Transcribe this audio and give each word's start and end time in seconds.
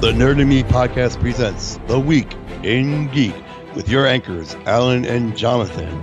The 0.00 0.12
Nerd 0.12 0.40
and 0.40 0.48
Me 0.48 0.62
podcast 0.62 1.20
presents 1.20 1.78
The 1.86 2.00
Week 2.00 2.32
in 2.62 3.08
Geek 3.08 3.34
with 3.74 3.90
your 3.90 4.06
anchors, 4.06 4.54
Alan 4.64 5.04
and 5.04 5.36
Jonathan, 5.36 5.94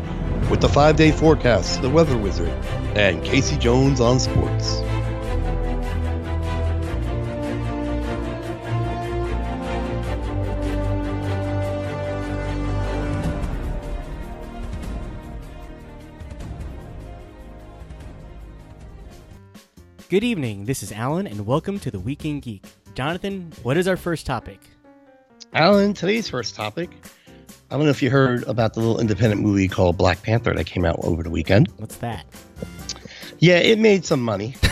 with 0.51 0.61
the 0.61 0.69
five 0.69 0.97
day 0.97 1.11
forecast, 1.11 1.81
The 1.81 1.89
Weather 1.89 2.15
Wizard, 2.15 2.51
and 2.95 3.23
Casey 3.23 3.57
Jones 3.57 3.99
on 3.99 4.19
sports. 4.19 4.81
Good 20.07 20.23
evening. 20.23 20.65
This 20.65 20.83
is 20.83 20.91
Alan, 20.91 21.25
and 21.25 21.47
welcome 21.47 21.79
to 21.79 21.89
the 21.89 21.99
Weekend 21.99 22.43
Geek. 22.43 22.63
Jonathan, 22.97 23.53
what 23.61 23.77
is 23.77 23.87
our 23.87 23.95
first 23.95 24.25
topic? 24.25 24.59
Alan, 25.53 25.93
today's 25.93 26.31
first 26.31 26.55
topic. 26.55 26.89
I 27.69 27.75
don't 27.75 27.83
know 27.83 27.91
if 27.91 28.01
you 28.01 28.09
heard 28.09 28.41
about 28.45 28.73
the 28.73 28.79
little 28.79 28.99
independent 28.99 29.39
movie 29.39 29.67
called 29.67 29.99
Black 29.99 30.23
Panther 30.23 30.51
that 30.55 30.65
came 30.65 30.83
out 30.83 30.97
over 31.03 31.21
the 31.21 31.29
weekend. 31.29 31.67
What's 31.77 31.97
that? 31.97 32.25
Yeah, 33.37 33.57
it 33.57 33.77
made 33.77 34.03
some 34.03 34.23
money. 34.23 34.55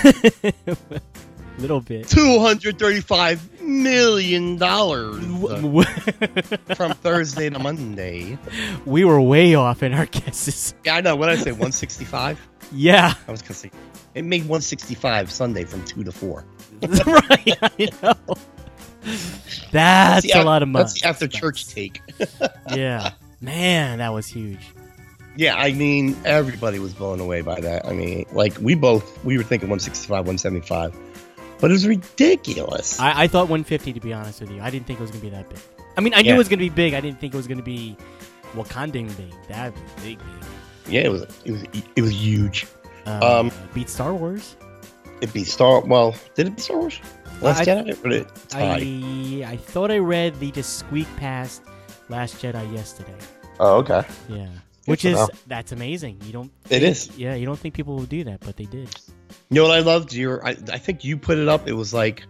Little 1.59 1.81
bit. 1.81 2.07
$235 2.07 3.61
million 3.61 4.59
uh, 4.59 6.57
from 6.75 6.93
Thursday 6.93 7.51
to 7.51 7.59
Monday. 7.59 8.39
we 8.87 9.05
were 9.05 9.21
way 9.21 9.53
off 9.53 9.83
in 9.83 9.93
our 9.93 10.07
guesses. 10.07 10.73
Yeah, 10.83 10.95
I 10.95 11.01
know. 11.01 11.15
What 11.15 11.27
did 11.27 11.37
I 11.37 11.41
say? 11.43 11.51
165? 11.51 12.41
Yeah, 12.71 13.13
I 13.27 13.31
was 13.31 13.43
going 13.43 13.49
to 13.49 13.53
say. 13.53 13.71
It 14.15 14.25
made 14.25 14.41
165 14.41 15.31
Sunday 15.31 15.63
from 15.63 15.85
2 15.85 16.03
to 16.05 16.11
4. 16.11 16.43
right. 17.05 17.57
I 17.61 17.89
know. 18.01 18.35
That's, 19.71 20.25
the 20.25 20.41
a 20.41 20.43
lot 20.43 20.63
of 20.63 20.69
money. 20.69 20.83
That's 20.83 21.01
the 21.01 21.07
after 21.07 21.27
church 21.27 21.67
take. 21.67 22.01
Yeah, 22.75 23.11
man, 23.41 23.99
that 23.99 24.09
was 24.09 24.25
huge. 24.27 24.59
Yeah, 25.37 25.55
I 25.55 25.73
mean, 25.73 26.15
everybody 26.25 26.79
was 26.79 26.93
blown 26.93 27.19
away 27.19 27.41
by 27.41 27.59
that. 27.59 27.85
I 27.85 27.93
mean, 27.93 28.25
like, 28.31 28.57
we 28.59 28.73
both, 28.73 29.23
we 29.23 29.37
were 29.37 29.43
thinking 29.43 29.69
165, 29.69 30.09
175, 30.25 30.95
but 31.59 31.69
it 31.69 31.73
was 31.73 31.85
ridiculous. 31.87 32.99
I, 32.99 33.23
I 33.23 33.27
thought 33.27 33.49
150 33.49 33.93
to 33.93 33.99
be 33.99 34.13
honest 34.13 34.41
with 34.41 34.49
you. 34.51 34.61
I 34.61 34.69
didn't 34.69 34.87
think 34.87 34.99
it 34.99 35.03
was 35.03 35.11
gonna 35.11 35.21
be 35.21 35.29
that 35.29 35.47
big. 35.49 35.59
I 35.97 36.01
mean, 36.01 36.13
I 36.13 36.21
knew 36.21 36.33
it 36.33 36.37
was 36.37 36.47
gonna 36.49 36.59
be 36.59 36.69
big. 36.69 36.93
I 36.93 37.01
didn't 37.01 37.19
think 37.19 37.33
it 37.33 37.37
was 37.37 37.47
gonna 37.47 37.61
be 37.61 37.95
Wakandan 38.55 39.15
big. 39.15 39.33
That'd 39.47 39.75
be 39.75 39.81
big, 40.01 40.17
big. 40.17 40.93
yeah, 40.93 41.01
it 41.01 41.09
was, 41.11 41.21
it 41.45 41.51
was, 41.51 41.63
it 41.95 42.01
was 42.01 42.11
huge. 42.11 42.65
Uh, 43.05 43.39
Um, 43.41 43.51
beat 43.73 43.89
Star 43.89 44.13
Wars. 44.13 44.55
It 45.21 45.33
beat 45.33 45.47
Star, 45.47 45.81
well, 45.81 46.15
did 46.35 46.47
it 46.47 46.51
beat 46.51 46.59
Star 46.61 46.77
Wars? 46.77 46.99
Last 47.41 47.61
I- 47.61 47.65
Jedi? 47.65 48.11
It 48.11 48.27
tie? 48.49 49.45
I 49.45 49.51
I 49.53 49.57
thought 49.57 49.91
I 49.91 49.99
read 49.99 50.39
the 50.39 50.51
just 50.51 50.77
squeak 50.79 51.07
past 51.17 51.61
Last 52.09 52.41
Jedi 52.41 52.73
yesterday. 52.73 53.15
Oh, 53.59 53.77
okay. 53.77 54.03
Yeah, 54.29 54.47
which 54.85 55.05
is 55.05 55.15
know. 55.15 55.27
that's 55.47 55.71
amazing. 55.71 56.19
You 56.23 56.33
don't. 56.33 56.51
It 56.65 56.79
think- 56.79 56.83
is. 56.83 57.17
Yeah, 57.17 57.35
you 57.35 57.45
don't 57.45 57.59
think 57.59 57.73
people 57.73 57.95
will 57.95 58.03
do 58.05 58.23
that, 58.25 58.41
but 58.41 58.57
they 58.57 58.65
did. 58.65 58.89
You 59.49 59.61
know 59.61 59.63
what 59.67 59.77
I 59.77 59.81
loved? 59.81 60.13
Your, 60.13 60.45
I, 60.45 60.51
I 60.71 60.77
think 60.77 61.03
you 61.03 61.17
put 61.17 61.37
it 61.37 61.47
up. 61.47 61.67
It 61.67 61.73
was 61.73 61.93
like 61.93 62.23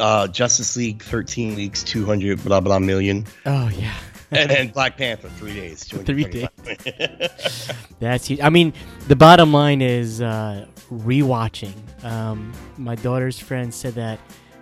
uh, 0.00 0.28
Justice 0.28 0.76
League 0.76 1.02
13 1.02 1.56
weeks, 1.56 1.82
200 1.82 2.42
blah 2.44 2.60
blah 2.60 2.78
million, 2.78 3.26
Oh 3.44 3.68
yeah, 3.68 3.94
and 4.30 4.50
then 4.50 4.68
Black 4.74 4.96
Panther 4.96 5.28
three 5.30 5.54
days, 5.54 5.84
Three 5.84 6.24
225. 6.24 7.86
that's 8.00 8.26
huge. 8.26 8.40
I 8.40 8.50
mean, 8.50 8.72
the 9.08 9.16
bottom 9.16 9.52
line 9.52 9.82
is 9.82 10.20
uh, 10.20 10.66
rewatching. 10.92 11.72
Um, 12.04 12.52
my 12.76 12.94
daughter's 12.94 13.38
friend 13.38 13.72
said 13.72 13.94
that. 13.94 14.18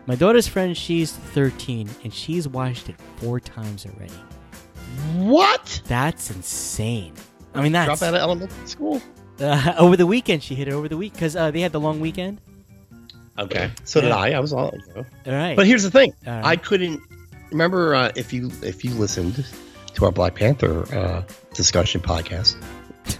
My 0.06 0.14
daughter's 0.14 0.46
friend, 0.46 0.76
she's 0.76 1.12
13, 1.12 1.88
and 2.04 2.12
she's 2.12 2.46
watched 2.46 2.88
it 2.90 2.96
four 3.16 3.40
times 3.40 3.86
already. 3.86 4.12
what? 5.16 5.80
That's 5.86 6.30
insane. 6.30 7.14
I 7.54 7.62
mean, 7.62 7.72
Drop 7.72 7.86
that's 7.86 8.02
out 8.02 8.14
of 8.14 8.20
elementary 8.20 8.66
school. 8.66 9.00
uh, 9.40 9.74
over 9.78 9.96
the 9.96 10.06
weekend. 10.06 10.42
She 10.42 10.54
hit 10.54 10.68
it 10.68 10.74
over 10.74 10.88
the 10.88 10.96
week 10.96 11.12
because 11.14 11.36
uh, 11.36 11.50
they 11.50 11.60
had 11.60 11.72
the 11.72 11.80
long 11.80 12.00
weekend. 12.00 12.40
Okay. 13.38 13.70
So 13.84 14.00
did 14.00 14.10
I. 14.10 14.32
I 14.32 14.40
was 14.40 14.52
all. 14.52 14.72
You 14.74 14.94
know. 14.94 15.04
All 15.26 15.32
right. 15.32 15.56
But 15.56 15.66
here's 15.66 15.82
the 15.82 15.90
thing. 15.90 16.12
All 16.26 16.32
right. 16.34 16.44
I 16.44 16.56
couldn't 16.56 17.00
remember 17.50 17.94
uh, 17.94 18.12
if 18.16 18.32
you 18.32 18.50
if 18.62 18.84
you 18.84 18.92
listened 18.94 19.44
to 19.94 20.04
our 20.04 20.12
Black 20.12 20.34
Panther 20.34 20.84
uh, 20.96 21.22
discussion 21.54 22.00
podcast, 22.00 22.56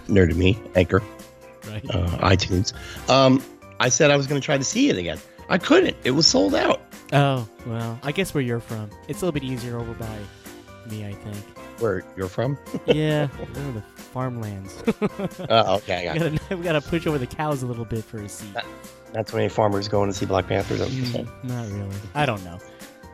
Nerd 0.07 0.29
to 0.29 0.35
Me, 0.35 0.57
Anchor, 0.75 1.01
right. 1.69 1.83
uh, 1.89 2.07
iTunes. 2.29 2.73
Um, 3.09 3.43
I 3.79 3.89
said 3.89 4.11
I 4.11 4.17
was 4.17 4.27
going 4.27 4.39
to 4.39 4.45
try 4.45 4.57
to 4.57 4.63
see 4.63 4.89
it 4.89 4.97
again. 4.97 5.19
I 5.49 5.57
couldn't. 5.57 5.95
It 6.03 6.11
was 6.11 6.25
sold 6.27 6.55
out. 6.55 6.81
Oh, 7.13 7.47
well, 7.67 7.99
I 8.03 8.11
guess 8.11 8.33
where 8.33 8.41
you're 8.41 8.59
from. 8.59 8.89
It's 9.07 9.21
a 9.21 9.25
little 9.25 9.39
bit 9.39 9.43
easier 9.43 9.77
over 9.79 9.93
by 9.93 10.17
me, 10.89 11.05
I 11.05 11.13
think. 11.13 11.37
Where 11.79 12.03
you're 12.17 12.29
from? 12.29 12.57
Yeah, 12.87 13.27
oh, 13.39 13.71
the 13.73 13.81
farmlands. 13.81 14.81
Uh, 15.49 15.75
okay, 15.77 16.07
I 16.07 16.13
we, 16.13 16.19
gotta, 16.37 16.39
we 16.57 16.63
gotta 16.63 16.81
push 16.81 17.05
over 17.05 17.17
the 17.17 17.27
cows 17.27 17.61
a 17.63 17.67
little 17.67 17.85
bit 17.85 18.03
for 18.03 18.17
a 18.19 18.29
seat. 18.29 18.55
That's 19.11 19.31
when 19.33 19.41
any 19.43 19.49
farmers 19.49 19.87
going 19.87 20.09
to 20.09 20.13
see 20.17 20.25
Black 20.25 20.47
Panther. 20.47 20.73
is 20.75 20.79
that 20.79 20.85
what 20.87 20.93
you're 20.93 21.05
saying? 21.05 21.25
Mm, 21.25 21.43
not 21.45 21.67
really. 21.67 21.95
I 22.13 22.25
don't 22.25 22.43
know. 22.43 22.59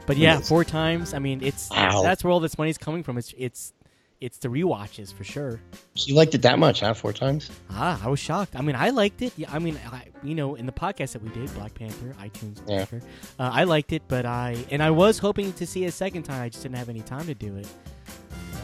But 0.05 0.17
yeah, 0.17 0.39
four 0.39 0.63
times. 0.63 1.13
I 1.13 1.19
mean, 1.19 1.41
it's 1.43 1.69
Wow. 1.71 2.01
that's 2.03 2.23
where 2.23 2.31
all 2.31 2.39
this 2.39 2.57
money's 2.57 2.77
coming 2.77 3.03
from. 3.03 3.17
It's 3.17 3.33
it's 3.37 3.73
it's 4.21 4.37
the 4.37 4.47
rewatches 4.47 5.13
for 5.13 5.23
sure. 5.23 5.59
You 5.95 6.15
liked 6.15 6.33
it 6.35 6.41
that 6.43 6.59
much, 6.59 6.79
huh? 6.81 6.93
Four 6.93 7.11
times? 7.11 7.49
Ah, 7.71 7.99
I 8.03 8.07
was 8.07 8.19
shocked. 8.19 8.55
I 8.55 8.61
mean, 8.61 8.75
I 8.75 8.91
liked 8.91 9.21
it. 9.21 9.33
Yeah, 9.35 9.49
I 9.51 9.59
mean, 9.59 9.77
I, 9.91 10.03
you 10.23 10.35
know, 10.35 10.55
in 10.55 10.65
the 10.67 10.71
podcast 10.71 11.13
that 11.13 11.23
we 11.23 11.29
did, 11.29 11.53
Black 11.55 11.73
Panther, 11.73 12.13
iTunes, 12.21 12.61
Yeah. 12.67 12.81
Anchor, 12.81 13.01
uh, 13.39 13.49
I 13.51 13.63
liked 13.65 13.91
it. 13.93 14.03
But 14.07 14.25
I 14.25 14.63
and 14.71 14.81
I 14.81 14.91
was 14.91 15.17
hoping 15.17 15.51
to 15.53 15.65
see 15.67 15.83
it 15.83 15.87
a 15.87 15.91
second 15.91 16.23
time. 16.23 16.41
I 16.41 16.49
just 16.49 16.63
didn't 16.63 16.77
have 16.77 16.87
any 16.89 17.01
time 17.01 17.25
to 17.25 17.33
do 17.33 17.55
it. 17.57 17.67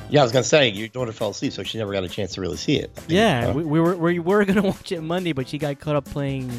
Yeah, 0.10 0.22
I 0.22 0.24
was 0.24 0.32
gonna 0.32 0.44
say 0.44 0.70
your 0.70 0.88
daughter 0.88 1.12
fell 1.12 1.32
asleep, 1.32 1.52
so 1.52 1.64
she 1.64 1.78
never 1.78 1.92
got 1.92 2.04
a 2.06 2.08
chance 2.10 2.34
to 2.36 2.42
really 2.42 2.56
see 2.58 2.78
it. 2.78 2.90
Yeah, 3.10 3.48
Uh, 3.50 3.54
we, 3.54 3.64
we 3.66 3.80
were 3.82 3.96
we 3.98 4.20
were 4.20 4.46
gonna 4.46 4.62
watch 4.74 4.92
it 4.92 5.02
Monday, 5.02 5.34
but 5.34 5.50
she 5.50 5.58
got 5.58 5.80
caught 5.80 5.96
up 5.98 6.06
playing 6.06 6.50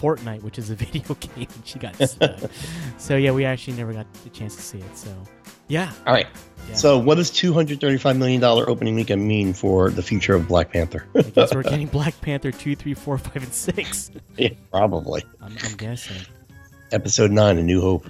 Fortnite, 0.00 0.42
which 0.42 0.58
is 0.58 0.70
a 0.70 0.74
video 0.84 1.14
game. 1.14 1.48
and 1.52 1.66
She 1.66 1.78
got 1.78 1.96
stuck. 1.96 2.38
so 2.98 3.16
yeah, 3.16 3.32
we 3.32 3.44
actually 3.44 3.76
never 3.76 3.92
got 3.92 4.06
the 4.22 4.30
chance 4.30 4.54
to 4.56 4.62
see 4.62 4.78
it. 4.78 4.96
So 4.96 5.08
yeah, 5.68 5.92
all 6.06 6.12
right. 6.12 6.26
Yeah. 6.68 6.74
So, 6.74 6.98
what 6.98 7.14
does 7.16 7.30
two 7.30 7.52
hundred 7.52 7.80
thirty-five 7.80 8.16
million 8.16 8.40
dollar 8.40 8.68
opening 8.68 8.96
weekend 8.96 9.26
mean 9.26 9.52
for 9.52 9.90
the 9.90 10.02
future 10.02 10.34
of 10.34 10.48
Black 10.48 10.72
Panther? 10.72 11.06
I 11.14 11.22
guess 11.22 11.54
we're 11.54 11.62
getting 11.64 11.86
Black 11.86 12.20
Panther 12.20 12.50
two, 12.50 12.74
three, 12.74 12.94
four, 12.94 13.18
five, 13.18 13.36
and 13.36 13.52
six. 13.54 14.10
yeah, 14.36 14.48
probably. 14.72 15.22
I'm, 15.40 15.56
I'm 15.62 15.76
guessing. 15.76 16.16
Episode 16.92 17.30
nine, 17.30 17.58
A 17.58 17.62
New 17.62 17.80
Hope. 17.80 18.06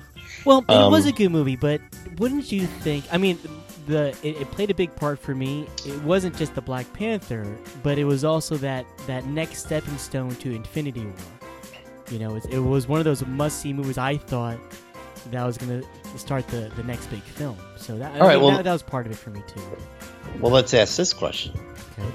Well, 0.47 0.59
it 0.69 0.71
Um, 0.71 0.91
was 0.91 1.07
a 1.07 1.13
good 1.13 1.31
movie, 1.31 1.57
but 1.57 1.81
wouldn't 2.19 2.51
you 2.51 2.67
think? 2.67 3.05
I 3.13 3.19
mean, 3.19 3.39
the 3.87 4.17
it, 4.23 4.41
it 4.41 4.51
played 4.53 4.71
a 4.71 4.75
big 4.75 4.95
part 4.97 5.19
for 5.19 5.35
me. 5.35 5.67
It 5.85 6.03
wasn't 6.03 6.37
just 6.37 6.55
the 6.55 6.63
Black 6.63 6.91
Panther, 6.95 7.45
but 7.83 7.99
it 7.99 8.05
was 8.05 8.25
also 8.25 8.57
that 8.59 8.87
that 9.07 9.27
next 9.27 9.65
stepping 9.67 9.99
stone 9.99 10.35
to 10.37 10.55
Infinity 10.55 11.05
War. 11.05 11.15
You 12.11 12.21
know, 12.21 12.37
it, 12.37 12.47
it 12.47 12.61
was 12.61 12.87
one 12.89 13.01
of 13.01 13.05
those 13.05 13.27
must 13.27 13.61
see 13.61 13.73
movies. 13.73 13.99
I 13.99 14.17
thought 14.17 14.59
that 15.31 15.45
was 15.45 15.59
gonna 15.59 15.83
start 16.17 16.47
the 16.49 16.71
the 16.77 16.83
next 16.85 17.07
big 17.07 17.23
film. 17.23 17.57
So 17.77 17.97
that 17.99 18.21
All 18.21 18.27
right, 18.27 18.37
well- 18.37 18.51
that, 18.53 18.65
that 18.65 18.73
was 18.73 18.83
part 18.83 19.07
of 19.07 19.13
it 19.13 19.17
for 19.17 19.31
me 19.31 19.43
too. 19.47 19.61
Well, 20.41 20.53
let's 20.53 20.73
ask 20.75 20.97
this 20.97 21.13
question: 21.13 21.53
Okay. 21.99 22.09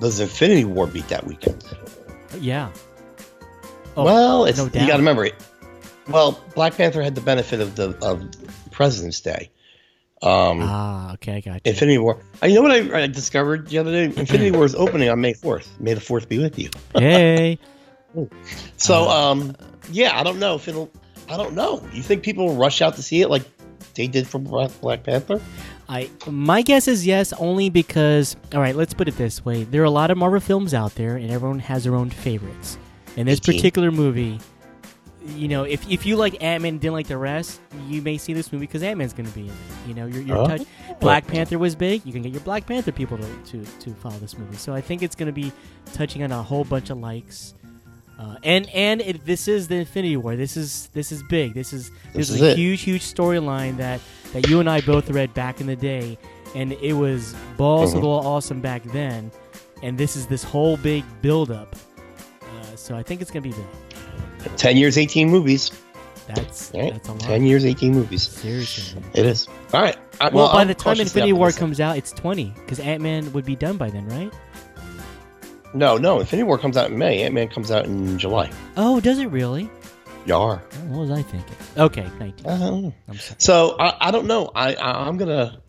Does 0.00 0.20
Infinity 0.20 0.64
War 0.64 0.86
beat 0.86 1.08
that 1.08 1.26
weekend? 1.26 1.64
Yeah. 2.40 2.70
Oh, 3.96 4.04
well, 4.04 4.44
it's, 4.44 4.58
no 4.58 4.64
you 4.64 4.70
got 4.70 4.86
to 4.88 4.96
remember 4.98 5.24
it. 5.24 5.34
Well, 6.08 6.38
Black 6.54 6.76
Panther 6.76 7.02
had 7.02 7.14
the 7.14 7.20
benefit 7.22 7.60
of 7.60 7.76
the 7.76 7.96
of 8.04 8.22
President's 8.70 9.20
Day. 9.20 9.50
Um, 10.22 10.60
Ah, 10.62 11.12
okay, 11.14 11.36
I 11.36 11.40
got 11.40 11.54
you. 11.54 11.60
Infinity 11.72 11.98
War. 11.98 12.18
Uh, 12.42 12.46
You 12.46 12.54
know 12.56 12.62
what 12.62 12.70
I, 12.72 13.02
I 13.02 13.06
discovered 13.06 13.68
the 13.68 13.78
other 13.78 13.90
day? 13.92 14.04
Infinity 14.04 14.50
War 14.50 14.64
is 14.64 14.74
opening 14.74 15.08
on 15.08 15.20
May 15.20 15.32
fourth. 15.34 15.68
May 15.80 15.94
the 15.94 16.00
fourth 16.00 16.28
be 16.28 16.38
with 16.38 16.58
you. 16.58 16.70
hey, 16.94 17.58
So, 18.76 19.08
Uh, 19.08 19.30
um, 19.32 19.56
yeah, 19.90 20.18
I 20.18 20.22
don't 20.22 20.38
know 20.38 20.54
if 20.56 20.68
it'll. 20.68 20.90
I 21.28 21.36
don't 21.36 21.54
know. 21.54 21.82
You 21.92 22.02
think 22.02 22.22
people 22.22 22.46
will 22.46 22.56
rush 22.56 22.80
out 22.82 22.96
to 22.96 23.02
see 23.02 23.20
it 23.22 23.28
like 23.30 23.42
they 23.94 24.06
did 24.06 24.26
for 24.26 24.38
Black 24.38 25.02
Panther? 25.02 25.40
I 25.88 26.10
my 26.26 26.62
guess 26.62 26.88
is 26.88 27.06
yes, 27.06 27.32
only 27.34 27.70
because 27.70 28.36
all 28.52 28.60
right. 28.60 28.74
Let's 28.76 28.94
put 28.94 29.08
it 29.08 29.16
this 29.16 29.44
way: 29.44 29.64
there 29.64 29.82
are 29.82 29.84
a 29.86 29.90
lot 29.90 30.10
of 30.10 30.18
Marvel 30.18 30.40
films 30.40 30.74
out 30.74 30.94
there, 30.96 31.16
and 31.16 31.30
everyone 31.30 31.60
has 31.60 31.84
their 31.84 31.94
own 31.94 32.10
favorites. 32.10 32.78
And 33.16 33.26
this 33.28 33.38
18. 33.40 33.54
particular 33.56 33.90
movie, 33.92 34.38
you 35.28 35.48
know, 35.48 35.62
if 35.64 35.88
if 35.90 36.04
you 36.04 36.16
like 36.16 36.42
Ant 36.42 36.62
Man 36.62 36.74
and 36.74 36.80
didn't 36.80 36.94
like 36.94 37.06
the 37.06 37.16
rest, 37.16 37.60
you 37.88 38.02
may 38.02 38.18
see 38.18 38.32
this 38.32 38.52
movie 38.52 38.66
because 38.66 38.82
Ant 38.82 38.98
Man's 38.98 39.12
going 39.12 39.28
to 39.28 39.34
be 39.34 39.42
in 39.42 39.46
it. 39.48 39.52
You 39.86 39.94
know, 39.94 40.06
you're, 40.06 40.22
you're 40.22 40.38
Oh. 40.38 40.46
touch- 40.46 40.66
Black 41.00 41.26
Panther 41.26 41.58
was 41.58 41.74
big. 41.74 42.04
You 42.04 42.12
can 42.12 42.22
get 42.22 42.32
your 42.32 42.40
Black 42.42 42.66
Panther 42.66 42.92
people 42.92 43.16
to 43.18 43.36
to, 43.52 43.64
to 43.80 43.90
follow 43.94 44.18
this 44.18 44.36
movie. 44.36 44.56
So 44.56 44.74
I 44.74 44.80
think 44.80 45.02
it's 45.02 45.14
going 45.14 45.26
to 45.26 45.32
be 45.32 45.52
touching 45.94 46.22
on 46.22 46.30
a 46.32 46.42
whole 46.42 46.64
bunch 46.64 46.90
of 46.90 46.98
likes. 46.98 47.54
Uh, 48.18 48.36
and 48.42 48.68
and 48.70 49.00
it, 49.02 49.26
this 49.26 49.46
is 49.46 49.68
the 49.68 49.74
Infinity 49.76 50.16
War. 50.16 50.36
This 50.36 50.56
is 50.56 50.88
this 50.94 51.12
is 51.12 51.22
big. 51.24 51.52
This 51.54 51.72
is 51.72 51.90
this, 52.14 52.28
This 52.28 52.30
is, 52.30 52.40
a 52.42 52.50
it. 52.52 52.56
huge 52.56 52.80
huge 52.82 53.02
storyline 53.02 53.76
that 53.76 54.00
that 54.32 54.48
you 54.48 54.58
and 54.60 54.70
I 54.70 54.80
both 54.80 55.10
read 55.10 55.34
back 55.34 55.60
in 55.60 55.66
the 55.66 55.76
day, 55.76 56.16
and 56.54 56.72
it 56.72 56.94
was 56.94 57.34
balls 57.58 57.92
Mhm. 57.94 57.98
of 57.98 58.04
all 58.04 58.26
awesome 58.26 58.60
back 58.60 58.82
then. 58.84 59.30
And 59.82 59.98
this 59.98 60.16
is 60.16 60.26
this 60.26 60.42
whole 60.42 60.78
big 60.78 61.04
build 61.20 61.50
up. 61.50 61.76
Uh, 62.42 62.76
so 62.76 62.96
I 62.96 63.02
think 63.02 63.20
it's 63.20 63.30
gonna 63.30 63.42
be 63.42 63.50
big. 63.52 64.56
Ten 64.56 64.76
years, 64.78 64.96
eighteen 64.96 65.28
movies. 65.28 65.70
That's 66.28 66.72
Right? 66.74 66.92
that's 66.92 67.08
a 67.08 67.12
lot. 67.12 67.20
Ten 67.20 67.44
years, 67.44 67.64
eighteen 67.66 67.92
movies. 67.92 68.22
Seriously. 68.22 68.98
man. 69.00 69.10
It 69.14 69.26
is. 69.26 69.46
All 69.74 69.82
right. 69.82 69.96
I- 70.20 70.30
Well, 70.30 70.50
by 70.52 70.62
I'm 70.62 70.68
the 70.68 70.74
time 70.74 70.98
Infinity 70.98 71.34
War 71.34 71.52
comes 71.52 71.78
out, 71.80 71.98
it's 71.98 72.10
20 72.12 72.52
because 72.56 72.80
Ant 72.80 73.02
Man 73.02 73.30
would 73.34 73.44
be 73.44 73.54
done 73.54 73.76
by 73.76 73.90
then, 73.90 74.06
right? 74.08 74.32
No, 75.74 75.96
no. 75.98 76.20
Infinity 76.20 76.44
War 76.44 76.58
comes 76.58 76.76
out 76.76 76.90
in 76.90 76.98
May. 76.98 77.22
Ant 77.22 77.34
Man 77.34 77.48
comes 77.48 77.70
out 77.70 77.84
in 77.84 78.18
July. 78.18 78.50
Oh, 78.76 79.00
does 79.00 79.18
it 79.18 79.26
really? 79.26 79.68
Yar. 80.24 80.62
Oh, 80.72 80.76
what 80.88 81.00
was 81.08 81.10
I 81.10 81.22
thinking? 81.22 81.54
Okay, 81.76 82.06
19. 82.18 82.46
I 82.46 82.58
don't 82.58 82.82
know. 82.82 82.94
I'm. 83.08 83.16
So 83.38 83.76
I, 83.78 84.08
I 84.08 84.10
don't 84.10 84.26
know. 84.26 84.50
I, 84.54 84.74
I 84.74 85.06
I'm 85.06 85.16
gonna 85.18 85.60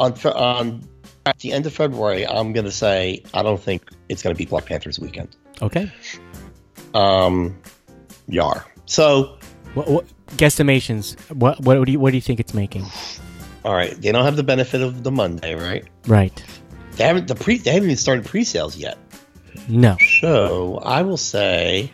on 0.00 0.12
on 0.24 0.88
at 1.26 1.38
the 1.40 1.52
end 1.52 1.66
of 1.66 1.74
February. 1.74 2.26
I'm 2.26 2.52
gonna 2.52 2.70
say 2.70 3.22
I 3.34 3.42
don't 3.42 3.60
think 3.60 3.82
it's 4.08 4.22
gonna 4.22 4.34
be 4.34 4.46
Black 4.46 4.64
Panther's 4.66 4.98
weekend. 4.98 5.36
Okay. 5.60 5.90
Um, 6.94 7.58
Yar. 8.28 8.64
So 8.86 9.38
What, 9.74 9.88
what 9.90 10.06
guesstimations? 10.36 11.18
What 11.34 11.60
what 11.60 11.84
do 11.84 11.92
you 11.92 12.00
what 12.00 12.10
do 12.10 12.16
you 12.16 12.22
think 12.22 12.40
it's 12.40 12.54
making? 12.54 12.84
all 13.64 13.74
right, 13.74 14.00
they 14.00 14.12
don't 14.12 14.24
have 14.24 14.36
the 14.36 14.42
benefit 14.42 14.80
of 14.80 15.02
the 15.02 15.10
Monday, 15.10 15.54
right? 15.54 15.84
Right. 16.06 16.42
They 16.92 17.04
haven't 17.04 17.28
the 17.28 17.34
pre 17.34 17.58
they 17.58 17.72
haven't 17.72 17.88
even 17.88 17.96
started 17.96 18.24
pre-sales 18.24 18.76
yet. 18.76 18.96
No. 19.68 19.96
So 20.20 20.78
I 20.84 21.02
will 21.02 21.16
say, 21.16 21.90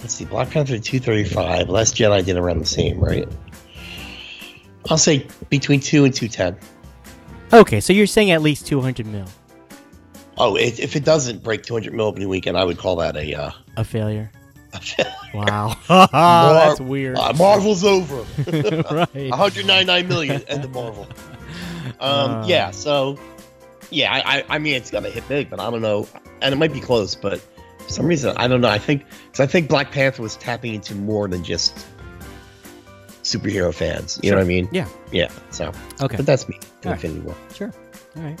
let's 0.00 0.14
see, 0.14 0.24
Black 0.24 0.50
Panther 0.50 0.78
two 0.78 1.00
thirty 1.00 1.24
five. 1.24 1.68
Last 1.68 1.96
Jedi 1.96 2.24
did 2.24 2.36
around 2.36 2.58
the 2.58 2.66
same, 2.66 2.98
right? 3.00 3.28
I'll 4.90 4.98
say 4.98 5.26
between 5.48 5.80
two 5.80 6.04
and 6.04 6.12
two 6.12 6.28
ten. 6.28 6.56
Okay, 7.52 7.80
so 7.80 7.92
you're 7.92 8.06
saying 8.06 8.32
at 8.32 8.42
least 8.42 8.66
200 8.66 9.06
mil. 9.06 9.26
Oh, 10.36 10.56
it, 10.56 10.80
if 10.80 10.96
it 10.96 11.04
doesn't 11.04 11.42
break 11.44 11.62
two 11.62 11.74
hundred 11.74 11.94
mil 11.94 12.06
opening 12.06 12.28
weekend, 12.28 12.56
I 12.58 12.64
would 12.64 12.78
call 12.78 12.96
that 12.96 13.16
a. 13.16 13.34
Uh, 13.34 13.50
A 13.76 13.84
failure. 13.84 14.30
a 14.72 14.80
Wow. 15.32 15.76
That's 15.88 16.80
weird. 16.80 17.16
Uh, 17.16 17.32
Marvel's 17.38 17.84
over. 17.84 18.16
right. 18.90 19.30
199 19.30 20.08
million 20.08 20.42
end 20.48 20.64
of 20.64 20.72
Marvel. 20.72 21.06
Um, 22.00 22.30
Uh. 22.30 22.46
yeah, 22.48 22.72
so 22.72 23.18
yeah, 23.94 24.12
I, 24.12 24.44
I, 24.48 24.58
mean 24.58 24.74
it's 24.74 24.90
gonna 24.90 25.10
hit 25.10 25.26
big, 25.28 25.50
but 25.50 25.60
I 25.60 25.70
don't 25.70 25.82
know, 25.82 26.08
and 26.42 26.52
it 26.52 26.56
might 26.56 26.72
be 26.72 26.80
close, 26.80 27.14
but 27.14 27.40
for 27.78 27.88
some 27.88 28.06
reason 28.06 28.36
I 28.36 28.48
don't 28.48 28.60
know. 28.60 28.68
I 28.68 28.78
think 28.78 29.04
because 29.26 29.40
I 29.40 29.46
think 29.46 29.68
Black 29.68 29.92
Panther 29.92 30.22
was 30.22 30.36
tapping 30.36 30.74
into 30.74 30.94
more 30.94 31.28
than 31.28 31.44
just 31.44 31.86
superhero 33.22 33.74
fans. 33.74 34.20
You 34.22 34.30
know 34.30 34.36
what 34.36 34.44
I 34.44 34.46
mean? 34.46 34.68
Yeah. 34.70 34.88
Yeah. 35.10 35.30
So, 35.50 35.72
Okay. 36.00 36.16
but 36.16 36.26
that's 36.26 36.48
me. 36.48 36.56
in 36.56 36.62
All 36.62 36.92
right. 36.92 37.04
Infinity 37.04 37.20
War. 37.20 37.36
Sure. 37.54 37.72
All 38.16 38.22
right. 38.22 38.40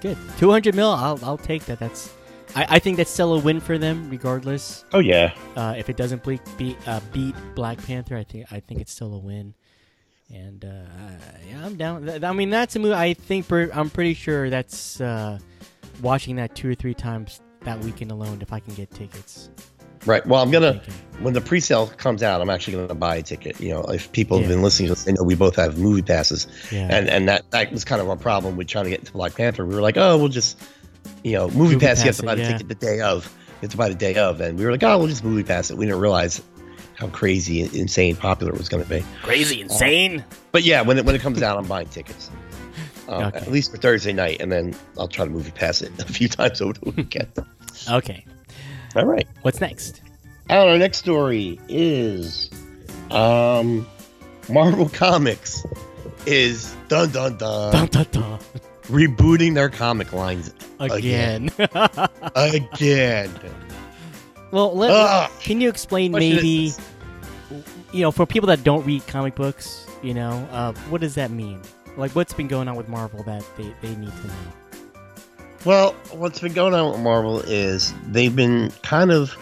Good. 0.00 0.18
200 0.38 0.74
mil. 0.74 0.90
I'll 0.90 1.18
I'll 1.22 1.38
take 1.38 1.64
that. 1.66 1.78
That's. 1.78 2.12
I, 2.54 2.66
I 2.70 2.78
think 2.78 2.96
that's 2.96 3.10
still 3.10 3.34
a 3.34 3.38
win 3.38 3.60
for 3.60 3.76
them, 3.78 4.08
regardless. 4.10 4.84
Oh 4.92 5.00
yeah. 5.00 5.32
Uh, 5.56 5.74
if 5.76 5.88
it 5.88 5.96
doesn't 5.96 6.22
ble- 6.22 6.38
beat 6.56 6.76
uh, 6.86 7.00
beat 7.12 7.34
Black 7.54 7.82
Panther, 7.84 8.16
I 8.16 8.24
think 8.24 8.52
I 8.52 8.60
think 8.60 8.80
it's 8.80 8.92
still 8.92 9.14
a 9.14 9.18
win. 9.18 9.54
And 10.32 10.64
uh, 10.64 10.68
yeah, 11.48 11.64
I'm 11.64 11.76
down. 11.76 12.24
I 12.24 12.32
mean, 12.32 12.50
that's 12.50 12.74
a 12.76 12.78
movie. 12.78 12.94
I 12.94 13.14
think 13.14 13.46
per- 13.46 13.70
I'm 13.72 13.90
pretty 13.90 14.14
sure 14.14 14.50
that's 14.50 15.00
uh, 15.00 15.38
watching 16.02 16.36
that 16.36 16.54
two 16.54 16.70
or 16.70 16.74
three 16.74 16.94
times 16.94 17.40
that 17.60 17.78
weekend 17.80 18.10
alone. 18.10 18.42
If 18.42 18.52
I 18.52 18.58
can 18.58 18.74
get 18.74 18.90
tickets, 18.90 19.50
Right. 20.06 20.24
Well, 20.24 20.40
I'm 20.40 20.50
gonna 20.50 20.80
when 21.20 21.34
the 21.34 21.40
pre-sale 21.40 21.88
comes 21.88 22.22
out, 22.22 22.40
I'm 22.40 22.48
actually 22.48 22.74
gonna 22.76 22.94
buy 22.94 23.16
a 23.16 23.22
ticket. 23.22 23.60
You 23.60 23.70
know, 23.70 23.82
if 23.82 24.10
people 24.12 24.38
have 24.38 24.48
been 24.48 24.62
listening 24.62 24.86
to 24.86 24.92
us, 24.92 25.04
they 25.04 25.12
know 25.12 25.24
we 25.24 25.34
both 25.34 25.56
have 25.56 25.78
movie 25.78 26.02
passes. 26.02 26.46
yeah, 26.70 26.88
and 26.90 27.08
and 27.08 27.28
that 27.28 27.50
that 27.50 27.72
was 27.72 27.84
kind 27.84 28.00
of 28.00 28.08
our 28.08 28.16
problem 28.16 28.56
with 28.56 28.68
trying 28.68 28.84
to 28.84 28.90
get 28.90 29.00
into 29.00 29.12
Black 29.12 29.34
Panther. 29.34 29.66
We 29.66 29.74
were 29.74 29.80
like, 29.80 29.96
oh, 29.96 30.16
we'll 30.16 30.28
just, 30.28 30.60
you 31.24 31.32
know, 31.32 31.48
movie, 31.48 31.74
Movie 31.74 31.86
pass. 31.86 31.98
You 31.98 32.06
have 32.06 32.14
pass 32.14 32.16
to 32.18 32.22
it, 32.22 32.26
buy 32.26 32.34
the 32.36 32.42
yeah. 32.42 32.52
ticket 32.52 32.68
the 32.68 32.74
day 32.76 33.00
of. 33.00 33.26
You 33.26 33.62
have 33.62 33.70
to 33.72 33.76
buy 33.76 33.88
the 33.88 33.94
day 33.96 34.14
of, 34.14 34.40
and 34.40 34.56
we 34.56 34.64
were 34.64 34.70
like, 34.70 34.84
oh, 34.84 34.98
we'll 34.98 35.08
just 35.08 35.24
movie 35.24 35.42
pass 35.42 35.70
it. 35.70 35.76
We 35.76 35.86
didn't 35.86 36.00
realize 36.00 36.40
how 36.96 37.08
crazy, 37.08 37.60
insane, 37.78 38.16
popular 38.16 38.52
it 38.52 38.58
was 38.58 38.68
going 38.68 38.82
to 38.82 38.88
be. 38.88 39.04
crazy, 39.22 39.60
insane. 39.60 40.24
But 40.52 40.64
yeah, 40.64 40.80
when 40.82 40.98
it 40.98 41.04
when 41.04 41.14
it 41.14 41.20
comes 41.20 41.42
out, 41.42 41.58
I'm 41.58 41.66
buying 41.66 41.88
tickets. 41.88 42.30
Um, 43.08 43.24
Okay. 43.26 43.38
At 43.38 43.50
least 43.52 43.70
for 43.70 43.76
Thursday 43.76 44.12
night, 44.12 44.40
and 44.40 44.50
then 44.50 44.74
I'll 44.98 45.06
try 45.08 45.24
to 45.24 45.30
movie 45.30 45.50
pass 45.52 45.80
it 45.82 45.92
a 46.00 46.04
few 46.06 46.28
times 46.28 46.60
over 46.60 46.72
the 46.72 46.90
weekend. 46.90 47.28
Okay, 47.88 48.24
All 48.96 49.04
right. 49.04 49.28
what's 49.42 49.60
next? 49.60 50.00
And 50.48 50.68
our 50.70 50.78
next 50.78 50.98
story 50.98 51.60
is, 51.68 52.50
um, 53.10 53.86
Marvel 54.48 54.88
Comics 54.88 55.64
is 56.24 56.74
dun 56.88 57.10
dun 57.12 57.36
dun, 57.36 57.72
Dun, 57.72 57.86
dun, 57.88 58.06
dun. 58.10 58.38
rebooting 58.88 59.54
their 59.54 59.68
comic 59.68 60.12
lines 60.12 60.52
Again. 60.80 61.50
again. 62.34 63.30
well, 64.50 64.74
let, 64.74 64.90
Ugh. 64.90 65.30
can 65.40 65.60
you 65.60 65.68
explain 65.68 66.12
Question 66.12 66.36
maybe? 66.36 66.72
you 67.92 68.02
know, 68.02 68.10
for 68.10 68.26
people 68.26 68.48
that 68.48 68.64
don't 68.64 68.84
read 68.84 69.06
comic 69.06 69.34
books, 69.34 69.86
you 70.02 70.14
know, 70.14 70.46
uh, 70.50 70.72
what 70.90 71.00
does 71.00 71.14
that 71.14 71.30
mean? 71.30 71.60
Like, 71.96 72.12
what's 72.12 72.34
been 72.34 72.48
going 72.48 72.68
on 72.68 72.76
with 72.76 72.88
Marvel 72.88 73.22
that 73.24 73.44
they, 73.56 73.74
they 73.80 73.94
need 73.96 74.12
to 74.12 74.26
know? 74.26 74.34
Well, 75.64 75.92
what's 76.12 76.40
been 76.40 76.52
going 76.52 76.74
on 76.74 76.92
with 76.92 77.00
Marvel 77.00 77.40
is 77.40 77.92
they've 78.08 78.34
been 78.34 78.70
kind 78.82 79.10
of 79.10 79.36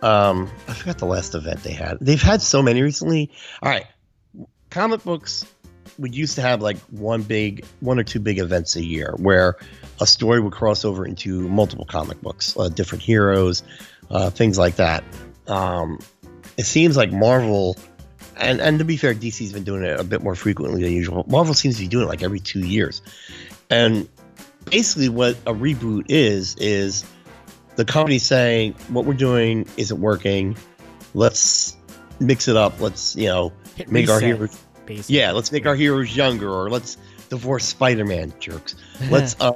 um 0.00 0.50
I 0.68 0.74
forgot 0.74 0.98
the 0.98 1.06
last 1.06 1.34
event 1.34 1.62
they 1.62 1.72
had. 1.72 1.98
They've 2.00 2.20
had 2.20 2.40
so 2.40 2.62
many 2.62 2.80
recently. 2.80 3.30
All 3.62 3.70
right. 3.70 3.86
Comic 4.70 5.04
books 5.04 5.44
we 5.98 6.10
used 6.10 6.34
to 6.36 6.42
have 6.42 6.62
like 6.62 6.78
one 6.90 7.22
big 7.22 7.64
one 7.80 7.98
or 7.98 8.04
two 8.04 8.20
big 8.20 8.38
events 8.38 8.76
a 8.76 8.84
year 8.84 9.14
where 9.18 9.56
a 10.00 10.06
story 10.06 10.40
would 10.40 10.52
cross 10.52 10.84
over 10.84 11.06
into 11.06 11.48
multiple 11.48 11.84
comic 11.84 12.20
books, 12.20 12.56
uh, 12.58 12.68
different 12.68 13.02
heroes, 13.02 13.62
uh, 14.10 14.30
things 14.30 14.58
like 14.58 14.76
that. 14.76 15.04
Um 15.46 15.98
it 16.56 16.66
seems 16.66 16.96
like 16.96 17.12
Marvel 17.12 17.76
and 18.36 18.60
and 18.60 18.78
to 18.78 18.84
be 18.84 18.96
fair, 18.96 19.14
DC's 19.14 19.52
been 19.52 19.64
doing 19.64 19.84
it 19.84 19.98
a 19.98 20.04
bit 20.04 20.22
more 20.22 20.34
frequently 20.34 20.82
than 20.82 20.92
usual. 20.92 21.24
Marvel 21.28 21.54
seems 21.54 21.76
to 21.76 21.82
be 21.82 21.88
doing 21.88 22.04
it 22.06 22.08
like 22.08 22.22
every 22.22 22.40
2 22.40 22.60
years. 22.60 23.02
And 23.70 24.08
basically 24.70 25.08
what 25.08 25.36
a 25.46 25.52
reboot 25.52 26.06
is 26.08 26.56
is 26.56 27.04
the 27.76 27.84
company 27.84 28.18
saying 28.18 28.74
what 28.88 29.04
we're 29.04 29.14
doing 29.14 29.66
isn't 29.76 30.00
working 30.00 30.56
let's 31.14 31.76
mix 32.20 32.48
it 32.48 32.56
up 32.56 32.80
let's 32.80 33.16
you 33.16 33.26
know 33.26 33.52
Hit 33.76 33.90
make 33.90 34.08
our 34.08 34.20
heroes 34.20 34.58
basically. 34.86 35.16
yeah 35.18 35.32
let's 35.32 35.50
make 35.52 35.66
our 35.66 35.74
heroes 35.74 36.16
younger 36.16 36.50
or 36.50 36.70
let's 36.70 36.96
divorce 37.28 37.64
spider-man 37.64 38.32
jerks 38.38 38.74
let's 39.10 39.36
uh 39.40 39.52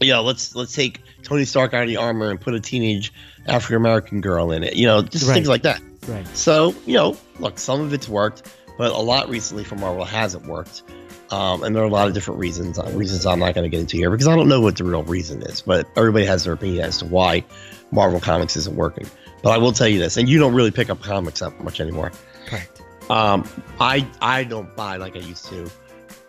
you 0.00 0.12
know 0.12 0.22
let's 0.22 0.54
let's 0.54 0.74
take 0.74 1.00
tony 1.30 1.44
stark 1.46 1.72
out 1.72 1.82
of 1.84 1.88
the 1.88 1.96
armor 1.96 2.28
and 2.30 2.38
put 2.40 2.52
a 2.54 2.60
teenage 2.60 3.12
african 3.46 3.76
american 3.76 4.20
girl 4.20 4.50
in 4.52 4.62
it 4.64 4.74
you 4.76 4.86
know 4.86 5.00
just 5.00 5.26
Right. 5.26 5.34
things 5.34 5.48
like 5.48 5.62
that 5.62 5.80
right. 6.08 6.26
so, 6.36 6.74
you 6.86 6.94
know, 6.94 7.16
look, 7.38 7.58
some 7.58 7.80
of 7.80 7.92
it's 7.94 8.08
worked, 8.08 8.42
but 8.76 8.90
a 8.92 8.98
lot 8.98 9.28
recently 9.28 9.64
for 9.64 9.76
Marvel 9.76 10.04
hasn't 10.04 10.46
worked. 10.46 10.82
Um, 11.30 11.62
and 11.62 11.76
there 11.76 11.82
are 11.82 11.86
a 11.86 11.90
lot 11.90 12.08
of 12.08 12.14
different 12.14 12.40
reasons, 12.40 12.78
uh, 12.78 12.90
reasons 12.94 13.24
I'm 13.26 13.38
not 13.38 13.54
going 13.54 13.62
to 13.64 13.68
get 13.68 13.78
into 13.80 13.96
here 13.96 14.10
because 14.10 14.26
I 14.26 14.34
don't 14.34 14.48
know 14.48 14.60
what 14.60 14.76
the 14.76 14.84
real 14.84 15.04
reason 15.04 15.42
is, 15.42 15.60
but 15.62 15.86
everybody 15.96 16.24
has 16.24 16.44
their 16.44 16.54
opinion 16.54 16.84
as 16.84 16.98
to 16.98 17.04
why 17.04 17.44
Marvel 17.92 18.18
Comics 18.18 18.56
isn't 18.56 18.74
working. 18.74 19.06
But 19.42 19.50
I 19.50 19.58
will 19.58 19.72
tell 19.72 19.86
you 19.88 19.98
this, 20.00 20.16
and 20.16 20.28
you 20.28 20.38
don't 20.40 20.54
really 20.54 20.70
pick 20.72 20.90
up 20.90 21.00
comics 21.02 21.40
that 21.40 21.62
much 21.62 21.80
anymore. 21.80 22.10
Correct. 22.46 22.80
Um, 23.08 23.48
I 23.78 24.06
I 24.20 24.42
don't 24.44 24.74
buy 24.74 24.96
like 24.96 25.14
I 25.16 25.20
used 25.20 25.46
to, 25.46 25.70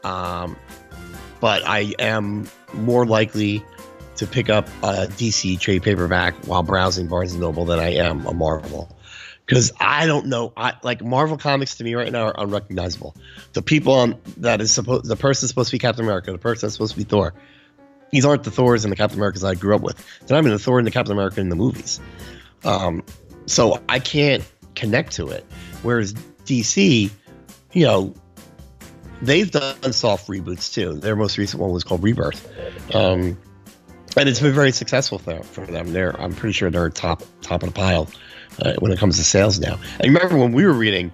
um, 0.03 0.55
but 1.39 1.63
I 1.65 1.93
am 1.99 2.47
more 2.73 3.05
likely 3.05 3.63
to 4.21 4.27
pick 4.27 4.49
up 4.49 4.67
a 4.83 5.07
DC 5.07 5.59
trade 5.59 5.81
paperback 5.81 6.35
while 6.45 6.61
browsing 6.61 7.07
Barnes 7.07 7.31
and 7.31 7.41
Noble 7.41 7.65
than 7.65 7.79
I 7.79 7.95
am 7.95 8.23
a 8.27 8.33
Marvel. 8.33 8.95
Because 9.47 9.71
I 9.79 10.05
don't 10.05 10.27
know, 10.27 10.53
I 10.55 10.73
like 10.83 11.03
Marvel 11.03 11.37
comics 11.37 11.77
to 11.77 11.83
me 11.83 11.95
right 11.95 12.11
now 12.11 12.27
are 12.27 12.35
unrecognizable. 12.37 13.15
The 13.53 13.63
people 13.63 13.93
on 13.93 14.15
that 14.37 14.61
is 14.61 14.71
supposed, 14.71 15.05
the 15.05 15.15
person 15.15 15.47
supposed 15.47 15.71
to 15.71 15.75
be 15.75 15.79
Captain 15.79 16.05
America, 16.05 16.31
the 16.31 16.37
person 16.37 16.67
that's 16.67 16.75
supposed 16.75 16.93
to 16.93 16.99
be 16.99 17.03
Thor. 17.03 17.33
These 18.11 18.23
aren't 18.23 18.43
the 18.43 18.51
Thors 18.51 18.85
and 18.85 18.91
the 18.91 18.95
Captain 18.95 19.17
Americas 19.17 19.43
I 19.43 19.55
grew 19.55 19.73
up 19.75 19.81
with. 19.81 19.97
They're 20.19 20.37
not 20.37 20.41
even 20.41 20.51
the 20.51 20.59
Thor 20.59 20.77
and 20.77 20.85
the 20.85 20.91
Captain 20.91 21.13
America 21.13 21.41
in 21.41 21.49
the 21.49 21.55
movies. 21.55 21.99
Um, 22.63 23.03
so 23.47 23.81
I 23.89 23.97
can't 23.97 24.43
connect 24.75 25.13
to 25.13 25.29
it. 25.29 25.43
Whereas 25.81 26.13
DC, 26.45 27.09
you 27.73 27.85
know, 27.85 28.13
they've 29.23 29.49
done 29.49 29.93
soft 29.93 30.27
reboots 30.27 30.71
too. 30.71 30.93
Their 30.93 31.15
most 31.15 31.39
recent 31.39 31.59
one 31.59 31.71
was 31.71 31.83
called 31.83 32.03
Rebirth, 32.03 32.47
um, 32.93 33.35
and 34.17 34.27
it's 34.29 34.39
been 34.39 34.53
very 34.53 34.71
successful 34.71 35.19
for, 35.19 35.41
for 35.43 35.65
them. 35.65 35.93
They're, 35.93 36.19
I'm 36.19 36.33
pretty 36.33 36.53
sure 36.53 36.69
they're 36.69 36.89
top 36.89 37.23
top 37.41 37.63
of 37.63 37.69
the 37.69 37.75
pile 37.75 38.09
uh, 38.61 38.73
when 38.79 38.91
it 38.91 38.99
comes 38.99 39.17
to 39.17 39.23
sales 39.23 39.59
now. 39.59 39.79
And 39.99 40.13
remember 40.13 40.37
when 40.37 40.51
we 40.51 40.65
were 40.65 40.73
reading, 40.73 41.11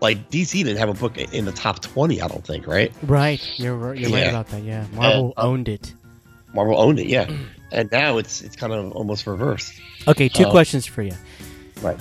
like 0.00 0.30
DC 0.30 0.52
didn't 0.64 0.76
have 0.78 0.88
a 0.88 0.94
book 0.94 1.16
in 1.18 1.44
the 1.44 1.52
top 1.52 1.80
20, 1.80 2.20
I 2.20 2.28
don't 2.28 2.44
think, 2.46 2.66
right? 2.66 2.92
Right. 3.02 3.40
You're 3.58 3.94
you're 3.94 4.10
right 4.10 4.22
Yeah. 4.24 4.28
about 4.30 4.48
that. 4.48 4.62
Yeah. 4.62 4.86
Marvel 4.92 5.32
Uh, 5.36 5.40
owned 5.42 5.68
it. 5.68 5.94
Marvel 6.52 6.78
owned 6.80 6.98
it, 7.00 7.06
yeah. 7.08 7.30
And 7.72 7.90
now 7.90 8.18
it's 8.18 8.40
it's 8.42 8.54
kind 8.54 8.72
of 8.72 8.92
almost 8.92 9.26
reversed. 9.26 9.72
Okay. 10.06 10.28
Two 10.28 10.44
uh, 10.44 10.50
questions 10.52 10.86
for 10.86 11.02
you. 11.02 11.14
Right. 11.82 11.98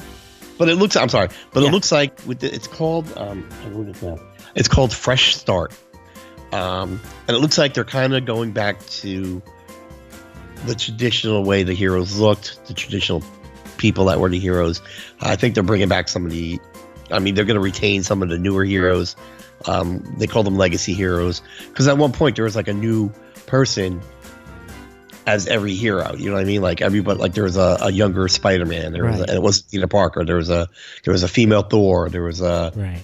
But 0.60 0.70
it 0.70 0.76
looks. 0.76 0.96
I'm 0.96 1.10
sorry, 1.10 1.30
but 1.52 1.64
Yeah. 1.64 1.70
it 1.70 1.72
looks 1.72 1.92
like 1.92 2.20
with 2.28 2.40
the, 2.42 2.54
it's 2.54 2.68
called. 2.68 3.12
Um, 3.18 3.50
I 3.66 3.70
wrote 3.70 3.88
it 3.88 4.00
down. 4.00 4.20
It's 4.54 4.68
called 4.68 4.94
Fresh 4.94 5.36
Start, 5.36 5.74
um, 6.52 7.02
and 7.28 7.36
it 7.36 7.40
looks 7.40 7.58
like 7.58 7.74
they're 7.74 7.84
kind 7.84 8.14
of 8.14 8.26
going 8.26 8.52
back 8.52 8.86
to 9.02 9.42
the 10.66 10.76
traditional 10.76 11.44
way 11.44 11.64
the 11.64 11.74
heroes 11.74 12.18
looked, 12.18 12.66
the 12.68 12.74
traditional 12.74 13.24
people 13.78 14.06
that 14.06 14.20
were 14.20 14.30
the 14.30 14.40
heroes. 14.40 14.82
I 15.22 15.36
think 15.36 15.54
they're 15.56 15.64
bringing 15.64 15.90
back 15.90 16.08
some 16.08 16.26
of 16.26 16.32
the. 16.32 16.60
I 17.12 17.20
mean, 17.20 17.36
they're 17.36 17.46
going 17.46 17.56
to 17.56 17.62
retain 17.62 18.04
some 18.04 18.24
of 18.24 18.30
the 18.30 18.38
newer 18.40 18.64
heroes. 18.64 19.16
Um, 19.66 20.04
they 20.18 20.28
call 20.28 20.44
them 20.44 20.58
legacy 20.58 20.94
heroes 20.94 21.42
because 21.70 21.88
at 21.88 21.98
one 21.98 22.12
point 22.12 22.36
there 22.36 22.46
was 22.46 22.56
like 22.56 22.68
a 22.68 22.74
new 22.74 23.10
person 23.46 24.02
as 25.26 25.48
every 25.48 25.74
hero. 25.74 26.14
You 26.16 26.28
know 26.30 26.34
what 26.36 26.42
I 26.42 26.46
mean? 26.46 26.62
Like 26.62 26.82
everybody, 26.82 27.20
like 27.20 27.34
there 27.34 27.46
was 27.46 27.56
a, 27.58 27.78
a 27.82 27.92
younger 27.92 28.28
Spider-Man. 28.28 28.92
There 28.92 29.06
was, 29.06 29.20
Right. 29.20 29.30
a, 29.30 29.32
and 29.32 29.38
it 29.38 29.42
was 29.42 29.62
Peter 29.62 29.88
Parker. 29.88 30.26
There 30.26 30.36
was 30.38 30.50
a 30.50 30.68
there 31.04 31.12
was 31.14 31.24
a 31.24 31.28
female 31.28 31.62
Thor. 31.62 32.10
There 32.10 32.24
was 32.24 32.42
a 32.42 32.72
Right. 32.76 33.04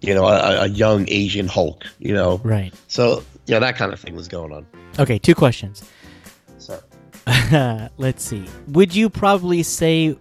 you 0.00 0.14
know 0.14 0.26
a, 0.26 0.64
a 0.64 0.66
young 0.68 1.06
Asian 1.08 1.46
Hulk. 1.48 1.84
You 1.98 2.12
know, 2.14 2.38
Right. 2.44 2.74
so 2.88 3.22
you 3.46 3.54
know 3.54 3.60
that 3.60 3.76
kind 3.76 3.92
of 3.92 4.00
thing 4.00 4.14
was 4.14 4.28
going 4.28 4.52
on. 4.52 4.66
Okay. 4.98 5.18
Two 5.18 5.34
questions. 5.34 5.82
Let's 7.96 8.24
see. 8.24 8.44
Would 8.68 8.94
you 8.94 9.08
probably 9.08 9.62
say 9.62 10.16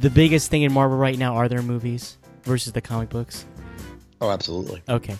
the 0.00 0.10
biggest 0.10 0.50
thing 0.50 0.62
in 0.62 0.72
Marvel 0.72 0.96
right 0.96 1.18
now 1.18 1.34
are 1.34 1.48
their 1.48 1.62
movies 1.62 2.18
versus 2.44 2.72
the 2.72 2.80
comic 2.80 3.08
books? 3.10 3.46
oh, 4.20 4.30
absolutely. 4.30 4.82
Okay. 4.88 5.16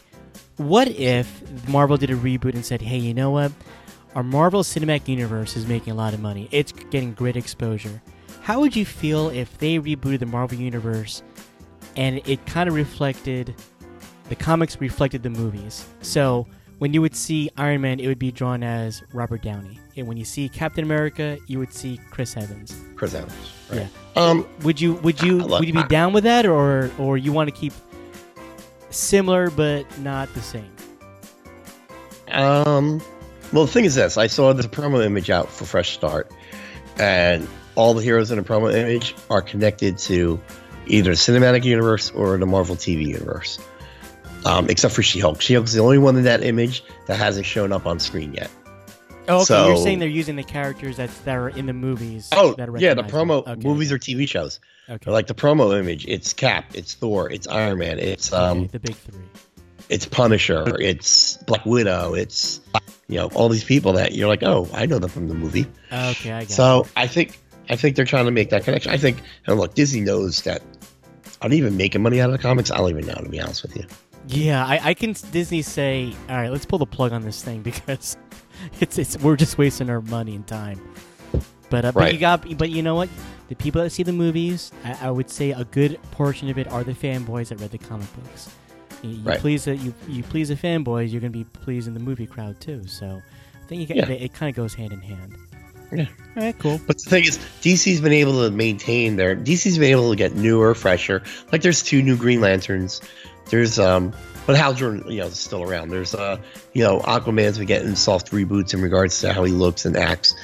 What 0.57 0.89
if 0.89 1.69
Marvel 1.69 1.97
did 1.97 2.11
a 2.11 2.15
reboot 2.17 2.55
and 2.55 2.65
said, 2.65 2.81
"Hey, 2.81 2.97
you 2.99 3.13
know 3.13 3.31
what? 3.31 3.53
Our 4.15 4.23
Marvel 4.23 4.63
Cinematic 4.63 5.09
Universe 5.09 5.57
is 5.57 5.67
making 5.67 5.93
a 5.93 5.97
lot 5.97 6.15
of 6.15 6.21
money. 6.21 6.49
It's 6.53 6.71
getting 6.73 7.13
great 7.15 7.37
exposure. 7.37 8.01
How 8.43 8.61
would 8.61 8.77
you 8.77 8.85
feel 8.87 9.29
if 9.31 9.59
they 9.59 9.79
rebooted 9.79 10.21
the 10.21 10.27
Marvel 10.27 10.57
Universe 10.57 11.23
and 11.97 12.21
it 12.25 12.47
kind 12.47 12.69
of 12.69 12.75
reflected 12.77 13.55
the 14.29 14.37
comics 14.37 14.81
reflected 14.81 15.23
the 15.25 15.31
movies? 15.31 15.85
So, 16.03 16.47
when 16.79 16.93
you 16.93 17.01
would 17.03 17.15
see 17.15 17.51
Iron 17.57 17.81
Man, 17.81 18.01
it 18.01 18.07
would 18.07 18.19
be 18.19 18.33
drawn 18.33 18.63
as 18.63 19.03
Robert 19.13 19.43
Downey. 19.43 19.79
And 19.97 20.07
when 20.09 20.17
you 20.17 20.25
see 20.25 20.49
Captain 20.49 20.83
America, 20.85 21.39
you 21.47 21.59
would 21.59 21.73
see 21.73 22.01
Chris 22.11 22.37
Evans. 22.37 22.75
Chris 22.97 23.15
Evans. 23.15 23.35
Right. 23.71 23.81
Yeah. 24.17 24.23
Um. 24.23 24.47
Would 24.63 24.81
you 24.81 24.95
would 24.95 25.23
you 25.23 25.41
I 25.41 25.45
love- 25.45 25.61
would 25.61 25.69
you 25.69 25.75
be 25.75 25.81
I- 25.81 25.87
down 25.89 26.13
with 26.13 26.25
that 26.25 26.47
or 26.47 26.91
or 26.99 27.17
you 27.17 27.33
want 27.33 27.49
to 27.49 27.55
keep 27.55 27.73
similar 28.91 29.51
but 29.51 29.87
not 30.01 30.33
the 30.35 30.41
same? 30.43 30.71
Um. 32.31 33.01
Well, 33.53 33.67
the 33.67 33.73
thing 33.73 33.85
is 33.85 33.95
this: 33.95 34.17
I 34.17 34.27
saw 34.27 34.53
this 34.53 34.67
promo 34.67 35.05
image 35.05 35.31
out 35.31 35.49
for 35.51 35.65
Fresh 35.65 35.91
Start, 35.95 36.31
and 36.99 37.47
all 37.77 37.95
the 37.95 38.03
heroes 38.03 38.31
in 38.31 38.39
the 38.39 38.45
promo 38.45 38.75
image 38.75 39.15
are 39.31 39.43
connected 39.43 39.99
to 39.99 40.41
either 40.87 41.11
the 41.11 41.17
cinematic 41.17 41.65
universe 41.65 42.11
or 42.11 42.37
the 42.39 42.47
Marvel 42.47 42.75
TV 42.77 43.07
universe. 43.07 43.59
Um, 44.45 44.69
except 44.69 44.95
for 44.95 45.03
She-Hulk. 45.03 45.41
She-Hulk's 45.41 45.73
the 45.73 45.81
only 45.81 45.99
one 45.99 46.17
in 46.17 46.25
that 46.25 46.43
image 46.43 46.85
that 47.07 47.17
hasn't 47.17 47.47
shown 47.47 47.73
up 47.73 47.87
on 47.87 47.99
screen 47.99 48.35
yet. 48.35 48.51
Oh, 49.27 49.41
okay. 49.43 49.69
you're 49.69 49.77
saying 49.79 50.01
they're 50.01 50.09
using 50.09 50.37
the 50.37 50.43
characters 50.43 50.99
that 50.99 51.09
that 51.25 51.35
are 51.37 51.49
in 51.49 51.65
the 51.65 51.73
movies. 51.73 52.29
Oh, 52.33 52.53
that 52.55 52.69
are 52.69 52.77
yeah, 52.77 52.93
the 52.93 53.03
promo 53.05 53.47
Okay, 53.47 53.67
movies 53.67 53.91
or 53.91 53.99
TV 53.99 54.29
shows. 54.29 54.61
okay. 54.91 55.11
Like 55.11 55.29
the 55.29 55.35
promo 55.35 55.79
image, 55.79 56.05
it's 56.07 56.35
Cap, 56.35 56.67
it's 56.75 56.93
Thor, 56.95 57.31
it's 57.31 57.47
Iron 57.49 57.79
Man, 57.79 57.99
it's 57.99 58.33
um, 58.35 58.59
okay, 58.59 58.67
the 58.73 58.79
big 58.81 58.97
three. 58.97 59.23
it's 59.89 60.05
Punisher, 60.05 60.79
it's 60.79 61.39
Black 61.45 61.65
Widow, 61.65 62.13
it's 62.13 62.61
you 63.09 63.17
know 63.17 63.29
all 63.29 63.49
these 63.49 63.65
people 63.65 63.95
that 63.95 64.13
you're 64.15 64.29
like, 64.29 64.43
oh, 64.43 64.69
I 64.75 64.85
know 64.85 64.99
them 64.99 65.09
from 65.09 65.29
the 65.29 65.35
movie. 65.35 65.65
Okay, 65.91 66.33
I 66.33 66.41
got. 66.41 66.51
So 66.51 66.87
I 66.95 67.07
think 67.07 67.39
I 67.71 67.77
think 67.77 67.97
they're 67.97 68.05
trying 68.05 68.27
to 68.27 68.31
make 68.31 68.51
that 68.51 68.65
connection. 68.65 68.93
I 68.93 68.99
think 68.99 69.23
and 69.47 69.59
look, 69.59 69.73
Disney 69.75 70.03
knows 70.03 70.43
that. 70.43 70.61
Are 71.41 71.49
they 71.49 71.57
even 71.57 71.77
making 71.77 72.03
money 72.03 72.21
out 72.23 72.31
of 72.31 72.37
the 72.37 72.43
comics? 72.43 72.71
I 72.71 72.77
don't 72.79 72.91
even 72.91 73.07
know 73.07 73.15
to 73.15 73.29
be 73.29 73.41
honest 73.41 73.63
with 73.63 73.77
you. 73.77 73.85
It. 74.27 74.35
Yeah, 74.37 74.65
I, 74.65 74.81
I 74.91 74.95
can 74.95 75.15
Disney 75.33 75.63
say, 75.63 76.15
all 76.29 76.37
right, 76.37 76.51
let's 76.51 76.65
pull 76.65 76.79
the 76.79 76.87
plug 76.87 77.13
on 77.13 77.23
this 77.23 77.43
thing 77.43 77.63
because 77.71 78.17
it's 78.81 78.99
it's 78.99 79.19
we're 79.19 79.37
just 79.37 79.59
wasting 79.59 79.91
our 79.91 80.01
money 80.01 80.35
and 80.35 80.47
time. 80.47 80.81
But 81.71 81.85
uh, 81.85 81.93
but 81.93 82.13
you 82.13 82.19
got 82.21 82.57
but 82.59 82.71
you 82.71 82.83
know 82.83 82.95
what? 82.95 83.09
The 83.49 83.55
people 83.55 83.83
that 83.83 83.91
see 83.91 84.03
the 84.03 84.13
movies, 84.13 84.73
I, 84.85 85.09
I 85.09 85.11
would 85.11 85.29
say 85.29 85.51
a 85.51 85.65
good 85.65 85.99
portion 86.13 86.49
of 86.49 86.59
it 86.59 86.67
are 86.69 86.83
the 86.85 86.93
fanboys 86.93 87.49
that 87.49 87.61
read 87.61 87.71
the 87.71 87.79
comic 87.79 88.07
books. 88.23 88.51
You, 89.03 89.11
you 89.11 89.23
Right. 89.23 89.39
please 89.41 89.65
the 89.65 89.77
you 89.77 89.93
you 90.09 90.23
please 90.23 90.49
the 90.49 90.57
fanboys, 90.57 91.11
you're 91.13 91.21
gonna 91.21 91.31
be 91.31 91.45
pleasing 91.45 91.93
the 91.95 92.01
movie 92.01 92.27
crowd 92.27 92.61
too. 92.61 92.87
So 92.87 93.21
I 93.63 93.67
think 93.67 93.81
you 93.81 93.87
get, 93.87 93.97
Yeah. 93.97 94.15
it, 94.15 94.33
kind 94.35 94.49
of 94.51 94.57
goes 94.57 94.75
hand 94.75 94.93
in 94.93 95.01
hand. 95.01 95.37
Yeah. 95.93 96.07
All 96.37 96.43
right. 96.43 96.59
Cool. 96.59 96.81
But 96.87 96.99
the 97.03 97.11
thing 97.11 97.25
is, 97.25 97.39
DC's 97.61 98.01
been 98.01 98.13
able 98.13 98.43
to 98.45 98.51
maintain 98.51 99.17
their 99.17 99.37
DC's 99.37 99.79
been 99.79 99.91
able 99.91 100.11
to 100.11 100.17
get 100.17 100.35
newer, 100.35 100.75
fresher. 100.75 101.23
Like 101.53 101.63
there's 101.63 101.83
two 101.83 102.03
new 102.03 102.17
Green 102.17 102.41
Lanterns. 102.41 103.01
There's 103.51 103.79
um, 103.79 104.13
but 104.47 104.57
Hal 104.57 104.75
Jordan, 104.75 105.11
you 105.11 105.21
know, 105.21 105.27
is 105.27 105.39
still 105.39 105.63
around. 105.63 105.91
There's 105.91 106.15
uh, 106.15 106.39
you 106.73 106.83
know, 106.83 107.01
Aquaman's 107.01 107.59
been 107.59 107.67
getting 107.67 107.95
soft 107.95 108.31
reboots 108.31 108.75
in 108.75 108.83
regards 108.83 109.19
to 109.21 109.33
how 109.33 109.45
he 109.45 109.53
looks 109.53 109.85
and 109.85 109.97
acts. 109.97 110.35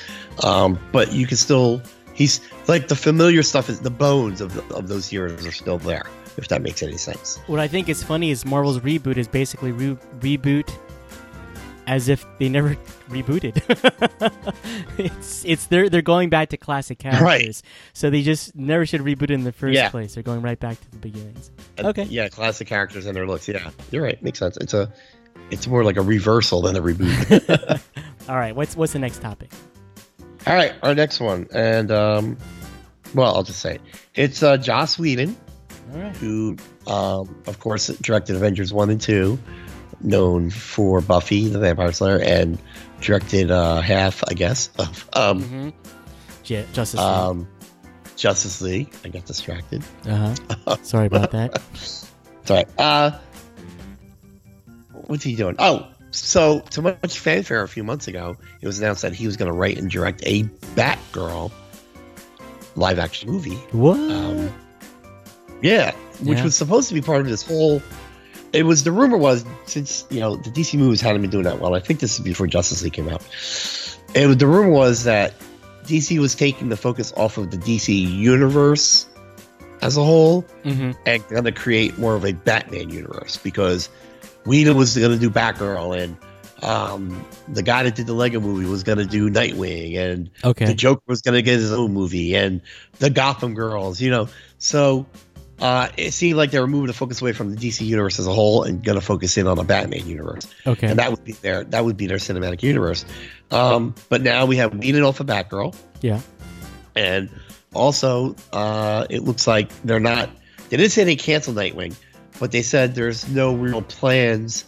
Um, 0.44 0.78
but 0.92 1.12
you 1.12 1.26
can 1.26 1.36
still, 1.36 1.82
he's 2.14 2.40
like 2.66 2.88
the 2.88 2.96
familiar 2.96 3.42
stuff 3.42 3.68
is 3.68 3.80
the 3.80 3.90
bones 3.90 4.40
of 4.40 4.58
of 4.72 4.88
those 4.88 5.08
heroes 5.08 5.46
are 5.46 5.52
still 5.52 5.78
there. 5.78 6.04
If 6.36 6.48
that 6.48 6.62
makes 6.62 6.82
any 6.82 6.96
sense. 6.96 7.38
What 7.48 7.58
I 7.58 7.68
think 7.68 7.88
is 7.88 8.02
funny 8.02 8.30
is 8.30 8.46
Marvel's 8.46 8.78
reboot 8.78 9.16
is 9.16 9.28
basically 9.28 9.72
re- 9.72 9.98
reboot 10.20 10.72
as 11.90 12.08
if 12.08 12.24
they 12.38 12.48
never 12.48 12.74
rebooted. 13.10 13.56
it's 14.98 15.44
it's 15.44 15.66
they're 15.66 15.88
they're 15.88 16.02
going 16.02 16.30
back 16.30 16.50
to 16.50 16.56
classic 16.56 16.98
characters, 17.04 17.22
right. 17.22 17.62
so 17.92 18.10
they 18.10 18.22
just 18.22 18.54
never 18.54 18.86
should 18.86 19.00
reboot 19.00 19.30
in 19.30 19.42
the 19.44 19.52
first 19.52 19.74
Yeah. 19.74 19.88
place. 19.90 20.14
They're 20.14 20.22
going 20.22 20.42
right 20.42 20.58
back 20.58 20.80
to 20.80 20.90
the 20.92 20.98
beginnings. 20.98 21.50
And, 21.76 21.86
Okay. 21.88 22.04
Yeah, 22.04 22.28
classic 22.28 22.68
characters 22.68 23.06
and 23.06 23.16
their 23.16 23.26
looks. 23.26 23.48
Yeah, 23.48 23.70
you're 23.90 24.02
right. 24.04 24.22
Makes 24.22 24.38
sense. 24.38 24.56
It's 24.58 24.72
a, 24.74 24.92
it's 25.50 25.66
more 25.66 25.82
like 25.82 25.96
a 25.96 26.02
reversal 26.02 26.62
than 26.62 26.76
a 26.76 26.80
reboot. 26.80 27.80
All 28.28 28.36
right, 28.36 28.54
what's 28.54 28.76
what's 28.76 28.92
the 28.92 28.98
next 29.00 29.20
topic? 29.20 29.50
All 30.46 30.54
right, 30.54 30.72
our 30.82 30.94
next 30.94 31.18
one, 31.20 31.48
and 31.52 31.90
um, 31.90 32.36
well, 33.14 33.34
I'll 33.34 33.42
just 33.42 33.58
say 33.60 33.74
it. 33.74 33.80
it's 34.14 34.42
uh, 34.42 34.56
Joss 34.56 34.98
Whedon, 34.98 35.36
All 35.92 36.00
right. 36.00 36.16
who, 36.16 36.56
um, 36.86 37.42
of 37.46 37.58
course, 37.58 37.88
directed 37.88 38.36
Avengers 38.36 38.72
one 38.72 38.88
and 38.90 39.00
two, 39.00 39.38
known 40.02 40.50
for 40.50 41.00
Buffy 41.00 41.48
the 41.48 41.58
Vampire 41.58 41.92
Slayer, 41.92 42.20
and 42.20 42.58
directed 43.00 43.50
uh, 43.50 43.80
half, 43.80 44.22
I 44.28 44.34
guess, 44.34 44.70
of 44.78 45.08
um, 45.14 45.42
Mm-hmm. 45.42 45.68
J- 46.42 46.66
Justice 46.72 46.98
League. 47.00 47.06
um, 47.08 47.48
Justice 48.16 48.60
League. 48.60 48.92
I 49.04 49.08
got 49.08 49.24
distracted. 49.24 49.82
uh 50.08 50.34
huh. 50.66 50.76
Sorry 50.82 51.06
about 51.06 51.30
that. 51.32 51.60
Sorry. 52.44 52.64
Uh, 52.78 53.12
what's 55.06 55.24
he 55.24 55.36
doing? 55.36 55.56
Oh, 55.58 55.86
so 56.10 56.60
to 56.70 56.82
much 56.82 57.18
fanfare 57.18 57.62
a 57.62 57.68
few 57.68 57.84
months 57.84 58.08
ago, 58.08 58.36
it 58.60 58.66
was 58.66 58.78
announced 58.80 59.02
that 59.02 59.12
he 59.14 59.26
was 59.26 59.36
going 59.36 59.50
to 59.50 59.56
write 59.56 59.78
and 59.78 59.90
direct 59.90 60.22
a 60.26 60.42
Batgirl 60.74 61.50
live 62.76 62.98
action 62.98 63.30
movie. 63.30 63.54
What? 63.72 63.98
Um, 63.98 64.52
yeah, 65.62 65.92
which 66.22 66.38
Yeah. 66.38 66.44
was 66.44 66.56
supposed 66.56 66.88
to 66.88 66.94
be 66.94 67.00
part 67.02 67.20
of 67.20 67.28
this 67.28 67.42
whole. 67.42 67.82
It 68.52 68.64
was 68.64 68.84
the 68.84 68.92
rumor 68.92 69.16
was 69.16 69.44
since 69.66 70.06
you 70.10 70.20
know 70.20 70.36
the 70.36 70.50
DC 70.50 70.78
movies 70.78 71.00
hadn't 71.00 71.22
been 71.22 71.30
doing 71.30 71.44
that 71.44 71.60
well. 71.60 71.74
I 71.74 71.80
think 71.80 72.00
this 72.00 72.18
is 72.18 72.24
before 72.24 72.46
Justice 72.46 72.82
League 72.82 72.92
came 72.92 73.08
out. 73.08 73.22
It 74.14 74.26
was 74.26 74.36
the 74.36 74.46
rumor 74.46 74.70
was 74.70 75.04
that 75.04 75.34
DC 75.84 76.18
was 76.18 76.34
taking 76.34 76.68
the 76.68 76.76
focus 76.76 77.12
off 77.16 77.38
of 77.38 77.50
the 77.50 77.56
DC 77.56 77.88
universe 77.88 79.06
as 79.82 79.96
a 79.96 80.04
whole 80.04 80.42
mm-hmm. 80.64 80.92
and 81.06 81.26
going 81.28 81.44
to 81.44 81.52
create 81.52 81.98
more 81.98 82.14
of 82.14 82.24
a 82.24 82.32
Batman 82.32 82.90
universe 82.90 83.36
because 83.36 83.88
Whedon 84.44 84.76
was 84.76 84.96
going 84.96 85.12
to 85.12 85.18
do 85.18 85.30
Batgirl 85.30 85.98
and 85.98 86.16
um, 86.62 87.24
the 87.48 87.62
guy 87.62 87.82
that 87.84 87.94
did 87.94 88.06
the 88.06 88.12
Lego 88.12 88.40
movie 88.40 88.66
was 88.66 88.82
going 88.82 88.98
to 88.98 89.06
do 89.06 89.30
Nightwing 89.30 89.96
and 89.96 90.30
okay. 90.44 90.66
the 90.66 90.74
Joker 90.74 91.02
was 91.06 91.22
going 91.22 91.34
to 91.34 91.42
get 91.42 91.54
his 91.54 91.72
own 91.72 91.92
movie, 91.92 92.34
and 92.34 92.60
the 92.98 93.10
Gotham 93.10 93.54
Girls, 93.54 94.00
you 94.00 94.10
know. 94.10 94.28
So 94.58 95.06
uh, 95.60 95.88
it 95.96 96.12
seemed 96.12 96.36
like 96.36 96.50
they 96.50 96.60
were 96.60 96.66
moving 96.66 96.86
the 96.86 96.92
focus 96.94 97.20
away 97.20 97.32
from 97.32 97.54
the 97.54 97.56
DC 97.56 97.84
universe 97.86 98.18
as 98.18 98.26
a 98.26 98.32
whole 98.32 98.62
and 98.64 98.82
going 98.82 98.98
to 98.98 99.04
focus 99.04 99.36
in 99.36 99.46
on 99.46 99.56
the 99.56 99.64
Batman 99.64 100.06
universe, 100.06 100.46
Okay. 100.66 100.86
and 100.88 100.98
that 100.98 101.10
would 101.10 101.22
be 101.24 101.32
their 101.32 101.64
that 101.64 101.84
would 101.84 101.96
be 101.96 102.06
their 102.06 102.16
cinematic 102.18 102.62
universe. 102.62 103.04
Um, 103.50 103.94
but 104.08 104.22
now 104.22 104.46
we 104.46 104.56
have 104.56 104.72
Whedon 104.74 105.02
off 105.02 105.20
of 105.20 105.26
Batgirl, 105.26 105.74
Yeah. 106.00 106.20
and 106.96 107.28
also 107.74 108.34
uh, 108.52 109.06
it 109.10 109.22
looks 109.22 109.46
like 109.46 109.70
they're 109.82 110.00
not. 110.00 110.30
They 110.70 110.76
didn't 110.76 110.92
say 110.92 111.04
they 111.04 111.16
canceled 111.16 111.56
Nightwing, 111.56 111.94
but 112.38 112.52
they 112.52 112.62
said 112.62 112.94
there's 112.94 113.28
no 113.28 113.54
real 113.54 113.82
plans, 113.82 114.64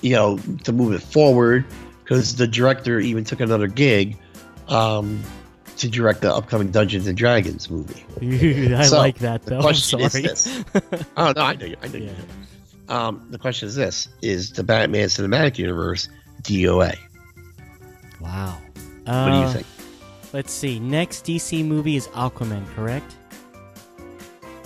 you 0.00 0.14
know, 0.14 0.38
to 0.64 0.72
move 0.72 0.92
it 0.94 1.02
forward 1.02 1.64
because 2.02 2.36
the 2.36 2.46
director 2.48 2.98
even 2.98 3.22
took 3.24 3.40
another 3.40 3.66
gig 3.68 4.16
um, 4.68 5.22
to 5.80 5.88
direct 5.88 6.20
the 6.22 6.34
upcoming 6.34 6.70
Dungeons 6.70 7.06
and 7.06 7.16
Dragons 7.16 7.70
movie. 7.70 8.04
I 8.74 8.84
So, 8.84 8.98
like 8.98 9.18
that 9.18 9.42
The 9.42 9.50
though. 9.50 9.56
I'm 9.56 9.62
question 9.62 10.00
is 10.00 10.12
this. 10.12 10.64
oh 11.16 11.32
no, 11.34 11.42
I 11.42 11.54
know 11.56 11.66
you. 11.66 11.76
I 11.82 11.88
know 11.88 11.98
Yeah. 11.98 12.10
you. 12.10 12.94
Um, 12.94 13.26
the 13.30 13.38
question 13.38 13.68
is 13.68 13.74
this: 13.76 14.08
Is 14.22 14.50
the 14.50 14.62
Batman 14.64 15.08
cinematic 15.08 15.58
universe 15.58 16.08
DOA? 16.42 16.96
Wow. 18.20 18.58
What 19.04 19.30
do 19.30 19.36
you 19.36 19.44
Uh, 19.44 19.52
think? 19.52 19.66
Let's 20.32 20.52
see. 20.52 20.78
Next 20.78 21.24
DC 21.24 21.64
movie 21.64 21.96
is 21.96 22.06
Aquaman, 22.08 22.64
correct? 22.74 23.16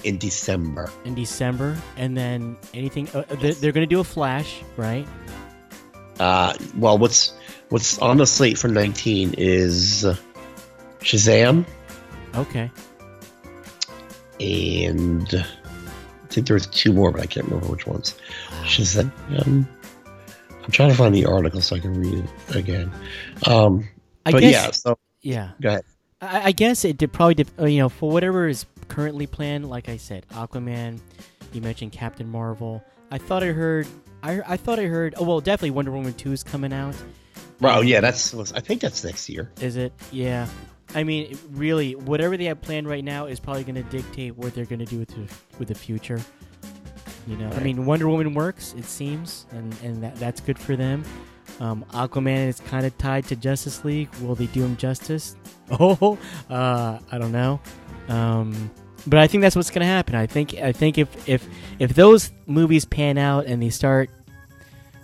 In 0.05 0.19
December, 0.19 0.91
In 1.07 1.15
December, 1.15 1.77
and 1.97 2.15
then 2.17 2.57
anything. 2.75 3.09
Uh, 3.15 3.23
they're, 3.41 3.55
they're 3.55 3.73
going 3.73 3.89
to 3.89 3.95
do 3.95 4.01
a 4.01 4.05
Flash, 4.05 4.61
right? 4.77 5.07
uh, 6.21 6.53
well, 6.77 6.99
what's 6.99 7.33
what's 7.71 7.99
on 8.01 8.19
the 8.19 8.27
slate 8.27 8.59
for 8.59 8.69
19 8.69 9.35
is 9.39 10.05
Shazam, 11.05 11.65
Okay. 12.35 12.71
and 14.41 15.29
I 15.35 16.27
think 16.29 16.47
there 16.47 16.55
was 16.55 16.67
two 16.67 16.93
more, 16.93 17.13
but 17.13 17.21
I 17.21 17.27
can't 17.27 17.47
remember 17.47 17.67
which 17.69 17.87
ones. 17.87 18.15
Shazam. 18.65 19.11
Um, 19.47 19.69
I'm 20.65 20.71
trying 20.71 20.91
to 20.91 20.97
find 20.97 21.15
the 21.15 21.27
article 21.27 21.61
so 21.61 21.77
I 21.77 21.79
can 21.79 21.95
read 21.95 22.25
it 22.49 22.57
again. 22.57 22.91
Um, 23.47 23.87
I 24.27 24.33
but 24.33 24.41
guess. 24.41 24.53
yeah, 24.53 24.71
so 24.71 24.99
yeah. 25.21 25.51
go 25.61 25.69
ahead. 25.69 25.85
I, 26.23 26.43
I 26.47 26.53
guess 26.53 26.85
it 26.85 26.97
did 26.97 27.13
probably, 27.13 27.35
dep- 27.35 27.61
uh, 27.61 27.67
you 27.67 27.79
know, 27.81 27.91
for 27.91 28.11
whatever 28.11 28.49
is 28.49 28.65
currently 28.89 29.27
planned. 29.27 29.69
Like 29.69 29.89
I 29.89 29.97
said, 29.99 30.27
Aquaman. 30.31 31.01
You 31.53 31.61
mentioned 31.61 31.93
Captain 31.93 32.29
Marvel. 32.29 32.83
I 33.11 33.19
thought 33.19 33.43
I 33.45 33.49
heard. 33.49 33.87
I, 34.23 34.41
I 34.47 34.57
thought 34.57 34.79
I 34.81 34.87
heard. 34.87 35.15
Oh 35.19 35.25
well, 35.25 35.41
definitely 35.41 35.71
Wonder 35.73 35.93
Woman 35.93 36.15
two 36.15 36.33
is 36.33 36.43
coming 36.43 36.73
out. 36.73 36.97
Well, 37.61 37.85
yeah, 37.85 38.01
that's. 38.01 38.35
I 38.53 38.61
think 38.61 38.81
that's 38.81 39.05
next 39.05 39.29
year. 39.29 39.53
Is 39.61 39.77
it? 39.77 39.93
Yeah. 40.11 40.49
I 40.95 41.05
mean, 41.05 41.37
really, 41.51 41.95
whatever 41.95 42.37
they 42.37 42.45
have 42.45 42.61
planned 42.61 42.89
right 42.89 43.05
now 43.05 43.27
is 43.27 43.41
probably 43.41 43.65
going 43.65 43.75
to 43.75 43.83
dictate 43.83 44.37
what 44.37 44.55
they're 44.55 44.65
going 44.65 44.79
to 44.79 44.85
do 44.85 44.99
with 44.99 45.09
the, 45.09 45.59
with 45.59 45.69
the 45.69 45.75
future. 45.75 46.21
You 47.27 47.37
know, 47.37 47.51
I 47.51 47.61
mean, 47.61 47.87
Wonder 47.87 48.09
Woman 48.09 48.35
works, 48.35 48.75
it 48.77 48.85
seems, 48.85 49.47
and 49.51 49.75
and 49.83 50.03
that, 50.03 50.17
that's 50.17 50.41
good 50.41 50.59
for 50.59 50.77
them. 50.77 51.05
Um, 51.59 51.85
Aquaman 51.93 52.49
is 52.49 52.61
kind 52.61 52.85
of 52.85 52.97
tied 52.99 53.25
to 53.29 53.37
Justice 53.37 53.85
League. 53.85 54.15
Will 54.17 54.35
they 54.35 54.47
do 54.47 54.63
him 54.65 54.77
justice? 54.77 55.37
Oh, 55.71 56.19
uh, 56.51 56.99
I 57.11 57.17
don't 57.17 57.33
know. 57.33 57.59
Um, 58.09 58.71
but 59.07 59.19
I 59.19 59.27
think 59.27 59.41
that's 59.41 59.57
what's 59.57 59.71
going 59.71 59.81
to 59.81 59.87
happen. 59.87 60.15
I 60.15 60.27
think 60.27 60.53
I 60.55 60.73
think 60.73 60.99
if 60.99 61.27
if 61.27 61.49
if 61.79 61.95
those 61.95 62.33
movies 62.47 62.85
pan 62.85 63.17
out 63.17 63.47
and 63.47 63.63
they 63.63 63.71
start 63.71 64.11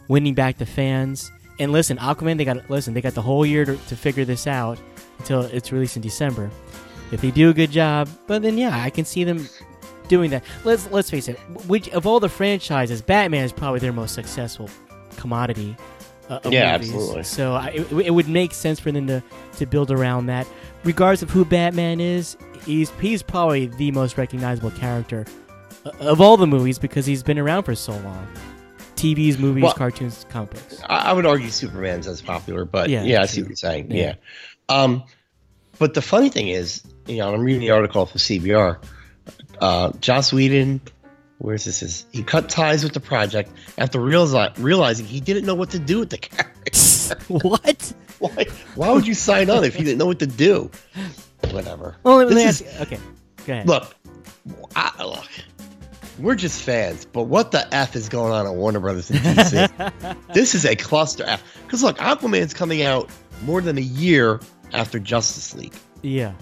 winning 0.08 0.34
back 0.34 0.58
the 0.58 0.66
fans, 0.66 1.32
and 1.58 1.72
listen, 1.72 1.96
Aquaman, 1.96 2.36
they 2.36 2.44
got 2.44 2.68
listen, 2.68 2.92
they 2.92 3.00
got 3.00 3.14
the 3.14 3.22
whole 3.22 3.46
year 3.46 3.64
to, 3.64 3.74
to 3.74 3.96
figure 3.96 4.26
this 4.26 4.46
out 4.46 4.78
until 5.20 5.42
it's 5.42 5.70
released 5.72 5.96
in 5.96 6.02
December. 6.02 6.50
If 7.12 7.20
they 7.20 7.30
do 7.30 7.50
a 7.50 7.54
good 7.54 7.70
job, 7.70 8.08
but 8.26 8.42
then 8.42 8.56
yeah, 8.58 8.80
I 8.82 8.90
can 8.90 9.04
see 9.04 9.24
them 9.24 9.48
doing 10.08 10.30
that. 10.30 10.44
Let's 10.64 10.90
let's 10.90 11.10
face 11.10 11.28
it. 11.28 11.38
Which 11.66 11.88
of 11.90 12.06
all 12.06 12.20
the 12.20 12.28
franchises, 12.28 13.02
Batman 13.02 13.44
is 13.44 13.52
probably 13.52 13.80
their 13.80 13.92
most 13.92 14.14
successful 14.14 14.68
commodity. 15.16 15.76
Uh, 16.28 16.38
Yeah, 16.44 16.72
movies. 16.78 16.90
absolutely. 16.94 17.22
So 17.24 17.54
I, 17.54 17.66
it, 17.68 17.92
it 18.06 18.10
would 18.10 18.28
make 18.28 18.52
sense 18.54 18.78
for 18.78 18.92
them 18.92 19.08
to, 19.08 19.20
to 19.56 19.66
build 19.66 19.90
around 19.90 20.26
that. 20.26 20.46
Regardless 20.84 21.22
of 21.22 21.30
who 21.30 21.44
Batman 21.44 22.00
is, 22.00 22.36
he's 22.64 22.90
he's 23.00 23.22
probably 23.22 23.66
the 23.66 23.90
most 23.90 24.16
recognizable 24.16 24.70
character 24.70 25.26
uh, 25.84 25.90
of 25.98 26.20
all 26.20 26.36
the 26.36 26.46
movies 26.46 26.78
because 26.78 27.04
he's 27.06 27.24
been 27.24 27.38
around 27.40 27.64
for 27.64 27.74
so 27.74 27.92
long. 27.98 28.28
TVs, 28.94 29.38
movies, 29.38 29.64
Well- 29.64 29.72
cartoons, 29.74 30.26
comic 30.28 30.50
books. 30.50 30.80
I, 30.88 31.10
I 31.10 31.12
would 31.12 31.26
argue 31.26 31.48
Superman's 31.48 32.06
as 32.06 32.20
popular, 32.22 32.64
but 32.64 32.88
Yeah, 32.90 33.02
yeah, 33.02 33.22
I 33.22 33.26
see 33.26 33.40
what 33.42 33.48
you're 33.48 33.56
saying. 33.56 33.90
Yeah. 33.90 33.96
Yeah. 34.02 34.14
Um, 34.70 35.04
but 35.78 35.94
the 35.94 36.02
funny 36.02 36.28
thing 36.28 36.48
is, 36.48 36.82
you 37.06 37.18
know, 37.18 37.34
I'm 37.34 37.40
reading 37.40 37.60
the 37.60 37.70
article 37.70 38.06
for 38.06 38.18
CBR. 38.18 38.82
Uh, 39.60 39.92
Joss 40.00 40.32
Whedon, 40.32 40.80
where's 41.38 41.64
this? 41.64 41.82
Is 41.82 42.06
he 42.12 42.22
cut 42.22 42.48
ties 42.48 42.84
with 42.84 42.92
the 42.92 43.00
project 43.00 43.50
after 43.78 44.00
realize, 44.00 44.56
realizing 44.58 45.06
he 45.06 45.20
didn't 45.20 45.44
know 45.44 45.54
what 45.54 45.70
to 45.70 45.78
do 45.78 45.98
with 45.98 46.10
the 46.10 46.18
character? 46.18 47.16
what? 47.28 47.92
why? 48.20 48.46
Why 48.74 48.92
would 48.92 49.06
you 49.06 49.14
sign 49.14 49.50
on 49.50 49.64
if 49.64 49.78
you 49.78 49.84
didn't 49.84 49.98
know 49.98 50.06
what 50.06 50.18
to 50.20 50.26
do? 50.26 50.70
Whatever. 51.50 51.96
Well, 52.02 52.18
let 52.18 52.30
me 52.30 52.44
ask. 52.44 52.64
Okay, 52.80 52.98
go 53.46 53.52
ahead. 53.52 53.66
Look, 53.66 53.94
I, 54.76 55.04
look, 55.04 55.28
we're 56.18 56.34
just 56.34 56.62
fans, 56.62 57.06
but 57.06 57.24
what 57.24 57.50
the 57.50 57.74
f 57.74 57.96
is 57.96 58.08
going 58.08 58.32
on 58.32 58.46
at 58.46 58.54
Warner 58.54 58.80
Brothers 58.80 59.10
and 59.10 59.20
DC? 59.20 60.24
this 60.34 60.54
is 60.54 60.66
a 60.66 60.76
cluster 60.76 61.24
F. 61.24 61.42
Because 61.64 61.82
look, 61.82 61.96
Aquaman's 61.98 62.52
coming 62.52 62.82
out 62.82 63.10
more 63.42 63.62
than 63.62 63.78
a 63.78 63.82
year 63.82 64.40
after 64.72 64.98
Justice 64.98 65.54
League, 65.54 65.74
yeah, 66.02 66.32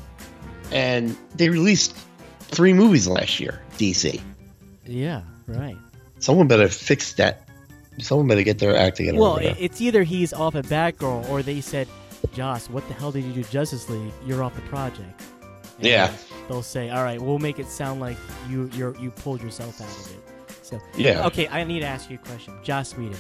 and 0.73 1.17
they 1.37 1.49
released 1.49 1.97
three 2.41 2.73
movies 2.73 3.07
last 3.09 3.41
year. 3.41 3.61
DC. 3.79 4.21
yeah, 4.85 5.23
right. 5.47 5.77
Someone 6.19 6.49
better 6.49 6.69
fix 6.69 7.13
that. 7.15 7.49
Someone 8.01 8.29
better 8.29 8.43
get 8.43 8.59
their 8.59 8.77
act 8.77 8.97
together. 8.97 9.19
Well, 9.19 9.39
it's 9.39 9.81
either 9.81 10.03
he's 10.05 10.33
off 10.33 10.55
at 10.55 10.65
Batgirl 10.67 11.29
or 11.29 11.43
they 11.43 11.61
said, 11.61 11.89
Joss, 12.33 12.69
what 12.71 12.87
the 12.89 12.95
hell 12.95 13.11
did 13.11 13.25
you 13.25 13.33
do 13.33 13.43
Justice 13.45 13.89
League? 13.89 14.13
You're 14.25 14.43
off 14.45 14.55
the 14.55 14.63
project. 14.63 15.23
And 15.79 15.87
Yeah. 15.87 16.13
They'll 16.49 16.63
say, 16.63 16.91
all 16.91 17.03
right, 17.03 17.21
we'll 17.21 17.39
make 17.39 17.59
it 17.59 17.67
sound 17.69 18.01
like 18.01 18.17
you 18.49 18.71
you're, 18.75 18.97
you 18.99 19.11
pulled 19.11 19.43
yourself 19.43 19.81
out 19.81 19.89
of 19.89 20.13
it. 20.13 20.65
So 20.65 20.81
yeah. 20.97 21.27
okay, 21.27 21.49
I 21.49 21.65
need 21.65 21.81
to 21.81 21.87
ask 21.87 22.09
you 22.11 22.17
a 22.23 22.27
question. 22.27 22.55
Joss 22.63 22.97
Whedon, 22.97 23.19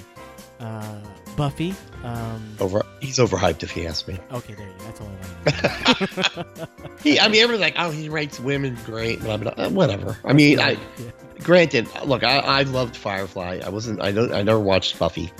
uh, 0.60 1.00
Buffy. 1.38 1.72
Um, 2.04 2.56
Over, 2.60 2.82
he's 3.00 3.18
overhyped 3.18 3.62
if 3.62 3.76
you 3.76 3.86
ask 3.86 4.06
me. 4.08 4.18
okay, 4.32 4.54
there 4.54 4.66
you 4.66 4.74
go. 4.78 4.84
That's 4.84 5.00
all 5.00 5.10
I 5.46 6.46
want. 6.56 6.68
He, 7.02 7.18
I 7.20 7.28
mean, 7.28 7.40
everyone's 7.42 7.60
like, 7.60 7.74
oh, 7.78 7.90
he 7.92 8.08
writes 8.08 8.40
women 8.40 8.76
great, 8.84 9.20
blah 9.20 9.36
blah. 9.36 9.54
blah. 9.54 9.64
Uh, 9.66 9.70
whatever. 9.70 10.18
I 10.24 10.32
mean, 10.32 10.58
I, 10.58 10.72
Yeah. 10.72 11.10
granted, 11.44 11.88
look, 12.04 12.24
I, 12.24 12.38
I 12.38 12.62
loved 12.62 12.96
Firefly. 12.96 13.60
I 13.64 13.68
wasn't. 13.68 14.02
I 14.02 14.10
don't. 14.10 14.32
I 14.34 14.42
never 14.42 14.58
watched 14.58 14.98
Buffy. 14.98 15.30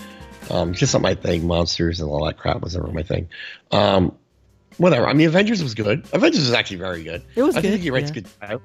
Um, 0.51 0.73
just 0.73 0.95
not 0.95 1.03
my 1.03 1.15
thing. 1.17 1.47
Monsters 1.49 2.01
and 2.01 2.09
all 2.09 2.25
that 2.27 2.39
crap 2.39 2.61
was 2.63 2.77
never 2.77 2.87
my 2.93 3.03
thing. 3.03 3.29
Um, 3.73 4.15
whatever. 4.77 5.09
I 5.09 5.15
mean, 5.15 5.27
Avengers 5.27 5.63
was 5.65 5.75
good. 5.75 6.07
Avengers 6.13 6.41
was 6.43 6.53
actually 6.53 6.77
very 6.79 7.03
good. 7.03 7.23
It 7.35 7.43
was 7.43 7.57
I 7.57 7.61
good. 7.61 7.71
think 7.73 7.83
he 7.83 7.91
writes 7.91 8.11
yeah. 8.11 8.15
good. 8.23 8.29
dialogue. 8.41 8.63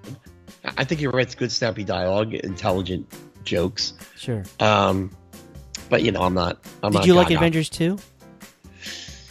I 0.78 0.84
think 0.84 1.00
he 1.00 1.08
writes 1.08 1.34
good, 1.34 1.52
snappy 1.52 1.84
dialogue, 1.84 2.34
intelligent 2.36 3.12
jokes. 3.44 3.94
Sure. 4.18 4.44
Um, 4.60 5.10
but 5.94 6.02
you 6.02 6.12
know, 6.12 6.24
I'm 6.24 6.34
not. 6.34 6.58
I'm 6.82 6.92
Did 6.92 6.98
not 6.98 7.06
you 7.06 7.14
like 7.14 7.28
Gaga. 7.28 7.38
Avengers 7.38 7.70
2? 7.70 8.00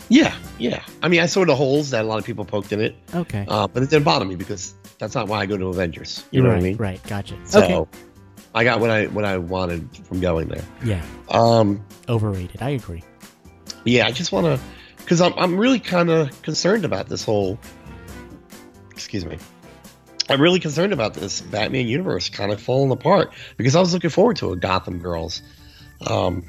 Yeah, 0.08 0.32
yeah. 0.60 0.84
I 1.02 1.08
mean, 1.08 1.18
I 1.18 1.26
saw 1.26 1.44
the 1.44 1.56
holes 1.56 1.90
that 1.90 2.04
a 2.04 2.06
lot 2.06 2.20
of 2.20 2.24
people 2.24 2.44
poked 2.44 2.70
in 2.70 2.80
it, 2.80 2.94
Okay. 3.12 3.44
uh, 3.48 3.66
but 3.66 3.82
it 3.82 3.90
didn't 3.90 4.04
bother 4.04 4.24
me 4.24 4.36
because 4.36 4.76
that's 5.00 5.16
not 5.16 5.26
why 5.26 5.40
I 5.40 5.46
go 5.46 5.56
to 5.56 5.66
Avengers. 5.66 6.24
You 6.30 6.40
know 6.40 6.50
right, 6.50 6.54
what 6.54 6.60
I 6.60 6.62
mean? 6.62 6.76
Right. 6.76 7.02
Gotcha. 7.08 7.36
So 7.46 7.64
okay. 7.64 7.90
I 8.54 8.62
got 8.62 8.78
what 8.78 8.90
I 8.90 9.06
what 9.06 9.24
I 9.24 9.38
wanted 9.38 9.88
from 10.06 10.20
going 10.20 10.46
there. 10.46 10.62
Yeah. 10.84 11.04
Um, 11.30 11.84
Overrated. 12.08 12.62
I 12.62 12.70
agree. 12.70 13.02
yeah, 13.84 14.06
I 14.06 14.12
just 14.12 14.30
want 14.30 14.46
to, 14.46 14.60
because 14.98 15.20
I'm 15.20 15.32
I'm 15.36 15.56
really 15.56 15.80
kind 15.80 16.10
of 16.10 16.42
concerned 16.42 16.84
about 16.84 17.08
this 17.08 17.24
whole. 17.24 17.58
Excuse 18.92 19.26
me. 19.26 19.36
I'm 20.30 20.40
really 20.40 20.60
concerned 20.60 20.92
about 20.92 21.14
this 21.14 21.40
Batman 21.40 21.88
universe 21.88 22.28
kind 22.28 22.52
of 22.52 22.60
falling 22.60 22.92
apart 22.92 23.32
because 23.56 23.74
I 23.74 23.80
was 23.80 23.92
looking 23.92 24.10
forward 24.10 24.36
to 24.36 24.52
a 24.52 24.56
Gotham 24.56 25.00
Girls, 25.00 25.42
um, 26.06 26.44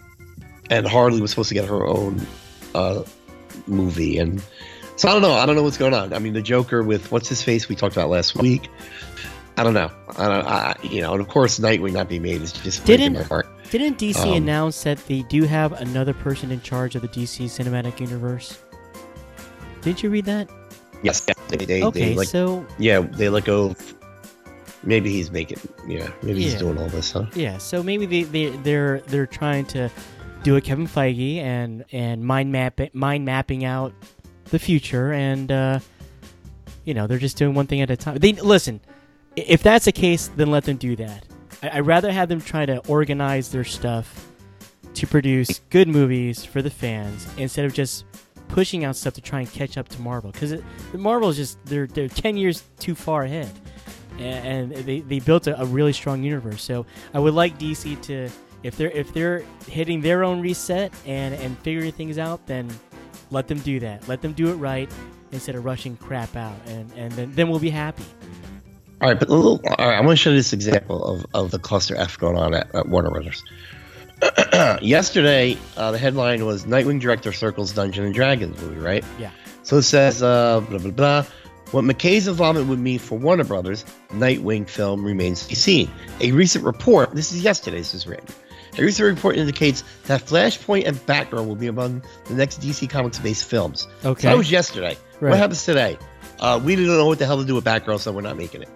and 0.69 0.87
Harley 0.87 1.21
was 1.21 1.31
supposed 1.31 1.49
to 1.49 1.55
get 1.55 1.65
her 1.65 1.85
own 1.85 2.25
uh, 2.75 3.03
movie, 3.67 4.17
and 4.17 4.41
so 4.95 5.09
I 5.09 5.13
don't 5.13 5.21
know. 5.21 5.33
I 5.33 5.45
don't 5.45 5.55
know 5.55 5.63
what's 5.63 5.77
going 5.77 5.93
on. 5.93 6.13
I 6.13 6.19
mean, 6.19 6.33
the 6.33 6.41
Joker 6.41 6.83
with 6.83 7.11
what's 7.11 7.27
his 7.29 7.41
face 7.41 7.67
we 7.69 7.75
talked 7.75 7.95
about 7.95 8.09
last 8.09 8.35
week. 8.35 8.69
I 9.55 9.63
don't 9.63 9.73
know. 9.75 9.91
I 10.17 10.27
don't. 10.27 10.45
I, 10.47 10.75
you 10.83 11.01
know, 11.01 11.13
and 11.13 11.21
of 11.21 11.27
course, 11.27 11.59
Nightwing 11.59 11.93
not 11.93 12.09
being 12.09 12.23
made 12.23 12.41
is 12.41 12.51
just 12.53 12.85
breaking 12.85 13.13
Didn't- 13.13 13.17
my 13.21 13.23
heart. 13.23 13.47
Didn't 13.69 13.97
DC 13.97 14.21
Um, 14.23 14.33
announce 14.33 14.83
that 14.83 14.99
they 15.07 15.23
do 15.23 15.43
have 15.45 15.73
another 15.73 16.13
person 16.13 16.51
in 16.51 16.61
charge 16.61 16.93
of 16.95 17.01
the 17.01 17.07
DC 17.07 17.45
cinematic 17.45 17.99
universe? 17.99 18.59
Didn't 19.81 20.03
you 20.03 20.09
read 20.11 20.25
that? 20.25 20.47
Yes, 21.01 21.25
yeah, 21.27 21.33
they, 21.49 21.65
they, 21.65 21.83
okay, 21.83 22.09
they 22.09 22.15
like 22.15 22.27
so 22.27 22.65
Yeah, 22.77 22.99
they 23.01 23.29
let 23.29 23.45
go. 23.45 23.71
Of, 23.71 23.93
maybe 24.83 25.11
he's 25.11 25.31
making. 25.31 25.57
Yeah, 25.87 26.11
maybe 26.21 26.43
he's 26.43 26.53
doing 26.55 26.77
all 26.77 26.87
this, 26.87 27.11
huh? 27.11 27.25
yeah, 27.33 27.57
so 27.57 27.81
maybe 27.83 28.05
they, 28.05 28.23
they 28.23 28.49
they're 28.57 28.99
they're 29.07 29.25
trying 29.27 29.65
to 29.67 29.89
do 30.43 30.57
a 30.57 30.61
Kevin 30.61 30.87
Feige 30.87 31.37
and 31.37 31.85
and 31.91 32.23
mind 32.23 32.51
map 32.51 32.79
mind 32.93 33.25
mapping 33.25 33.65
out 33.65 33.93
the 34.45 34.59
future, 34.59 35.13
and 35.13 35.51
uh, 35.51 35.79
you 36.85 36.93
know 36.93 37.07
they're 37.07 37.17
just 37.17 37.37
doing 37.37 37.55
one 37.55 37.67
thing 37.67 37.81
at 37.81 37.89
a 37.89 37.97
time. 37.97 38.17
They 38.17 38.33
listen. 38.33 38.81
If 39.35 39.63
that's 39.63 39.85
the 39.85 39.91
case, 39.91 40.29
then 40.35 40.51
let 40.51 40.65
them 40.65 40.77
do 40.77 40.95
that. 40.97 41.25
I, 41.63 41.77
I'd 41.77 41.87
rather 41.87 42.11
have 42.11 42.29
them 42.29 42.39
try 42.39 42.67
to 42.67 42.85
organize 42.87 43.51
their 43.51 43.63
stuff 43.63 44.27
to 44.93 45.07
produce 45.07 45.59
good 45.71 45.87
movies 45.87 46.45
for 46.45 46.61
the 46.61 46.69
fans 46.69 47.27
instead 47.37 47.65
of 47.65 47.73
just 47.73 48.05
pushing 48.47 48.85
out 48.85 48.95
stuff 48.95 49.15
to 49.15 49.21
try 49.21 49.39
and 49.39 49.51
catch 49.51 49.79
up 49.79 49.89
to 49.89 49.99
Marvel 49.99 50.31
because 50.31 50.61
Marvel 50.93 51.29
is 51.29 51.37
just 51.37 51.65
they're 51.65 51.87
they're 51.87 52.09
ten 52.09 52.37
years 52.37 52.63
too 52.79 52.93
far 52.93 53.23
ahead, 53.23 53.51
and, 54.19 54.71
and 54.71 54.85
they, 54.85 54.99
they 54.99 55.19
built 55.19 55.47
a, 55.47 55.59
a 55.59 55.65
really 55.65 55.93
strong 55.93 56.21
universe. 56.21 56.61
So 56.61 56.85
I 57.13 57.19
would 57.19 57.33
like 57.33 57.57
DC 57.57 57.99
to 58.03 58.29
if 58.63 58.77
they're 58.77 58.91
if 58.91 59.13
they're 59.13 59.43
hitting 59.67 60.01
their 60.01 60.23
own 60.23 60.41
reset 60.41 60.93
and 61.05 61.35
and 61.35 61.57
figuring 61.59 61.91
things 61.91 62.17
out, 62.17 62.45
then 62.47 62.69
let 63.29 63.47
them 63.47 63.59
do 63.59 63.79
that. 63.81 64.07
Let 64.07 64.21
them 64.21 64.33
do 64.33 64.49
it 64.49 64.55
right 64.55 64.89
instead 65.31 65.55
of 65.55 65.65
rushing 65.65 65.97
crap 65.97 66.35
out, 66.35 66.57
and 66.67 66.91
and 66.95 67.11
then, 67.13 67.31
then 67.33 67.49
we'll 67.49 67.59
be 67.59 67.69
happy. 67.69 68.05
All 69.01 69.09
right, 69.09 69.19
but 69.19 69.27
a 69.27 69.33
little, 69.33 69.59
all 69.77 69.87
right, 69.89 69.97
I 69.97 69.99
want 69.99 70.11
to 70.11 70.15
show 70.15 70.29
you 70.29 70.37
this 70.37 70.53
example 70.53 71.03
of, 71.03 71.25
of 71.33 71.51
the 71.51 71.59
cluster 71.59 71.93
F 71.97 72.17
going 72.17 72.37
on 72.37 72.53
at, 72.53 72.73
at 72.73 72.87
Warner 72.87 73.09
Brothers. 73.09 73.43
Yesterday, 74.81 75.57
uh, 75.75 75.91
the 75.91 75.97
headline 75.97 76.45
was 76.45 76.63
Nightwing 76.63 77.01
director 77.01 77.33
circles 77.33 77.73
Dungeon 77.73 78.05
and 78.05 78.13
Dragons 78.13 78.61
movie, 78.61 78.79
right? 78.79 79.03
Yeah. 79.19 79.31
So 79.63 79.75
it 79.77 79.83
says, 79.83 80.23
uh, 80.23 80.61
blah, 80.61 80.77
blah, 80.77 80.91
blah. 80.91 81.25
What 81.71 81.83
McKay's 81.83 82.27
involvement 82.27 82.67
would 82.67 82.79
mean 82.79 82.99
for 82.99 83.17
Warner 83.17 83.43
Brothers, 83.43 83.83
Nightwing 84.11 84.69
film 84.69 85.03
remains 85.03 85.43
to 85.43 85.49
be 85.49 85.55
seen. 85.55 85.91
A 86.21 86.31
recent 86.31 86.63
report, 86.63 87.13
this 87.13 87.33
is 87.33 87.43
yesterday, 87.43 87.79
this 87.79 87.93
is 87.93 88.07
written. 88.07 88.27
A 88.77 88.81
recent 88.81 89.07
report 89.07 89.37
indicates 89.37 89.83
that 90.05 90.21
Flashpoint 90.21 90.87
and 90.87 90.97
Batgirl 90.97 91.45
will 91.45 91.55
be 91.55 91.67
among 91.67 92.03
the 92.25 92.33
next 92.33 92.59
DC 92.59 92.89
Comics 92.89 93.19
based 93.19 93.45
films. 93.45 93.87
Okay. 94.03 94.23
So 94.23 94.29
that 94.29 94.37
was 94.37 94.49
yesterday. 94.51 94.97
Right. 95.19 95.29
What 95.29 95.37
happens 95.39 95.63
today? 95.63 95.97
Uh, 96.39 96.59
we 96.63 96.75
didn't 96.75 96.91
know 96.91 97.05
what 97.05 97.19
the 97.19 97.25
hell 97.25 97.37
to 97.37 97.45
do 97.45 97.55
with 97.55 97.63
Batgirl, 97.63 97.99
so 97.99 98.11
we're 98.11 98.21
not 98.21 98.35
making 98.35 98.63
it. 98.63 98.69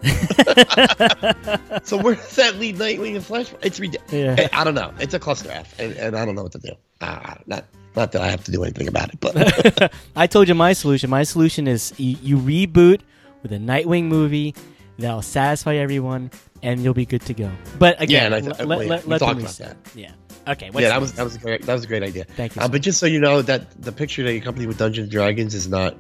so 1.85 1.97
where 1.97 2.15
does 2.15 2.35
that 2.35 2.55
lead 2.55 2.77
Nightwing 2.77 3.15
and 3.15 3.25
Flashpoint? 3.25 3.59
It's 3.63 3.79
ridiculous. 3.79 4.37
Yeah. 4.39 4.47
I 4.53 4.63
don't 4.63 4.75
know. 4.75 4.93
It's 4.99 5.13
a 5.13 5.19
cluster 5.19 5.51
F, 5.51 5.77
and, 5.79 5.93
and 5.93 6.15
I 6.15 6.25
don't 6.25 6.35
know 6.35 6.43
what 6.43 6.53
to 6.53 6.59
do. 6.59 6.71
Uh, 7.01 7.35
not 7.45 7.65
not 7.95 8.11
that 8.11 8.21
I 8.21 8.29
have 8.29 8.43
to 8.45 8.51
do 8.51 8.63
anything 8.63 8.87
about 8.87 9.11
it, 9.11 9.19
but 9.19 9.91
I 10.15 10.27
told 10.27 10.47
you 10.47 10.55
my 10.55 10.73
solution. 10.73 11.09
My 11.09 11.23
solution 11.23 11.67
is 11.67 11.93
you, 11.97 12.15
you 12.21 12.37
reboot 12.37 13.01
with 13.41 13.51
a 13.51 13.57
Nightwing 13.57 14.03
movie 14.03 14.53
that'll 14.97 15.21
satisfy 15.21 15.75
everyone, 15.75 16.31
and 16.63 16.83
you'll 16.83 16.93
be 16.93 17.05
good 17.05 17.21
to 17.23 17.33
go. 17.33 17.51
But 17.79 18.01
again, 18.01 18.33
and 18.33 18.35
I 18.35 18.41
th- 18.41 18.59
let, 18.59 18.67
well, 18.67 18.83
yeah, 18.83 18.89
let, 18.89 19.07
let 19.07 19.19
them 19.19 19.29
about 19.29 19.41
reset. 19.41 19.77
Yeah. 19.95 20.11
Okay. 20.47 20.69
What's 20.69 20.83
yeah, 20.83 20.89
that 20.89 21.01
was 21.01 21.13
that 21.13 21.23
was 21.23 21.35
a 21.35 21.39
great 21.39 21.63
that 21.63 21.73
was 21.73 21.83
a 21.83 21.87
great 21.87 22.03
idea. 22.03 22.23
Thank 22.23 22.55
you. 22.55 22.61
Uh, 22.61 22.67
but 22.67 22.81
just 22.81 22.99
so 22.99 23.05
you 23.05 23.19
know, 23.19 23.41
that 23.41 23.81
the 23.81 23.91
picture 23.91 24.23
that 24.23 24.33
you 24.33 24.39
accompany 24.39 24.65
with 24.65 24.77
Dungeons 24.77 25.05
and 25.05 25.11
Dragons 25.11 25.53
is 25.53 25.67
not 25.67 25.95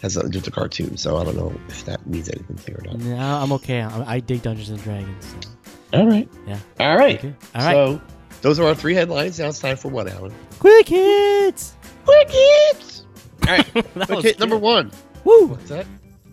has 0.00 0.16
a, 0.16 0.28
just 0.28 0.46
a 0.46 0.50
cartoon, 0.50 0.96
so 0.96 1.18
I 1.18 1.24
don't 1.24 1.36
know 1.36 1.52
if 1.68 1.84
that 1.84 2.06
means 2.06 2.28
anything 2.28 2.56
to 2.56 2.72
you 2.72 2.78
or 2.78 2.84
not. 2.84 2.98
no, 2.98 3.16
I'm 3.16 3.52
okay. 3.52 3.82
I, 3.82 4.14
I 4.14 4.20
dig 4.20 4.42
Dungeons 4.42 4.70
and 4.70 4.82
Dragons. 4.82 5.36
So. 5.42 5.50
All 5.98 6.06
right. 6.08 6.28
Yeah. 6.46 6.58
All 6.80 6.96
right. 6.96 7.18
Okay. 7.18 7.34
All 7.54 7.62
right. 7.64 7.72
So 7.72 8.00
those 8.40 8.58
are 8.58 8.66
our 8.66 8.74
three 8.74 8.94
headlines. 8.94 9.38
Now 9.38 9.48
it's 9.48 9.58
time 9.60 9.76
for 9.76 9.88
what, 9.88 10.08
Alan? 10.08 10.34
Quick 10.58 10.88
hits. 10.88 11.76
Quick 12.04 12.30
hits. 12.30 13.04
All 13.46 13.56
right. 13.56 13.74
that 13.74 13.92
Quick 13.94 14.08
was 14.08 14.24
hit 14.24 14.40
number 14.40 14.56
one. 14.56 14.90
Woo. 15.24 15.46
What's 15.46 15.68
that? 15.68 15.86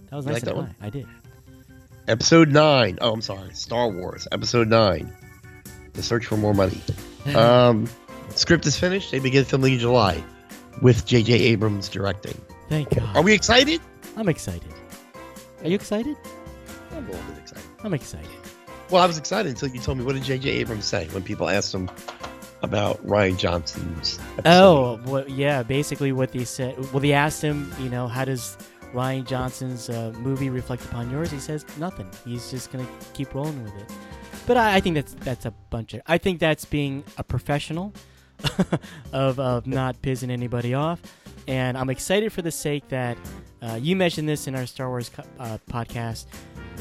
That 0.09 0.15
was 0.15 0.25
You 0.25 0.31
nice 0.31 0.41
like 0.41 0.43
that 0.45 0.55
one? 0.55 0.75
I 0.81 0.89
did. 0.89 1.05
Episode 2.09 2.49
nine. 2.49 2.97
Oh, 3.01 3.13
I'm 3.13 3.21
sorry. 3.21 3.53
Star 3.53 3.87
Wars. 3.87 4.27
Episode 4.31 4.67
nine. 4.67 5.13
The 5.93 6.01
search 6.01 6.25
for 6.25 6.37
more 6.37 6.55
money. 6.55 6.81
Um, 7.35 7.87
script 8.33 8.65
is 8.65 8.75
finished. 8.75 9.11
They 9.11 9.19
begin 9.19 9.45
filming 9.45 9.73
in 9.73 9.79
July, 9.79 10.23
with 10.81 11.05
J.J. 11.05 11.33
Abrams 11.33 11.87
directing. 11.87 12.39
Thank 12.67 12.95
God. 12.95 13.15
Are 13.15 13.21
we 13.21 13.33
excited? 13.33 13.79
I'm 14.17 14.27
excited. 14.27 14.73
Are 15.61 15.67
you 15.67 15.75
excited? 15.75 16.17
I'm 16.93 17.05
a 17.05 17.11
little 17.11 17.25
bit 17.29 17.37
excited. 17.37 17.63
I'm 17.83 17.93
excited. 17.93 18.29
Well, 18.89 19.03
I 19.03 19.05
was 19.05 19.19
excited 19.19 19.51
until 19.51 19.69
you 19.69 19.79
told 19.79 19.99
me 19.99 20.03
what 20.03 20.15
did 20.15 20.23
J.J. 20.23 20.49
Abrams 20.49 20.85
say 20.85 21.07
when 21.09 21.21
people 21.21 21.47
asked 21.47 21.75
him 21.75 21.91
about 22.63 23.05
Rian 23.05 23.37
Johnson's. 23.37 24.17
episode. 24.39 24.47
Oh, 24.47 24.99
well, 25.05 25.29
yeah. 25.29 25.61
Basically, 25.61 26.11
what 26.11 26.31
they 26.31 26.43
said. 26.43 26.75
Well, 26.91 27.01
they 27.01 27.13
asked 27.13 27.43
him, 27.43 27.71
you 27.79 27.89
know, 27.89 28.07
how 28.07 28.25
does 28.25 28.57
Rian 28.93 29.25
Johnson's 29.25 29.89
uh, 29.89 30.13
movie 30.17 30.49
reflect 30.49 30.83
upon 30.85 31.09
yours? 31.11 31.31
He 31.31 31.39
says 31.39 31.65
nothing. 31.77 32.09
He's 32.25 32.49
just 32.49 32.71
gonna 32.71 32.87
keep 33.13 33.33
rolling 33.33 33.63
with 33.63 33.75
it. 33.77 33.91
But 34.45 34.57
I, 34.57 34.75
I 34.75 34.79
think 34.79 34.95
that's 34.95 35.13
that's 35.15 35.45
a 35.45 35.51
bunch 35.69 35.93
of. 35.93 36.01
I 36.07 36.17
think 36.17 36.39
that's 36.39 36.65
being 36.65 37.03
a 37.17 37.23
professional 37.23 37.93
of 39.13 39.39
of 39.39 39.67
not 39.67 40.01
pissing 40.01 40.31
anybody 40.31 40.73
off. 40.73 41.01
And 41.47 41.77
I'm 41.77 41.89
excited 41.89 42.31
for 42.31 42.41
the 42.41 42.51
sake 42.51 42.87
that 42.89 43.17
uh, 43.61 43.79
you 43.81 43.95
mentioned 43.95 44.29
this 44.29 44.47
in 44.47 44.55
our 44.55 44.65
Star 44.65 44.87
Wars 44.87 45.09
uh, 45.39 45.57
podcast 45.69 46.25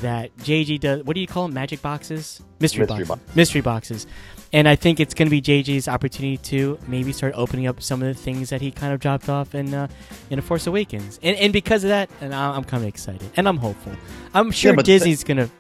that 0.03 0.37
JJ 0.39 0.81
does. 0.81 1.03
What 1.05 1.15
do 1.15 1.21
you 1.21 1.27
call 1.27 1.45
them? 1.45 1.55
Magic 1.55 1.83
boxes, 1.83 2.41
mystery, 2.61 2.87
Mystery 2.87 3.05
boxes, 3.05 3.37
mystery 3.37 3.61
boxes. 3.61 4.07
And 4.51 4.67
I 4.67 4.77
think 4.77 4.99
it's 4.99 5.13
going 5.13 5.27
to 5.27 5.31
be 5.31 5.43
JJ's 5.43 5.89
opportunity 5.89 6.39
to 6.39 6.79
maybe 6.89 7.13
start 7.13 7.35
opening 7.37 7.67
up 7.67 7.83
some 7.83 8.01
of 8.03 8.09
the 8.09 8.15
things 8.15 8.49
that 8.49 8.63
he 8.63 8.71
kind 8.71 8.95
of 8.95 9.01
dropped 9.01 9.29
off 9.29 9.55
in 9.55 9.75
uh, 9.75 9.89
in 10.31 10.39
A 10.39 10.43
Force 10.43 10.67
Awakens. 10.67 11.19
And 11.23 11.37
and 11.37 11.53
because 11.53 11.85
of 11.85 11.89
that, 11.89 12.09
and 12.23 12.35
I'm 12.35 12.65
kind 12.65 12.83
of 12.83 12.89
excited 12.89 13.31
and 13.37 13.47
I'm 13.47 13.59
hopeful. 13.59 13.93
I'm 14.35 14.51
sure 14.51 14.75
the- 14.75 14.83
Disney's 14.83 15.23
gonna. 15.25 15.51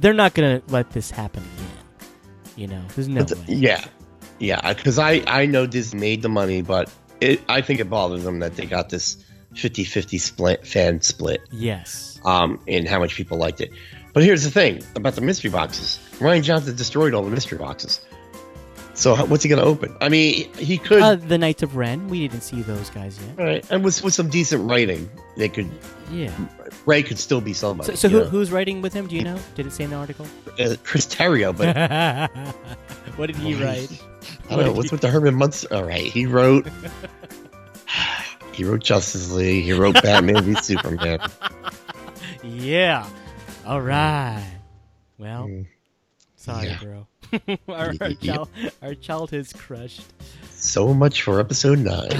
They're 0.00 0.12
not 0.12 0.34
gonna 0.34 0.60
let 0.68 0.90
this 0.90 1.10
happen 1.10 1.42
again. 1.56 1.70
You 2.56 2.66
know, 2.68 2.82
there's 2.94 3.08
no 3.08 3.22
way. 3.22 3.36
yeah, 3.48 3.84
yeah. 4.38 4.74
Because 4.74 4.98
I 4.98 5.22
I 5.26 5.46
know 5.46 5.66
Disney 5.66 5.98
made 6.00 6.20
the 6.22 6.28
money, 6.28 6.60
but 6.62 6.90
it, 7.20 7.40
I 7.48 7.62
think 7.62 7.80
it 7.80 7.88
bothers 7.88 8.24
them 8.24 8.40
that 8.40 8.56
they 8.56 8.66
got 8.66 8.90
this 8.90 9.23
50-50 9.54 10.20
split 10.20 10.66
fan 10.66 11.00
split. 11.00 11.42
Yes. 11.50 12.20
Um, 12.24 12.60
and 12.66 12.88
how 12.88 12.98
much 12.98 13.14
people 13.14 13.38
liked 13.38 13.60
it. 13.60 13.70
But 14.12 14.22
here's 14.22 14.44
the 14.44 14.50
thing 14.50 14.82
about 14.94 15.14
the 15.14 15.20
mystery 15.20 15.50
boxes. 15.50 15.98
Rian 16.18 16.42
Johnson 16.42 16.76
destroyed 16.76 17.14
all 17.14 17.22
the 17.22 17.30
mystery 17.30 17.58
boxes. 17.58 18.00
So 18.94 19.16
what's 19.26 19.42
he 19.42 19.48
going 19.48 19.60
to 19.60 19.66
open? 19.66 19.96
I 20.00 20.08
mean, 20.08 20.52
he 20.54 20.78
could. 20.78 21.02
Uh, 21.02 21.16
the 21.16 21.36
Knights 21.36 21.64
of 21.64 21.74
Ren. 21.74 22.08
We 22.08 22.20
didn't 22.20 22.42
see 22.42 22.62
those 22.62 22.90
guys 22.90 23.18
yet. 23.20 23.38
all 23.40 23.44
right, 23.44 23.68
and 23.70 23.82
with 23.82 24.00
with 24.04 24.14
some 24.14 24.28
decent 24.28 24.70
writing, 24.70 25.10
they 25.36 25.48
could. 25.48 25.68
Yeah. 26.12 26.32
Rey 26.86 27.02
could 27.02 27.18
still 27.18 27.40
be 27.40 27.54
somebody. 27.54 27.90
So, 27.90 27.96
so 27.96 28.08
who, 28.08 28.24
who's 28.24 28.52
writing 28.52 28.82
with 28.82 28.92
him? 28.92 29.08
Do 29.08 29.16
you 29.16 29.22
know? 29.22 29.38
Did 29.56 29.66
it 29.66 29.72
say 29.72 29.82
in 29.82 29.90
the 29.90 29.96
article? 29.96 30.26
Uh, 30.60 30.76
Chris 30.84 31.06
Terrio, 31.06 31.56
but 31.56 32.30
what 33.16 33.26
did 33.26 33.36
he 33.36 33.54
write? 33.54 33.90
I 34.48 34.56
don't 34.56 34.66
know 34.66 34.72
what's 34.72 34.92
with 34.92 35.00
the 35.00 35.08
Herman 35.08 35.34
Munster. 35.34 35.74
All 35.74 35.84
right, 35.84 36.04
he 36.04 36.26
wrote. 36.26 36.68
He 38.54 38.64
wrote 38.64 38.82
Justice 38.82 39.30
League. 39.32 39.64
He 39.64 39.72
wrote 39.72 40.00
Batman 40.02 40.42
v 40.44 40.54
Superman. 40.56 41.18
Yeah. 42.42 43.08
All 43.66 43.80
right. 43.80 44.44
Well, 45.18 45.46
Mm, 45.46 45.66
sorry, 46.36 46.66
Yeah. 46.68 46.78
bro. 46.82 47.06
our, 47.68 47.94
our, 48.00 48.12
child, 48.14 48.48
our 48.82 48.94
childhood's 48.94 49.52
crushed. 49.54 50.02
So 50.52 50.92
much 50.92 51.22
for 51.22 51.40
episode 51.40 51.78
nine. 51.78 52.10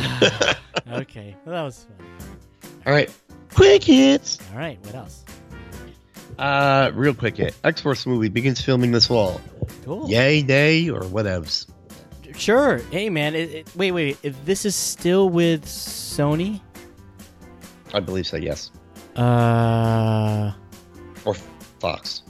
okay. 0.92 1.37
Well, 1.44 1.55
that 1.55 1.62
was 1.62 1.85
fun. 1.85 2.07
All 2.87 2.92
right, 2.92 3.11
quick 3.55 3.85
hits. 3.85 4.38
All 4.53 4.59
right. 4.59 4.79
What 4.85 4.94
else? 4.94 5.25
Uh, 6.38 6.90
real 6.94 7.14
quick 7.14 7.37
hit. 7.37 7.55
X 7.62 7.81
Force 7.83 8.07
movie 8.07 8.29
begins 8.31 8.61
filming 8.62 8.92
this 8.92 9.07
fall. 9.07 9.40
Cool. 9.85 10.09
Yay, 10.09 10.42
nay, 10.42 10.88
or 10.88 11.01
whatevs. 11.03 11.66
Sure. 12.37 12.79
Hey, 12.90 13.11
man. 13.11 13.35
It, 13.35 13.51
it, 13.51 13.77
wait, 13.77 13.92
wait. 13.92 14.18
If 14.23 14.44
this 14.44 14.64
is 14.64 14.75
still 14.75 15.29
with 15.29 15.64
Sony, 15.64 16.61
I 17.92 18.01
believe 18.01 18.27
so. 18.27 18.37
Yes, 18.37 18.70
uh. 19.16 20.53
or 21.25 21.35
Fox. 21.81 22.23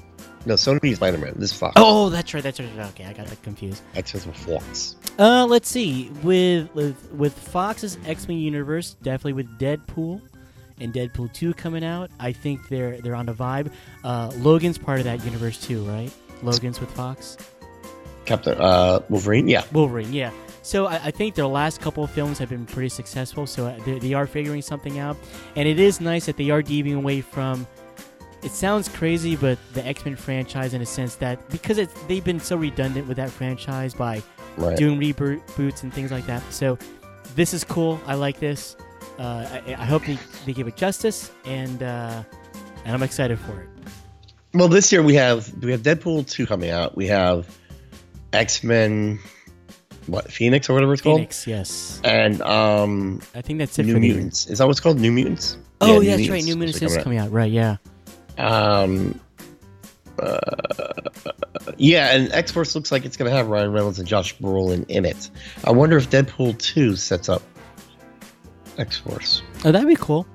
No, 0.46 0.54
Sony's 0.54 0.96
Spider 0.96 1.16
Man. 1.16 1.32
This 1.36 1.52
is 1.52 1.58
Fox. 1.58 1.72
Oh, 1.76 2.10
that's 2.10 2.34
right. 2.34 2.42
That's 2.42 2.60
right. 2.60 2.68
Okay, 2.90 3.04
I 3.04 3.14
got 3.14 3.26
that 3.26 3.42
confused. 3.42 3.82
X 3.94 4.12
Force 4.12 4.26
with 4.26 4.36
Fox. 4.36 4.96
Uh, 5.18 5.46
let's 5.46 5.68
see. 5.68 6.10
With 6.22 6.72
with 6.74 7.10
with 7.12 7.32
Fox's 7.32 7.96
X 8.06 8.28
Men 8.28 8.38
universe, 8.38 8.96
definitely 9.02 9.32
with 9.32 9.58
Deadpool 9.58 10.20
and 10.80 10.92
Deadpool 10.92 11.32
two 11.32 11.54
coming 11.54 11.84
out, 11.84 12.10
I 12.20 12.32
think 12.32 12.68
they're 12.68 13.00
they're 13.00 13.14
on 13.14 13.26
the 13.26 13.32
vibe. 13.32 13.72
Uh, 14.02 14.30
Logan's 14.36 14.76
part 14.76 14.98
of 14.98 15.04
that 15.04 15.24
universe 15.24 15.58
too, 15.58 15.82
right? 15.84 16.12
Logan's 16.42 16.78
with 16.78 16.90
Fox. 16.90 17.38
Captain 18.24 18.60
uh, 18.60 19.00
Wolverine. 19.08 19.48
Yeah, 19.48 19.64
Wolverine, 19.72 20.12
yeah. 20.12 20.30
So 20.62 20.86
I, 20.86 20.94
I 20.94 21.10
think 21.10 21.34
their 21.34 21.46
last 21.46 21.80
couple 21.80 22.04
of 22.04 22.10
films 22.10 22.38
have 22.38 22.48
been 22.48 22.66
pretty 22.66 22.88
successful. 22.88 23.46
So 23.46 23.66
uh, 23.66 23.78
they, 23.84 23.98
they 23.98 24.14
are 24.14 24.26
figuring 24.26 24.62
something 24.62 24.98
out, 24.98 25.16
and 25.56 25.68
it 25.68 25.78
is 25.78 26.00
nice 26.00 26.26
that 26.26 26.36
they 26.36 26.50
are 26.50 26.62
deviating 26.62 26.94
away 26.94 27.20
from. 27.20 27.66
It 28.42 28.50
sounds 28.50 28.88
crazy, 28.88 29.36
but 29.36 29.58
the 29.72 29.84
X 29.86 30.04
Men 30.04 30.16
franchise, 30.16 30.74
in 30.74 30.82
a 30.82 30.86
sense 30.86 31.16
that 31.16 31.48
because 31.48 31.78
it's 31.78 31.92
they've 32.04 32.24
been 32.24 32.40
so 32.40 32.56
redundant 32.56 33.06
with 33.08 33.16
that 33.16 33.30
franchise 33.30 33.94
by 33.94 34.22
right. 34.56 34.76
doing 34.76 35.00
reboots 35.00 35.82
and 35.82 35.92
things 35.92 36.10
like 36.10 36.26
that. 36.26 36.42
So 36.52 36.78
this 37.34 37.54
is 37.54 37.64
cool. 37.64 38.00
I 38.06 38.14
like 38.14 38.40
this. 38.40 38.76
Uh, 39.18 39.46
I, 39.66 39.72
I 39.78 39.84
hope 39.84 40.04
they, 40.04 40.18
they 40.44 40.52
give 40.52 40.66
it 40.66 40.76
justice, 40.76 41.30
and 41.44 41.82
uh, 41.82 42.22
and 42.84 42.94
I'm 42.94 43.02
excited 43.02 43.38
for 43.38 43.60
it. 43.60 43.68
Well, 44.52 44.68
this 44.68 44.92
year 44.92 45.02
we 45.02 45.14
have 45.14 45.52
we 45.62 45.72
have 45.72 45.82
Deadpool 45.82 46.28
two 46.28 46.46
coming 46.46 46.70
out. 46.70 46.96
We 46.96 47.06
have 47.06 47.48
X 48.34 48.62
Men, 48.64 49.18
what 50.06 50.30
Phoenix 50.30 50.68
or 50.68 50.74
whatever 50.74 50.92
it's 50.92 51.02
called? 51.02 51.18
Phoenix, 51.18 51.46
yes. 51.46 52.00
and 52.04 52.42
um, 52.42 53.22
I 53.34 53.42
think 53.42 53.58
that's 53.58 53.78
it 53.78 53.84
New 53.86 53.94
for 53.94 54.00
the 54.00 54.06
year. 54.06 54.14
Mutants. 54.16 54.46
Is 54.48 54.58
that 54.58 54.66
what's 54.66 54.80
called? 54.80 54.98
New 54.98 55.12
Mutants. 55.12 55.56
Oh, 55.80 56.00
Yeah, 56.00 56.10
yeah, 56.10 56.16
that's 56.16 56.28
right. 56.28 56.44
New 56.44 56.56
Mutants 56.56 56.82
is 56.82 56.92
coming 56.92 57.04
coming 57.04 57.18
out. 57.18 57.30
Right, 57.30 57.50
yeah. 57.50 57.76
Um, 58.36 59.20
uh, 60.18 60.38
yeah, 61.76 62.14
and 62.14 62.32
X 62.32 62.52
Force 62.52 62.74
looks 62.74 62.92
like 62.92 63.04
it's 63.04 63.16
going 63.16 63.30
to 63.30 63.36
have 63.36 63.48
Ryan 63.48 63.72
Reynolds 63.72 63.98
and 63.98 64.06
Josh 64.06 64.36
Brolin 64.36 64.84
in 64.88 65.04
it. 65.04 65.30
I 65.64 65.70
wonder 65.72 65.96
if 65.96 66.10
Deadpool 66.10 66.58
two 66.58 66.96
sets 66.96 67.28
up 67.28 67.42
X 68.78 68.96
Force. 68.98 69.42
Oh, 69.64 69.72
that'd 69.72 69.88
be 69.88 69.96
cool. 69.96 70.26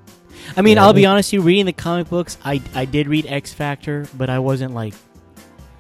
I 0.56 0.62
mean, 0.62 0.78
Yeah, 0.78 0.86
I'll 0.86 0.94
be 0.94 1.06
honest. 1.06 1.32
You 1.34 1.42
reading 1.42 1.66
the 1.66 1.74
comic 1.74 2.10
books, 2.10 2.38
I 2.44 2.62
I 2.74 2.86
did 2.86 3.08
read 3.08 3.26
X 3.28 3.54
Factor, 3.54 4.08
but 4.18 4.30
I 4.30 4.40
wasn't 4.40 4.74
like 4.74 4.94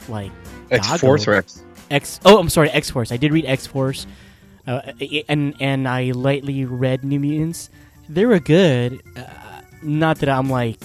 like 0.08 0.32
X 0.70 1.00
Force 1.00 1.28
or 1.28 1.34
X? 1.36 1.64
X. 1.90 2.20
Oh, 2.26 2.38
I'm 2.38 2.50
sorry, 2.50 2.70
X 2.70 2.90
Force. 2.90 3.12
I 3.12 3.18
did 3.18 3.32
read 3.34 3.46
X 3.46 3.66
Force, 3.68 4.06
uh, 4.68 4.82
and 5.28 5.56
and 5.60 5.88
I 5.88 6.12
lightly 6.12 6.66
read 6.66 7.04
New 7.04 7.20
Mutants. 7.20 7.70
They 8.08 8.26
were 8.26 8.40
good. 8.40 9.02
Uh, 9.16 9.24
not 9.82 10.20
that 10.20 10.30
I'm 10.30 10.50
like 10.50 10.78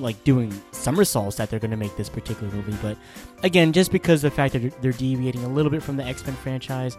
like 0.00 0.22
doing 0.24 0.52
somersaults 0.72 1.36
that 1.36 1.48
they're 1.50 1.60
going 1.60 1.70
to 1.70 1.76
make 1.76 1.96
this 1.96 2.08
particular 2.08 2.52
movie, 2.52 2.76
but 2.82 2.96
again, 3.44 3.72
just 3.72 3.92
because 3.92 4.22
the 4.22 4.30
fact 4.30 4.52
that 4.54 4.58
they're- 4.60 4.72
they're 4.80 4.92
deviating 4.92 5.44
a 5.44 5.48
little 5.48 5.70
bit 5.70 5.82
from 5.82 5.96
the 5.96 6.04
X 6.04 6.26
Men 6.26 6.34
franchise, 6.36 6.96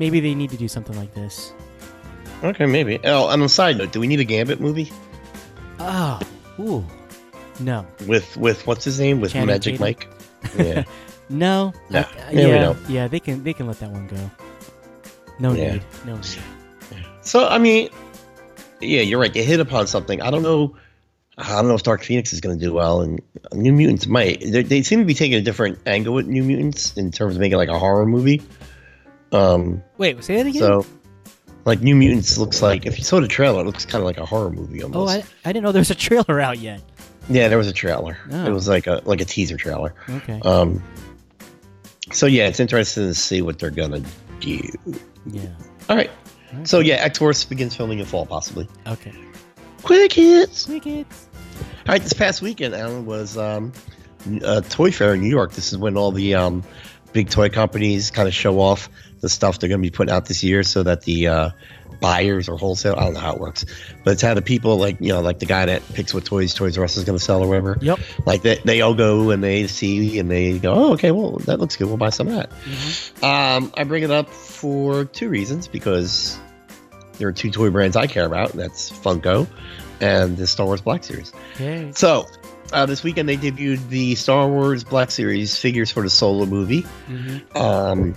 maybe 0.00 0.18
they 0.20 0.34
need 0.34 0.50
to 0.50 0.56
do 0.56 0.66
something 0.68 0.96
like 0.96 1.14
this. 1.14 1.52
Okay, 2.42 2.66
maybe. 2.66 2.98
Oh, 3.04 3.26
on 3.26 3.40
a 3.42 3.48
side 3.48 3.78
note, 3.78 3.92
do 3.92 4.00
we 4.00 4.08
need 4.08 4.18
a 4.20 4.24
Gambit 4.24 4.60
movie 4.60 4.90
Oh, 5.78 6.18
ooh, 6.58 6.84
no, 7.60 7.86
with 8.06 8.36
with 8.36 8.66
what's 8.66 8.84
his 8.84 8.98
name 8.98 9.20
with 9.20 9.32
Channing 9.32 9.46
Magic 9.48 9.78
Tatum? 9.78 9.84
Mike? 9.84 10.08
Yeah. 10.56 10.84
no, 11.28 11.72
No, 11.90 12.00
I- 12.00 12.32
yeah, 12.32 12.46
yeah, 12.46 12.74
yeah. 12.88 13.08
They 13.08 13.20
can 13.20 13.42
they 13.44 13.52
can 13.52 13.66
let 13.66 13.78
that 13.80 13.90
one 13.90 14.06
go. 14.08 14.30
No 15.38 15.52
Yeah. 15.52 15.74
need, 15.74 15.82
no 16.06 16.16
need. 16.16 16.38
So 17.22 17.48
I 17.48 17.58
mean, 17.58 17.88
yeah, 18.80 19.00
you're 19.00 19.20
right. 19.20 19.32
They 19.32 19.42
hit 19.44 19.60
upon 19.60 19.86
something. 19.86 20.20
I 20.20 20.30
don't 20.30 20.42
know. 20.42 20.76
I 21.38 21.48
don't 21.56 21.68
know 21.68 21.74
if 21.74 21.82
Dark 21.82 22.02
Phoenix 22.04 22.32
is 22.32 22.40
going 22.40 22.58
to 22.58 22.64
do 22.64 22.74
well, 22.74 23.00
and 23.00 23.20
New 23.54 23.72
Mutants 23.72 24.06
might. 24.06 24.40
They, 24.40 24.62
they 24.62 24.82
seem 24.82 24.98
to 24.98 25.04
be 25.06 25.14
taking 25.14 25.34
a 25.38 25.40
different 25.40 25.78
angle 25.86 26.12
with 26.14 26.26
New 26.26 26.42
Mutants 26.44 26.94
in 26.96 27.10
terms 27.10 27.34
of 27.36 27.40
making 27.40 27.56
like 27.56 27.70
a 27.70 27.78
horror 27.78 28.04
movie. 28.04 28.42
Um, 29.32 29.82
Wait, 29.96 30.22
say 30.22 30.36
that 30.36 30.46
again. 30.46 30.60
so, 30.60 30.84
like 31.64 31.80
New 31.80 31.94
Mutants 31.96 32.36
looks 32.36 32.60
like 32.60 32.84
if 32.84 32.98
you 32.98 33.04
saw 33.04 33.18
the 33.20 33.28
trailer, 33.28 33.62
it 33.62 33.64
looks 33.64 33.86
kind 33.86 34.02
of 34.02 34.06
like 34.06 34.18
a 34.18 34.26
horror 34.26 34.50
movie 34.50 34.82
oh. 34.82 35.08
I, 35.08 35.24
I 35.44 35.52
didn't 35.52 35.64
know 35.64 35.72
there 35.72 35.80
was 35.80 35.90
a 35.90 35.94
trailer 35.94 36.38
out 36.38 36.58
yet. 36.58 36.82
yeah, 37.30 37.48
there 37.48 37.58
was 37.58 37.68
a 37.68 37.72
trailer. 37.72 38.18
Oh. 38.30 38.44
It 38.44 38.50
was 38.52 38.68
like 38.68 38.86
a 38.86 39.00
like 39.06 39.20
a 39.22 39.24
teaser 39.24 39.56
trailer. 39.56 39.94
Okay. 40.10 40.38
Um, 40.44 40.82
so 42.12 42.26
yeah, 42.26 42.46
it's 42.46 42.60
interesting 42.60 43.04
to 43.04 43.14
see 43.14 43.42
what 43.42 43.58
they're 43.58 43.70
gonna 43.70 44.02
do. 44.40 44.60
yeah. 45.26 45.48
All 45.88 45.96
right. 45.96 46.10
So 46.64 46.80
yeah, 46.80 46.96
X 46.96 47.18
Force 47.18 47.44
begins 47.44 47.74
filming 47.74 47.98
in 47.98 48.04
fall, 48.04 48.26
possibly. 48.26 48.68
Okay. 48.86 49.14
Quick 49.82 50.12
hits. 50.12 50.66
Crickets. 50.66 51.28
All 51.86 51.92
right, 51.92 52.02
this 52.02 52.12
past 52.12 52.42
weekend, 52.42 52.74
Alan 52.74 53.06
was 53.06 53.36
um, 53.36 53.72
a 54.44 54.60
toy 54.62 54.92
fair 54.92 55.14
in 55.14 55.20
New 55.20 55.28
York. 55.28 55.52
This 55.52 55.72
is 55.72 55.78
when 55.78 55.96
all 55.96 56.12
the 56.12 56.34
um, 56.34 56.62
big 57.12 57.30
toy 57.30 57.48
companies 57.48 58.10
kind 58.10 58.28
of 58.28 58.34
show 58.34 58.60
off 58.60 58.88
the 59.20 59.28
stuff 59.28 59.58
they're 59.58 59.68
going 59.68 59.80
to 59.80 59.86
be 59.86 59.90
putting 59.90 60.12
out 60.12 60.26
this 60.26 60.44
year, 60.44 60.62
so 60.62 60.82
that 60.82 61.02
the 61.02 61.26
uh, 61.26 61.50
buyers 62.02 62.50
or 62.50 62.58
wholesale. 62.58 62.96
I 62.98 63.04
don't 63.04 63.14
know 63.14 63.20
how 63.20 63.32
it 63.32 63.40
works, 63.40 63.64
but 64.04 64.10
it's 64.10 64.20
how 64.20 64.34
the 64.34 64.42
people 64.42 64.76
like 64.76 65.00
you 65.00 65.08
know 65.14 65.22
like 65.22 65.38
the 65.38 65.46
guy 65.46 65.64
that 65.64 65.82
picks 65.94 66.12
what 66.12 66.26
toys 66.26 66.52
Toys 66.52 66.76
R 66.76 66.84
Us 66.84 66.98
is 66.98 67.04
going 67.04 67.16
to 67.18 67.24
sell 67.24 67.42
or 67.42 67.48
whatever. 67.48 67.78
Yep. 67.80 67.98
Like 68.26 68.42
they, 68.42 68.56
they 68.64 68.80
all 68.82 68.92
go 68.92 69.30
and 69.30 69.42
they 69.42 69.66
see 69.68 70.18
and 70.18 70.30
they 70.30 70.58
go, 70.58 70.74
oh 70.74 70.92
okay, 70.94 71.10
well 71.12 71.38
that 71.46 71.58
looks 71.58 71.76
good. 71.76 71.86
We'll 71.86 71.96
buy 71.96 72.10
some 72.10 72.28
of 72.28 72.34
that. 72.34 72.50
Mhm. 72.50 73.22
Um, 73.22 73.72
I 73.74 73.84
bring 73.84 74.02
it 74.02 74.10
up 74.10 74.28
for 74.28 75.06
two 75.06 75.30
reasons 75.30 75.68
because 75.68 76.38
there 77.18 77.28
are 77.28 77.32
two 77.32 77.50
toy 77.50 77.70
brands 77.70 77.96
I 77.96 78.06
care 78.06 78.26
about, 78.26 78.50
and 78.50 78.60
that's 78.60 78.90
Funko 78.90 79.46
and 80.00 80.36
the 80.36 80.46
Star 80.46 80.66
Wars 80.66 80.80
Black 80.80 81.04
Series. 81.04 81.32
Okay. 81.54 81.92
So, 81.94 82.26
uh, 82.72 82.86
this 82.86 83.02
weekend 83.02 83.28
they 83.28 83.36
debuted 83.36 83.88
the 83.88 84.14
Star 84.14 84.48
Wars 84.48 84.84
Black 84.84 85.10
Series 85.10 85.56
figures 85.56 85.90
for 85.90 86.02
the 86.02 86.10
Solo 86.10 86.46
movie. 86.46 86.82
Mhm. 87.08 87.56
Um, 87.56 88.14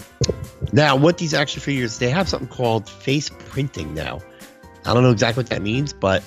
now, 0.73 0.95
what 0.95 1.17
these 1.17 1.33
action 1.33 1.61
figures, 1.61 1.99
they 1.99 2.09
have 2.09 2.27
something 2.29 2.47
called 2.47 2.89
face 2.89 3.29
printing 3.49 3.93
now. 3.93 4.21
I 4.85 4.93
don't 4.93 5.03
know 5.03 5.11
exactly 5.11 5.41
what 5.43 5.49
that 5.49 5.61
means, 5.61 5.93
but 5.93 6.23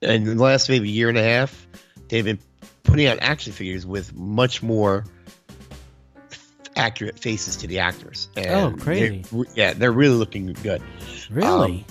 in 0.00 0.24
the 0.24 0.34
last 0.34 0.68
maybe 0.68 0.88
year 0.90 1.08
and 1.08 1.18
a 1.18 1.22
half, 1.22 1.66
they've 2.08 2.24
been 2.24 2.38
putting 2.82 3.06
out 3.06 3.18
action 3.20 3.52
figures 3.52 3.86
with 3.86 4.12
much 4.14 4.62
more 4.62 5.04
accurate 6.76 7.18
faces 7.18 7.56
to 7.56 7.66
the 7.66 7.78
actors. 7.78 8.28
And 8.36 8.46
Oh, 8.50 8.72
crazy. 8.82 9.24
they're- 9.30 9.44
yeah, 9.54 9.72
they're 9.74 9.92
really 9.92 10.14
looking 10.16 10.46
good. 10.62 10.82
Really? 11.30 11.84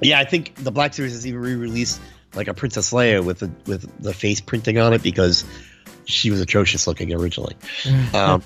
Yeah, 0.00 0.18
I 0.18 0.24
think 0.24 0.54
the 0.56 0.70
Black 0.72 0.94
Series 0.94 1.12
has 1.12 1.26
even 1.26 1.40
re-released 1.40 2.00
like 2.38 2.48
a 2.48 2.54
Princess 2.54 2.92
Leia 2.92 3.22
with 3.22 3.40
the 3.40 3.50
with 3.66 4.02
the 4.02 4.14
face 4.14 4.40
printing 4.40 4.78
on 4.78 4.92
it 4.92 5.02
because 5.02 5.44
she 6.04 6.30
was 6.30 6.40
atrocious 6.40 6.86
looking 6.86 7.12
originally. 7.12 7.56
Um, 8.14 8.42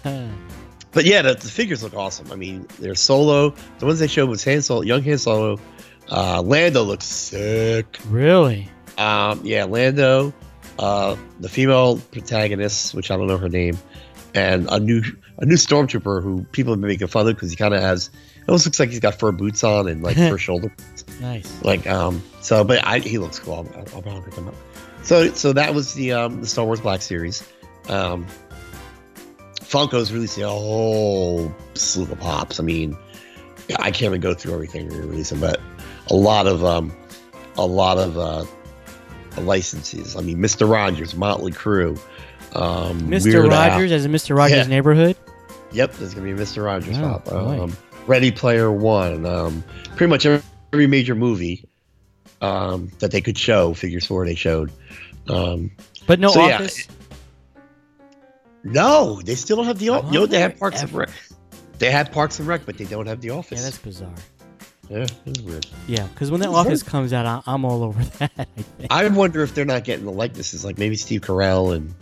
but 0.92 1.05
yeah, 1.05 1.22
the, 1.22 1.35
the 1.35 1.48
figures 1.48 1.83
look 1.83 1.94
awesome. 1.94 2.31
I 2.33 2.37
mean, 2.37 2.66
they're 2.78 2.94
solo. 2.94 3.55
The 3.78 3.87
ones 3.87 3.98
they 3.98 4.07
showed 4.09 4.28
was 4.28 4.44
Han 4.44 4.61
Solo, 4.61 4.83
young 4.83 5.02
Han 5.05 5.16
Solo. 5.18 5.59
Uh, 6.11 6.42
Lando 6.42 6.83
looks 6.83 7.07
sick. 7.07 7.98
really? 8.09 8.68
Um, 8.98 9.40
yeah, 9.42 9.64
Lando, 9.64 10.35
uh, 10.78 11.16
the 11.40 11.48
female 11.48 11.96
protagonist, 11.98 12.94
which 12.94 13.11
I 13.11 13.16
don't 13.16 13.26
know 13.26 13.38
her 13.38 13.48
name, 13.48 13.78
and 14.35 14.68
a 14.70 14.78
new 14.81 15.02
a 15.38 15.46
new 15.46 15.55
stormtrooper 15.55 16.22
who 16.22 16.44
people 16.52 16.72
have 16.74 16.81
been 16.81 16.88
making 16.88 17.07
fun 17.09 17.26
of 17.26 17.35
because 17.35 17.50
he 17.50 17.57
kind 17.57 17.72
of 17.74 17.81
has. 17.81 18.11
It 18.37 18.48
almost 18.48 18.66
looks 18.66 18.81
like 18.81 18.90
he's 18.90 19.00
got 19.00 19.18
fur 19.18 19.33
boots 19.33 19.64
on 19.64 19.88
and 19.88 20.02
like 20.02 20.16
fur 20.16 20.38
shoulder 20.48 20.74
Nice. 21.20 21.62
like 21.62 21.87
um 21.87 22.22
so 22.40 22.64
but 22.64 22.85
I 22.87 22.98
he 22.98 23.18
looks 23.18 23.38
cool 23.38 23.55
I'll, 23.55 23.79
I'll 23.94 24.03
probably 24.03 24.22
pick 24.22 24.35
him 24.35 24.48
up 24.48 24.55
so 25.03 25.33
so 25.35 25.53
that 25.53 25.75
was 25.75 25.94
the 25.94 26.12
um 26.12 26.40
the 26.40 26.46
Star 26.46 26.64
Wars 26.64 26.81
Black 26.81 27.03
Series 27.03 27.46
um 27.88 28.27
Funko's 29.61 30.12
releasing 30.12 30.44
a 30.44 30.48
whole 30.48 31.53
slew 31.75 32.05
of 32.11 32.18
pops 32.20 32.61
I 32.61 32.62
mean 32.62 32.96
I 33.79 33.90
can't 33.90 34.03
even 34.11 34.20
go 34.20 34.35
through 34.35 34.55
everything 34.55 34.88
they're 34.88 35.01
releasing 35.01 35.40
but 35.40 35.61
a 36.11 36.14
lot 36.14 36.46
of 36.46 36.64
um 36.64 36.92
a 37.57 37.64
lot 37.66 37.98
of 37.98 38.18
uh 38.18 38.44
licenses 39.40 40.16
I 40.16 40.20
mean 40.20 40.38
Mr. 40.38 40.68
Rogers 40.70 41.14
Motley 41.14 41.53
Crue 41.53 41.98
um 42.55 43.12
Al. 43.12 43.48
Rogers 43.48 43.92
as 43.92 44.05
a 44.05 44.09
Mr. 44.09 44.37
Rogers 44.37 44.59
Yeah. 44.59 44.66
neighborhood. 44.66 45.16
Yep, 45.72 45.94
there's 45.94 46.12
gonna 46.12 46.27
be 46.27 46.33
a 46.33 46.37
Mr. 46.44 46.62
Rogers 46.62 46.98
pop. 46.98 47.33
Um, 47.33 47.75
Ready 48.07 48.31
Player 48.31 48.70
One. 48.70 49.25
Um, 49.25 49.64
pretty 49.96 50.11
much 50.11 50.27
every, 50.27 50.44
every 50.72 50.87
major 50.87 51.14
movie 51.14 51.64
um, 52.40 52.90
that 52.98 53.11
they 53.11 53.20
could 53.20 53.38
show 53.38 53.74
figures 53.74 54.06
four 54.06 54.24
they 54.26 54.35
showed. 54.35 54.72
Um, 55.28 55.70
But 56.06 56.18
no 56.18 56.28
So, 56.30 56.46
yeah, 56.46 56.56
office. 56.56 56.88
no, 58.64 59.20
they 59.22 59.35
still 59.35 59.56
don't 59.56 59.66
have 59.66 59.78
the 59.78 59.90
office. 59.90 60.11
Know, 60.12 60.26
they 60.26 60.40
have 60.40 60.58
Parks 60.58 60.82
and 60.82 60.92
Rec. 60.92 61.11
They 61.78 61.90
had 61.90 62.12
Parks 62.12 62.38
and 62.38 62.46
Rec, 62.48 62.64
but 62.64 62.78
they 62.78 62.85
don't 62.85 63.06
have 63.06 63.20
the 63.20 63.30
office. 63.30 63.58
yeah, 63.58 63.64
that's 63.64 63.78
bizarre. 63.78 64.14
Yeah, 64.88 65.06
that's 65.24 65.40
weird. 65.40 65.66
Yeah, 65.87 66.06
because 66.08 66.30
when 66.30 66.40
that 66.40 66.48
It's 66.50 66.56
office 66.58 66.82
comes 66.82 67.12
out, 67.12 67.24
I, 67.26 67.40
I'm 67.46 67.64
all 67.64 67.82
over 67.85 68.02
that. 68.18 68.32
I. 68.90 69.04
I 69.04 69.08
wonder 69.08 69.42
if 69.42 69.54
they're 69.54 69.64
not 69.64 69.85
getting 69.85 70.04
the 70.04 70.12
likenesses, 70.12 70.64
like 70.64 70.78
maybe 70.78 70.96
Steve 70.96 71.22
Carell 71.22 71.74
and 71.74 71.94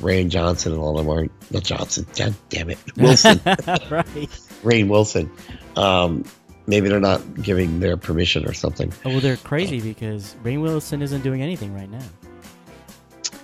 Rainn 0.00 0.28
Johnson 0.28 0.72
and 0.72 0.80
all 0.80 0.98
of 0.98 1.04
them 1.04 1.14
aren't. 1.14 1.32
Not 1.52 1.64
Johnson. 1.64 2.06
God 2.16 2.34
damn 2.50 2.70
it, 2.70 2.78
Wilson. 2.96 3.40
right. 3.46 4.28
Rainn 4.62 4.88
Wilson. 4.88 5.30
Um, 5.76 6.24
maybe 6.66 6.88
they're 6.88 7.00
not 7.00 7.42
giving 7.42 7.80
their 7.80 7.96
permission 7.96 8.46
or 8.46 8.52
something. 8.52 8.92
Oh, 9.04 9.10
well, 9.10 9.20
they're 9.20 9.36
crazy 9.36 9.80
because 9.80 10.34
Rainn 10.42 10.62
Wilson 10.62 11.02
isn't 11.02 11.22
doing 11.22 11.42
anything 11.42 11.74
right 11.74 11.90
now. 11.90 12.02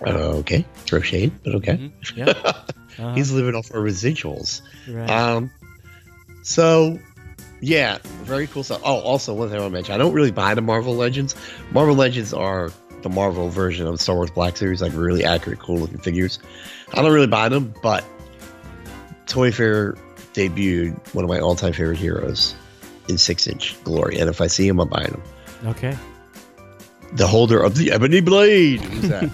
Uh, 0.04 0.38
okay, 0.40 0.64
throw 0.78 1.00
shade, 1.00 1.32
but 1.44 1.54
okay. 1.56 1.74
Mhm. 1.76 1.92
Yeah. 2.16 2.52
Uh-huh. 2.98 3.14
He's 3.14 3.32
living 3.32 3.54
off 3.54 3.74
our 3.74 3.80
residuals. 3.80 4.60
right. 4.86 5.08
Um, 5.08 5.50
so 6.42 6.98
yeah, 7.62 7.96
very 8.24 8.46
cool 8.46 8.62
stuff. 8.62 8.82
Oh, 8.84 9.00
also 9.00 9.32
one 9.32 9.48
thing 9.48 9.56
I 9.56 9.60
want 9.62 9.70
to 9.72 9.74
mention: 9.78 9.94
I 9.94 9.98
don't 9.98 10.12
really 10.12 10.30
buy 10.30 10.54
the 10.54 10.60
Marvel 10.60 10.94
Legends. 10.94 11.34
Marvel 11.70 11.94
Legends 11.94 12.34
are 12.34 12.70
the 13.00 13.08
Marvel 13.08 13.48
version 13.48 13.86
of 13.86 13.98
Star 13.98 14.16
Wars 14.16 14.30
Black 14.30 14.58
Series, 14.58 14.82
like 14.82 14.92
really 14.94 15.24
accurate, 15.24 15.58
cool 15.58 15.78
looking 15.78 15.96
figures. 15.98 16.38
I 16.92 17.00
don't 17.00 17.12
really 17.14 17.26
buy 17.28 17.48
them, 17.48 17.72
but 17.82 18.04
Toy 19.26 19.50
Fair 19.50 19.96
debuted 20.34 21.14
one 21.14 21.24
of 21.24 21.30
my 21.30 21.40
all 21.40 21.54
time 21.56 21.72
favorite 21.72 21.96
heroes 21.98 22.54
in 23.12 23.18
six 23.18 23.46
inch 23.46 23.76
glory, 23.84 24.18
and 24.18 24.28
if 24.28 24.40
I 24.40 24.48
see 24.48 24.66
him, 24.66 24.80
I'm 24.80 24.88
buying 24.88 25.08
him. 25.10 25.22
okay. 25.66 25.96
The 27.12 27.26
holder 27.26 27.62
of 27.62 27.76
the 27.76 27.92
Ebony 27.92 28.20
Blade. 28.22 28.80
Who's 28.80 29.08
that? 29.10 29.30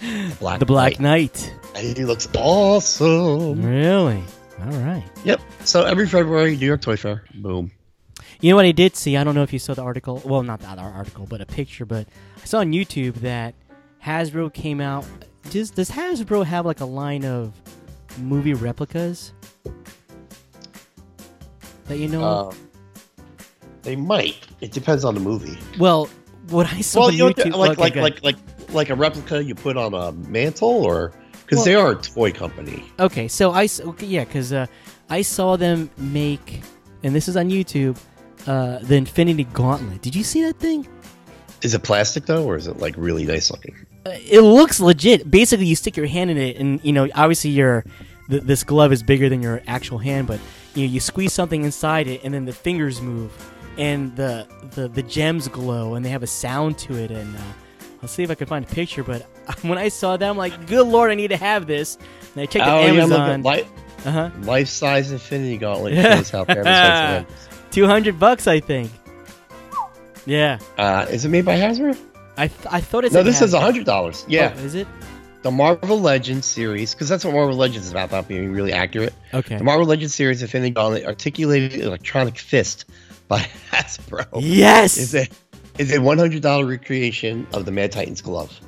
the 0.00 0.36
Black. 0.40 0.58
The 0.58 0.66
Black 0.66 0.98
Knight. 1.00 1.52
Knight. 1.74 1.96
He 1.96 2.04
looks 2.04 2.28
awesome. 2.36 3.62
Really? 3.64 4.22
All 4.60 4.78
right. 4.80 5.04
Yep. 5.24 5.40
So 5.64 5.84
every 5.84 6.06
February, 6.08 6.56
New 6.56 6.66
York 6.66 6.80
Toy 6.82 6.96
Fair. 6.96 7.22
Boom. 7.36 7.70
You 8.40 8.50
know 8.50 8.56
what 8.56 8.64
I 8.64 8.72
did 8.72 8.96
see? 8.96 9.16
I 9.16 9.22
don't 9.24 9.34
know 9.34 9.42
if 9.44 9.52
you 9.52 9.58
saw 9.58 9.74
the 9.74 9.82
article. 9.82 10.20
Well, 10.24 10.42
not 10.42 10.60
the 10.60 10.68
other 10.68 10.82
article, 10.82 11.26
but 11.26 11.40
a 11.40 11.46
picture. 11.46 11.86
But 11.86 12.08
I 12.42 12.44
saw 12.44 12.58
on 12.58 12.72
YouTube 12.72 13.14
that 13.16 13.54
Hasbro 14.04 14.52
came 14.52 14.80
out. 14.80 15.06
Does 15.50 15.70
does 15.70 15.90
Hasbro 15.90 16.44
have 16.44 16.66
like 16.66 16.80
a 16.80 16.84
line 16.84 17.24
of 17.24 17.52
movie 18.18 18.54
replicas 18.54 19.32
that 21.88 21.98
you 21.98 22.08
know? 22.08 22.24
of? 22.24 22.52
Uh, 22.52 22.56
they 23.82 23.96
might. 23.96 24.36
It 24.60 24.72
depends 24.72 25.04
on 25.04 25.14
the 25.14 25.20
movie. 25.20 25.58
well, 25.78 26.08
what 26.50 26.66
I 26.72 26.80
saw 26.80 27.00
Well, 27.00 27.10
you 27.12 27.18
know, 27.18 27.30
YouTube, 27.30 27.56
like 27.56 27.72
okay, 27.72 27.80
like 27.82 27.94
good. 27.94 28.02
like 28.02 28.22
like 28.24 28.36
like 28.72 28.90
a 28.90 28.94
replica 28.94 29.42
you 29.42 29.54
put 29.54 29.76
on 29.76 29.94
a 29.94 30.12
mantle, 30.28 30.68
or 30.84 31.12
because 31.44 31.58
Well- 31.58 31.64
they 31.64 31.74
are 31.74 31.90
a 31.92 31.96
toy 31.96 32.32
company. 32.32 32.84
Okay, 32.98 33.28
so 33.28 33.52
I 33.52 33.68
okay, 33.80 34.06
yeah, 34.06 34.24
because 34.24 34.52
uh, 34.52 34.66
I 35.08 35.22
saw 35.22 35.56
them 35.56 35.90
make, 35.98 36.62
and 37.02 37.14
this 37.14 37.28
is 37.28 37.36
on 37.36 37.50
YouTube, 37.50 37.96
uh, 38.46 38.78
the 38.80 38.96
Infinity 38.96 39.44
Gauntlet. 39.52 40.02
Did 40.02 40.14
you 40.16 40.24
see 40.24 40.42
that 40.42 40.58
thing? 40.58 40.86
Is 41.62 41.74
it 41.74 41.82
plastic 41.82 42.26
though, 42.26 42.44
or 42.44 42.56
is 42.56 42.66
it 42.66 42.78
like 42.78 42.94
really 42.96 43.24
nice 43.24 43.50
looking? 43.50 43.74
Uh, 44.04 44.10
it 44.30 44.40
looks 44.42 44.78
legit. 44.80 45.28
Basically, 45.30 45.66
you 45.66 45.74
stick 45.76 45.96
your 45.96 46.06
hand 46.06 46.30
in 46.30 46.36
it, 46.38 46.56
and 46.58 46.80
you 46.84 46.92
know, 46.92 47.08
obviously, 47.14 47.50
your 47.50 47.84
th- 48.30 48.42
this 48.42 48.62
glove 48.62 48.92
is 48.92 49.02
bigger 49.02 49.28
than 49.28 49.42
your 49.42 49.62
actual 49.66 49.98
hand, 49.98 50.26
but 50.28 50.38
you 50.76 50.86
know, 50.86 50.92
you 50.92 51.00
squeeze 51.00 51.32
something 51.32 51.64
inside 51.64 52.06
it, 52.06 52.22
and 52.22 52.32
then 52.32 52.44
the 52.44 52.52
fingers 52.52 53.00
move, 53.00 53.32
and 53.78 54.14
the 54.14 54.46
the, 54.74 54.88
the 54.88 55.02
gems 55.02 55.48
glow, 55.48 55.94
and 55.94 56.04
they 56.04 56.10
have 56.10 56.22
a 56.22 56.26
sound 56.28 56.78
to 56.78 56.94
it. 56.94 57.10
And 57.10 57.34
uh, 57.36 57.40
I'll 58.02 58.08
see 58.08 58.22
if 58.22 58.30
I 58.30 58.34
can 58.34 58.46
find 58.46 58.64
a 58.64 58.68
picture. 58.68 59.02
But 59.02 59.22
when 59.62 59.78
I 59.78 59.88
saw 59.88 60.16
that, 60.16 60.28
I'm 60.28 60.36
like, 60.36 60.66
good 60.66 60.86
lord, 60.86 61.10
I 61.10 61.14
need 61.14 61.28
to 61.28 61.36
have 61.36 61.66
this. 61.66 61.96
And 62.34 62.42
I 62.42 62.46
checked 62.46 62.66
oh 62.66 62.80
yeah, 62.80 63.02
Amazon. 63.02 63.42
life 63.42 63.68
uh 64.04 64.10
huh. 64.12 64.30
life 64.42 64.68
size 64.68 65.10
Infinity 65.10 65.56
Gauntlet 65.56 65.94
shows 66.02 66.30
how 66.30 66.44
famous 66.44 66.66
it 66.66 67.26
is. 67.28 67.48
Two 67.70 67.86
hundred 67.86 68.20
bucks, 68.20 68.46
I 68.46 68.60
think. 68.60 68.92
Yeah, 70.26 70.58
Uh, 70.76 71.06
is 71.08 71.24
it 71.24 71.28
made 71.28 71.44
by 71.44 71.56
Hasbro? 71.56 71.96
I 72.36 72.48
th- 72.48 72.66
I 72.70 72.80
thought 72.80 73.04
it's 73.04 73.14
No, 73.14 73.22
this 73.22 73.40
is 73.40 73.54
a 73.54 73.60
hundred 73.60 73.86
dollars. 73.86 74.24
Yeah, 74.28 74.52
is 74.56 74.74
it? 74.74 74.86
The 75.46 75.52
Marvel 75.52 76.00
Legends 76.00 76.44
series, 76.44 76.92
because 76.92 77.08
that's 77.08 77.24
what 77.24 77.32
Marvel 77.32 77.54
Legends 77.54 77.86
is 77.86 77.92
about, 77.92 78.08
about 78.08 78.26
being 78.26 78.50
really 78.52 78.72
accurate. 78.72 79.14
Okay. 79.32 79.56
The 79.58 79.62
Marvel 79.62 79.86
Legends 79.86 80.12
series 80.12 80.42
Infinity 80.42 80.70
Gauntlet 80.70 81.04
articulated 81.06 81.80
electronic 81.80 82.36
fist 82.36 82.84
by 83.28 83.38
Hasbro. 83.70 84.26
Yes. 84.40 84.96
Is 84.96 85.14
a 85.14 85.28
is 85.78 85.92
a 85.92 85.98
$100 85.98 86.68
recreation 86.68 87.46
of 87.52 87.64
the 87.64 87.70
Mad 87.70 87.92
Titans 87.92 88.22
glove, 88.22 88.58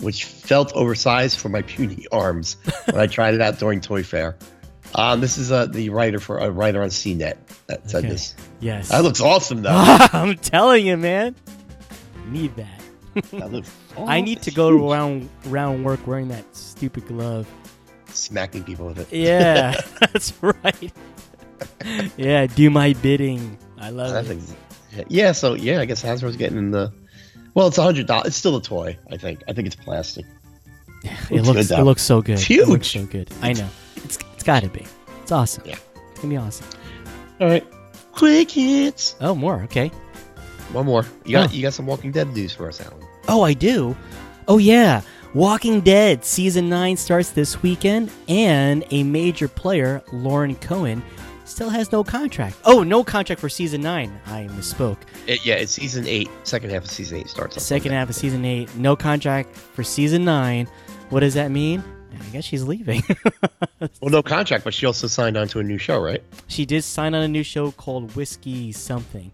which 0.00 0.24
felt 0.24 0.72
oversized 0.72 1.38
for 1.38 1.50
my 1.50 1.62
puny 1.62 2.04
arms 2.10 2.56
when 2.86 2.98
I 3.00 3.06
tried 3.16 3.34
it 3.34 3.40
out 3.40 3.60
during 3.60 3.80
Toy 3.80 4.02
Fair. 4.02 4.36
Um, 4.96 5.20
this 5.20 5.38
is 5.38 5.52
uh, 5.52 5.66
the 5.66 5.90
writer 5.90 6.18
for 6.18 6.38
a 6.38 6.50
writer 6.50 6.82
on 6.82 6.88
CNET 6.88 7.36
that 7.68 7.88
said 7.88 7.98
Okay. 7.98 8.08
this. 8.08 8.34
Yes. 8.58 8.88
That 8.88 9.04
looks 9.04 9.20
awesome, 9.20 9.62
though. 9.62 9.70
I'm 10.12 10.34
telling 10.36 10.84
you, 10.84 10.96
man. 10.96 11.36
Need 12.26 12.56
that. 12.56 12.77
That 13.14 13.50
looks 13.52 13.70
I 13.96 14.20
need 14.28 14.42
to 14.42 14.50
go 14.50 14.68
around 14.90 15.28
around 15.48 15.84
work 15.84 16.06
wearing 16.06 16.28
that 16.28 16.44
stupid 16.56 17.06
glove. 17.08 17.46
smacking 18.08 18.64
people 18.64 18.86
with 18.86 18.98
it. 18.98 19.12
Yeah, 19.16 19.80
that's 20.00 20.32
right. 20.42 20.92
yeah, 22.16 22.46
do 22.46 22.70
my 22.70 22.92
bidding. 22.94 23.58
I 23.78 23.90
love 23.90 24.14
I 24.14 24.20
it. 24.20 24.24
think, 24.38 24.42
yeah. 25.08 25.32
So 25.32 25.54
yeah, 25.54 25.80
I 25.80 25.84
guess 25.84 26.02
Hasbro's 26.02 26.36
getting 26.36 26.58
in 26.58 26.70
the. 26.70 26.92
Well, 27.54 27.68
it's 27.68 27.78
a 27.78 27.82
hundred 27.82 28.06
dollars. 28.06 28.28
It's 28.28 28.36
still 28.36 28.56
a 28.56 28.62
toy. 28.62 28.96
I 29.10 29.16
think. 29.16 29.42
I 29.48 29.52
think 29.52 29.66
it's 29.66 29.76
plastic. 29.76 30.24
It 31.04 31.30
Looks 31.44 31.48
looks 31.48 31.70
it 31.70 31.82
looks 31.84 32.02
so 32.02 32.20
good. 32.22 32.34
It's 32.34 32.42
It 32.42 32.66
huge. 32.66 32.92
so 32.92 33.04
good. 33.06 33.30
I 33.42 33.52
know. 33.52 33.68
It's 33.96 34.18
it's 34.34 34.42
got 34.42 34.62
to 34.62 34.68
be. 34.68 34.84
It's 35.22 35.32
awesome. 35.32 35.62
Yeah. 35.66 35.76
It's 36.12 36.20
gonna 36.20 36.28
be 36.34 36.36
awesome. 36.36 36.66
All 37.40 37.46
right. 37.48 37.66
Quick 38.12 38.50
hits. 38.50 39.14
Oh, 39.20 39.34
more. 39.34 39.62
Okay. 39.64 39.92
One 40.72 40.86
more. 40.86 41.04
You 41.24 41.32
got 41.32 41.50
Oh. 41.50 41.52
you 41.52 41.62
got 41.62 41.72
some 41.74 41.86
Walking 41.86 42.12
Dead 42.12 42.28
news 42.34 42.52
for 42.52 42.68
us, 42.68 42.80
Alan. 42.80 43.02
Oh, 43.28 43.42
I 43.42 43.52
do. 43.54 43.96
Oh 44.46 44.58
yeah. 44.58 45.02
Walking 45.34 45.80
Dead 45.82 46.24
season 46.24 46.68
9 46.70 46.96
starts 46.96 47.30
this 47.30 47.62
weekend 47.62 48.10
and 48.28 48.84
a 48.90 49.02
major 49.02 49.46
player, 49.46 50.02
Lauren 50.12 50.54
Cohan, 50.56 51.02
still 51.44 51.68
has 51.68 51.92
no 51.92 52.02
contract. 52.02 52.56
Oh, 52.64 52.82
no 52.82 53.04
contract 53.04 53.38
for 53.40 53.50
season 53.50 53.82
9. 53.82 54.20
I 54.26 54.48
misspoke. 54.52 54.96
It, 55.26 55.44
yeah, 55.44 55.56
it's 55.56 55.72
season 55.72 56.06
eight. 56.06 56.30
Second 56.44 56.70
half 56.70 56.84
of 56.84 56.90
season 56.90 57.18
eight 57.18 57.28
starts. 57.28 57.56
on 57.58 57.60
Second 57.62 57.92
half 57.92 58.08
of 58.08 58.14
season 58.14 58.42
8, 58.44 58.74
no 58.76 58.96
contract 58.96 59.54
for 59.54 59.84
season 59.84 60.24
9. 60.24 60.66
What 61.10 61.20
does 61.20 61.34
that 61.34 61.50
mean? 61.50 61.84
I 62.18 62.24
guess 62.30 62.44
she's 62.44 62.62
leaving. 62.64 63.02
Well, 64.00 64.10
no 64.10 64.24
contract, 64.24 64.64
but 64.64 64.74
she 64.74 64.86
also 64.86 65.06
signed 65.06 65.36
on 65.36 65.46
to 65.48 65.60
a 65.60 65.62
new 65.62 65.78
show, 65.78 66.00
right? 66.00 66.20
she 66.48 66.66
did 66.66 66.82
sign 66.82 67.14
on 67.14 67.22
a 67.22 67.28
new 67.28 67.44
show 67.44 67.70
called 67.70 68.16
Whiskey 68.16 68.72
something. 68.72 69.30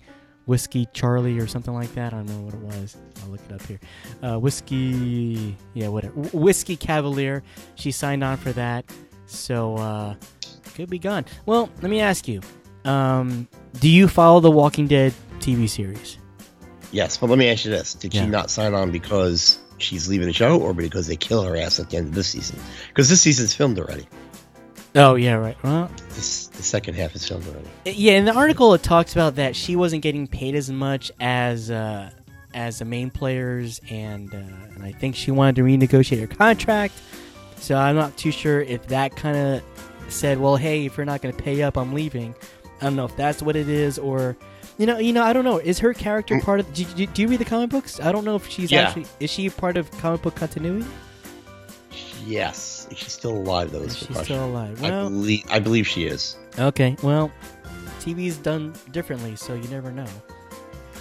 Whiskey 0.46 0.86
Charlie 0.92 1.38
or 1.38 1.46
something 1.46 1.72
like 1.74 1.92
that. 1.94 2.12
I 2.12 2.16
don't 2.16 2.26
know 2.26 2.40
what 2.40 2.54
it 2.54 2.60
was. 2.60 2.96
I'll 3.22 3.30
look 3.30 3.40
it 3.48 3.52
up 3.54 3.62
here. 3.66 3.80
Uh, 4.22 4.38
Whiskey, 4.38 5.56
yeah, 5.74 5.88
whatever. 5.88 6.14
Whiskey 6.32 6.76
Cavalier. 6.76 7.42
She 7.76 7.90
signed 7.90 8.22
on 8.22 8.36
for 8.36 8.52
that. 8.52 8.84
So, 9.26 9.76
uh, 9.76 10.14
could 10.74 10.90
be 10.90 10.98
gone. 10.98 11.24
Well, 11.46 11.70
let 11.82 11.90
me 11.90 12.00
ask 12.00 12.26
you 12.28 12.40
um, 12.84 13.48
Do 13.80 13.88
you 13.88 14.08
follow 14.08 14.40
the 14.40 14.50
Walking 14.50 14.86
Dead 14.86 15.14
TV 15.38 15.68
series? 15.68 16.18
Yes, 16.92 17.16
but 17.16 17.28
let 17.30 17.38
me 17.38 17.48
ask 17.50 17.64
you 17.64 17.70
this: 17.70 17.94
Did 17.94 18.14
Yeah. 18.14 18.24
she 18.24 18.28
not 18.28 18.50
sign 18.50 18.74
on 18.74 18.90
because 18.90 19.58
she's 19.78 20.08
leaving 20.08 20.26
the 20.26 20.32
show, 20.32 20.60
or 20.60 20.74
because 20.74 21.06
they 21.06 21.16
kill 21.16 21.42
her 21.42 21.56
ass 21.56 21.80
at 21.80 21.90
the 21.90 21.96
end 21.96 22.08
of 22.08 22.14
this 22.14 22.28
season? 22.28 22.58
Because 22.88 23.08
this 23.08 23.20
season's 23.22 23.54
filmed 23.54 23.78
already. 23.78 24.06
Oh, 24.96 25.16
yeah, 25.16 25.34
right. 25.34 25.56
Well, 25.64 25.90
This 26.10 26.46
the 26.48 26.62
second 26.62 26.94
half 26.94 27.14
is 27.16 27.26
filmed 27.26 27.46
already. 27.48 27.68
Yeah, 27.84 28.12
in 28.12 28.24
the 28.24 28.34
article 28.34 28.74
it 28.74 28.82
talks 28.82 29.12
about 29.12 29.34
that 29.36 29.56
she 29.56 29.74
wasn't 29.76 30.02
getting 30.02 30.26
paid 30.28 30.54
as 30.54 30.70
much 30.70 31.10
as 31.20 31.70
uh, 31.70 32.10
as 32.54 32.78
the 32.78 32.84
main 32.84 33.10
players, 33.10 33.80
and 33.90 34.32
uh, 34.32 34.38
and 34.38 34.82
I 34.84 34.92
think 34.92 35.16
she 35.16 35.30
wanted 35.32 35.56
to 35.56 35.62
renegotiate 35.62 36.20
her 36.20 36.26
contract. 36.28 36.94
So 37.56 37.74
I'm 37.76 37.96
not 37.96 38.16
too 38.16 38.30
sure 38.30 38.60
if 38.62 38.86
that 38.88 39.16
kind 39.16 39.36
of 39.36 39.62
said, 40.12 40.38
"Well, 40.38 40.54
hey, 40.56 40.86
if 40.86 40.96
you're 40.96 41.06
not 41.06 41.22
going 41.22 41.34
to 41.34 41.42
pay 41.42 41.62
up, 41.62 41.76
I'm 41.76 41.92
leaving." 41.92 42.34
I 42.80 42.84
don't 42.84 42.96
know 42.96 43.04
if 43.06 43.16
that's 43.16 43.42
what 43.42 43.56
it 43.56 43.68
is, 43.68 43.98
or 43.98 44.36
you 44.78 44.86
know, 44.86 44.98
you 44.98 45.12
know, 45.12 45.24
I 45.24 45.32
don't 45.32 45.44
know. 45.44 45.58
Is 45.58 45.80
her 45.80 45.92
character 45.92 46.38
part 46.40 46.60
of? 46.60 46.72
Do, 46.72 46.84
do, 46.84 47.06
do 47.06 47.22
you 47.22 47.28
read 47.28 47.40
the 47.40 47.44
comic 47.44 47.70
books? 47.70 47.98
I 47.98 48.12
don't 48.12 48.24
know 48.24 48.36
if 48.36 48.48
she's 48.48 48.70
Yeah. 48.70 48.82
actually 48.82 49.06
is 49.18 49.30
she 49.30 49.50
part 49.50 49.76
of 49.76 49.90
comic 49.98 50.22
book 50.22 50.36
continuity? 50.36 50.86
Yes, 52.26 52.73
if 52.90 52.98
she's 52.98 53.12
still 53.12 53.32
alive, 53.36 53.70
though. 53.72 53.82
Is 53.82 53.96
question. 54.04 54.24
still 54.24 54.44
alive? 54.46 54.82
I 54.82 54.90
Well, 54.90 55.10
believe 55.10 55.44
I 55.50 55.58
believe 55.58 55.86
she 55.86 56.04
is. 56.04 56.36
okay. 56.58 56.96
Well, 57.02 57.30
TV's 58.00 58.36
done 58.38 58.74
differently, 58.92 59.36
so 59.36 59.54
you 59.54 59.68
never 59.68 59.90
know. 59.92 60.06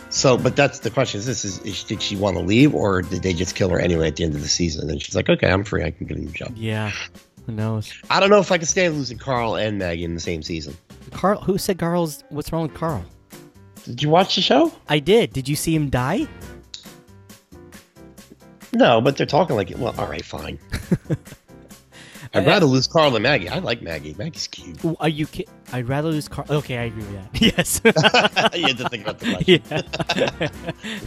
So, 0.09 0.37
but 0.37 0.55
that's 0.55 0.79
the 0.79 0.89
question: 0.89 1.19
is 1.19 1.25
this 1.25 1.43
is, 1.43 1.59
is 1.59 1.83
did 1.83 2.01
she 2.01 2.15
want 2.15 2.37
to 2.37 2.43
leave, 2.43 2.73
or 2.75 3.01
did 3.01 3.23
they 3.23 3.33
just 3.33 3.55
kill 3.55 3.69
her 3.69 3.79
anyway 3.79 4.07
at 4.07 4.15
the 4.15 4.23
end 4.23 4.35
of 4.35 4.41
the 4.41 4.47
season? 4.49 4.89
And 4.89 5.01
she's 5.01 5.15
like, 5.15 5.29
"Okay, 5.29 5.49
I'm 5.49 5.63
free. 5.63 5.83
I 5.83 5.91
can 5.91 6.05
get 6.07 6.17
a 6.17 6.19
new 6.21 6.29
job." 6.31 6.53
Yeah. 6.55 6.91
Who 7.45 7.51
knows? 7.51 7.91
I 8.09 8.19
don't 8.21 8.29
know 8.29 8.39
if 8.39 8.51
I 8.51 8.57
can 8.57 8.67
stand 8.67 8.95
losing 8.95 9.17
Carl 9.17 9.55
and 9.55 9.77
Maggie 9.79 10.05
in 10.05 10.13
the 10.13 10.21
same 10.21 10.43
season. 10.43 10.77
Carl, 11.11 11.41
who 11.41 11.57
said 11.57 11.77
Carl's? 11.77 12.23
What's 12.29 12.51
wrong 12.53 12.63
with 12.63 12.73
Carl? 12.73 13.03
Did 13.83 14.01
you 14.01 14.09
watch 14.09 14.35
the 14.35 14.41
show? 14.41 14.71
I 14.87 14.99
did. 14.99 15.33
Did 15.33 15.49
you 15.49 15.57
see 15.57 15.75
him 15.75 15.89
die? 15.89 16.25
No, 18.71 19.01
but 19.01 19.17
they're 19.17 19.25
talking 19.27 19.55
like, 19.55 19.71
well, 19.77 19.93
all 19.97 20.07
right, 20.07 20.23
fine. 20.23 20.57
I'd 22.33 22.47
rather 22.47 22.65
lose 22.65 22.87
Carl 22.87 23.11
than 23.11 23.21
Maggie. 23.21 23.47
I 23.49 23.59
like 23.59 23.81
Maggie. 23.81 24.15
Maggie's 24.17 24.47
cute. 24.47 24.79
Are 24.99 25.09
you? 25.09 25.27
Ki- 25.27 25.47
I'd 25.71 25.87
rather 25.87 26.09
lose 26.09 26.27
Carl. 26.27 26.47
Okay, 26.49 26.77
I 26.77 26.83
agree 26.85 27.03
with 27.03 27.13
that. 27.13 27.29
Yes. 27.41 27.81
you 28.55 28.67
had 28.67 28.77
to 28.77 28.89
think 28.89 29.03
about 29.07 29.19
the 29.19 29.33
question. 29.33 29.61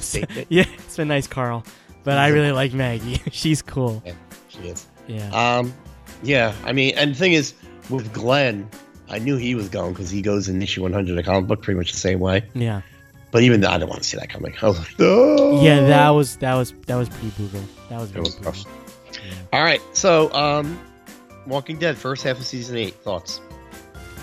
yeah. 0.08 0.44
Yeah, 0.48 0.64
it's 0.78 0.96
been 0.96 1.08
nice, 1.08 1.26
Carl. 1.26 1.64
But 2.04 2.18
I 2.18 2.28
really 2.28 2.52
like 2.52 2.72
Maggie. 2.72 3.20
She's 3.32 3.62
cool. 3.62 4.02
She 4.48 4.60
is. 4.68 4.86
Yeah. 5.08 5.28
Um, 5.58 5.74
yeah. 6.22 6.54
I 6.64 6.72
mean, 6.72 6.94
and 6.96 7.10
the 7.12 7.18
thing 7.18 7.32
is, 7.32 7.54
with 7.90 8.12
Glenn, 8.12 8.68
I 9.08 9.18
knew 9.18 9.36
he 9.36 9.54
was 9.56 9.68
gone 9.68 9.92
because 9.92 10.10
he 10.10 10.22
goes 10.22 10.48
in 10.48 10.62
issue 10.62 10.82
100 10.82 11.10
of 11.10 11.16
the 11.16 11.22
comic 11.24 11.48
book 11.48 11.62
pretty 11.62 11.78
much 11.78 11.90
the 11.92 11.98
same 11.98 12.20
way. 12.20 12.44
Yeah. 12.54 12.82
But 13.32 13.42
even 13.42 13.60
though 13.60 13.68
I 13.70 13.78
didn't 13.78 13.90
want 13.90 14.02
to 14.02 14.08
see 14.08 14.16
that 14.16 14.28
coming, 14.30 14.54
I 14.62 14.66
was 14.68 14.78
like, 14.78 14.98
no. 15.00 15.60
Yeah. 15.62 15.80
That 15.88 16.10
was 16.10 16.36
that 16.36 16.54
was 16.54 16.72
that 16.86 16.94
was 16.96 17.08
pretty 17.08 17.30
brutal. 17.30 17.62
That 17.90 18.00
was 18.00 18.10
very 18.10 18.22
was 18.22 18.36
brutal. 18.36 18.70
Yeah. 19.12 19.32
All 19.52 19.64
right. 19.64 19.80
So, 19.92 20.32
um, 20.32 20.78
Walking 21.46 21.78
Dead, 21.78 21.96
first 21.96 22.24
half 22.24 22.38
of 22.38 22.44
season 22.44 22.76
eight. 22.76 22.94
Thoughts? 22.94 23.40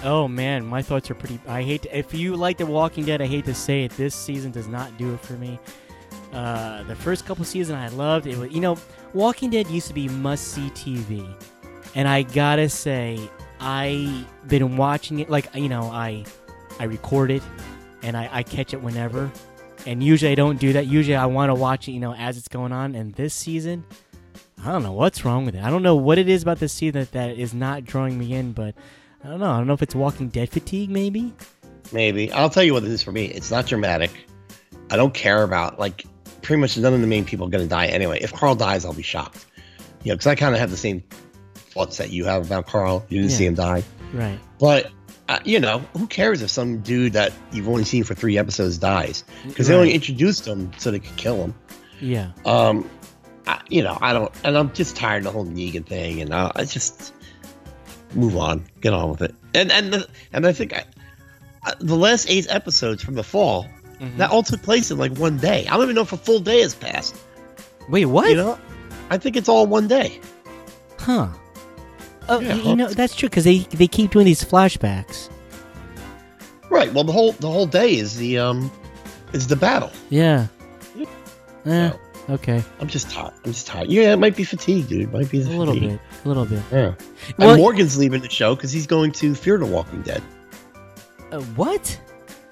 Oh 0.03 0.27
man, 0.27 0.65
my 0.65 0.81
thoughts 0.81 1.09
are 1.09 1.15
pretty. 1.15 1.39
I 1.47 1.63
hate 1.63 1.83
to, 1.83 1.97
if 1.97 2.13
you 2.13 2.36
like 2.36 2.57
The 2.57 2.65
Walking 2.65 3.05
Dead. 3.05 3.21
I 3.21 3.25
hate 3.25 3.45
to 3.45 3.53
say 3.53 3.86
it, 3.86 3.91
this 3.91 4.13
season 4.13 4.51
does 4.51 4.67
not 4.67 4.97
do 4.97 5.13
it 5.13 5.19
for 5.21 5.33
me. 5.33 5.59
Uh, 6.33 6.83
the 6.83 6.95
first 6.95 7.25
couple 7.25 7.45
seasons 7.45 7.77
I 7.77 7.95
loved 7.95 8.27
it. 8.27 8.38
Was, 8.38 8.51
you 8.51 8.59
know, 8.59 8.77
Walking 9.13 9.49
Dead 9.49 9.67
used 9.67 9.88
to 9.88 9.93
be 9.93 10.09
must 10.09 10.49
see 10.49 10.69
TV, 10.71 11.25
and 11.95 12.07
I 12.07 12.23
gotta 12.23 12.67
say, 12.67 13.19
I 13.59 14.25
been 14.47 14.75
watching 14.75 15.19
it 15.19 15.29
like 15.29 15.53
you 15.55 15.69
know 15.69 15.83
I 15.83 16.25
I 16.79 16.86
record 16.86 17.31
it 17.31 17.43
and 18.03 18.17
I, 18.17 18.29
I 18.31 18.43
catch 18.43 18.73
it 18.73 18.81
whenever. 18.81 19.31
And 19.86 20.03
usually 20.03 20.31
I 20.31 20.36
don't 20.36 20.59
do 20.59 20.73
that. 20.73 20.88
Usually 20.88 21.15
I 21.15 21.25
want 21.25 21.49
to 21.49 21.55
watch 21.55 21.88
it, 21.88 21.91
you 21.91 21.99
know, 21.99 22.13
as 22.13 22.38
it's 22.38 22.47
going 22.47 22.71
on. 22.71 22.95
And 22.95 23.13
this 23.15 23.33
season, 23.33 23.86
I 24.65 24.71
don't 24.71 24.84
know 24.84 24.93
what's 24.93 25.26
wrong 25.26 25.45
with 25.45 25.56
it. 25.56 25.63
I 25.63 25.69
don't 25.69 25.84
know 25.84 25.95
what 25.95 26.17
it 26.17 26.30
is 26.30 26.41
about 26.41 26.60
this 26.60 26.71
season 26.73 26.99
that, 27.02 27.12
that 27.12 27.38
is 27.38 27.54
not 27.54 27.84
drawing 27.84 28.17
me 28.17 28.34
in, 28.34 28.54
but 28.54 28.76
I 29.23 29.28
don't 29.30 29.39
know. 29.39 29.52
I 29.52 29.58
don't 29.58 29.67
know 29.67 29.73
if 29.73 29.82
it's 29.82 29.95
Walking 29.95 30.30
Dead 30.30 30.49
fatigue, 30.49 30.89
maybe. 30.89 31.34
Maybe. 31.91 32.32
I'll 32.32 32.49
tell 32.49 32.63
you 32.63 32.73
what 32.73 32.84
it 32.84 32.89
is 32.91 33.04
for 33.04 33.12
me. 33.12 33.26
It's 33.26 33.52
not 33.52 33.65
dramatic. 33.67 34.12
I 34.89 34.95
don't 34.95 35.13
care 35.13 35.43
about 35.43 35.80
like 35.80 36.06
pretty 36.41 36.60
much 36.62 36.78
none 36.78 36.93
of 36.93 37.02
the 37.02 37.08
main 37.08 37.26
people 37.26 37.47
are 37.47 37.49
going 37.49 37.63
to 37.63 37.69
die 37.69 37.88
anyway. 37.88 38.19
If 38.21 38.34
Carl 38.34 38.56
dies, 38.56 38.86
I'll 38.86 38.93
be 38.93 39.02
shocked. 39.04 39.45
You 40.04 40.12
know, 40.12 40.15
because 40.15 40.28
I 40.28 40.36
kind 40.36 40.54
of 40.54 40.60
have 40.60 40.71
the 40.71 40.78
same 40.78 41.04
thoughts 41.56 41.97
that 41.97 42.12
you 42.12 42.26
have 42.26 42.45
about 42.45 42.67
Carl. 42.67 43.06
You 43.10 43.19
didn't 43.21 43.32
see 43.34 43.45
him 43.45 43.56
die, 43.56 43.84
Right. 44.13 44.39
but 44.60 44.91
uh, 45.30 45.39
you 45.45 45.60
know, 45.60 45.80
who 45.97 46.06
cares 46.08 46.41
if 46.41 46.49
some 46.49 46.80
dude 46.82 47.13
that 47.13 47.32
you've 47.54 47.67
only 47.69 47.86
seen 47.86 48.04
for 48.04 48.13
three 48.13 48.38
episodes 48.38 48.78
dies? 48.78 49.23
Because 49.47 49.67
they 49.67 49.76
only 49.76 49.93
introduced 49.93 50.45
him 50.45 50.71
so 50.78 50.91
they 50.91 50.99
could 50.99 51.15
kill 51.15 51.38
him. 51.38 51.56
Yeah. 52.02 52.32
Um, 52.45 52.89
I, 53.47 53.60
you 53.69 53.84
know, 53.84 53.97
I 54.01 54.13
don't, 54.13 54.32
and 54.43 54.58
I'm 54.58 54.71
just 54.73 54.95
tired 54.95 55.19
of 55.19 55.23
the 55.25 55.32
whole 55.32 55.45
Negan 55.45 55.86
thing, 55.86 56.21
and 56.21 56.34
I, 56.34 56.51
I 56.56 56.65
just 56.65 57.13
move 58.15 58.38
on, 58.38 58.63
get 58.82 58.93
on 58.93 59.10
with 59.10 59.21
it. 59.21 59.36
And 59.53 59.71
and 59.71 59.93
the, 59.93 60.08
and 60.32 60.45
I 60.47 60.53
think 60.53 60.73
I, 60.73 60.86
I, 61.63 61.73
the 61.79 61.96
last 61.96 62.29
eight 62.29 62.48
episodes 62.50 63.04
from 63.04 63.15
the 63.15 63.23
fall 63.23 63.67
Mhm. 64.00 64.17
that 64.17 64.31
all 64.31 64.44
took 64.44 64.62
place 64.63 64.89
in 64.91 64.98
like 64.98 65.15
one 65.17 65.37
day. 65.37 65.65
I 65.67 65.73
don't 65.75 65.83
even 65.83 65.96
know 65.96 66.02
if 66.02 66.13
a 66.13 66.17
full 66.17 66.39
day 66.39 66.62
has 66.62 66.73
passed. 66.73 67.15
Wait, 67.89 68.06
what? 68.06 68.29
You 68.29 68.35
know, 68.35 68.60
I 69.10 69.17
think 69.17 69.35
it's 69.35 69.48
all 69.50 69.67
one 69.67 69.87
day. 69.87 70.19
Huh. 71.00 71.27
Oh, 72.29 72.39
Yeah, 72.39 72.56
you 72.56 72.75
know 72.75 72.87
that's 72.87 73.13
true 73.15 73.27
because 73.29 73.44
they 73.44 73.60
they 73.60 73.87
keep 73.87 74.12
doing 74.12 74.25
these 74.25 74.44
flashbacks. 74.44 75.29
Right. 76.69 76.91
Well, 76.94 77.04
the 77.04 77.12
whole 77.12 77.33
the 77.33 77.50
whole 77.52 77.65
day 77.67 77.96
is 77.96 78.15
the 78.17 78.39
um 78.39 78.71
is 79.33 79.48
the 79.48 79.56
battle. 79.56 79.91
Yeah. 80.10 80.48
yeah. 80.96 81.06
Eh, 81.65 81.89
So, 81.91 82.00
okay. 82.30 82.63
I'm 82.80 82.88
just 82.88 83.10
tired. 83.12 83.34
I'm 83.46 83.52
just 83.52 83.67
tired. 83.67 83.90
Yeah, 83.90 84.13
it 84.13 84.17
might 84.17 84.36
be 84.36 84.44
fatigue, 84.44 84.88
dude. 84.88 85.02
It 85.02 85.12
might 85.13 85.30
be 85.30 85.42
A 85.42 85.44
the 85.44 85.58
little 85.58 85.74
bit. 85.80 86.00
A 86.24 86.28
little 86.28 86.46
bit. 86.46 86.62
Yeah. 86.71 86.94
Well, 87.38 87.52
and 87.52 87.60
Morgan's 87.60 87.98
leaving 87.98 88.21
the 88.21 88.30
show 88.30 88.56
because 88.56 88.71
he's 88.71 88.88
going 88.88 89.12
to 89.13 89.36
Fear 89.36 89.58
the 89.60 89.65
Walking 89.65 90.02
Dead. 90.02 90.21
Uh, 91.32 91.42
what? 91.56 92.00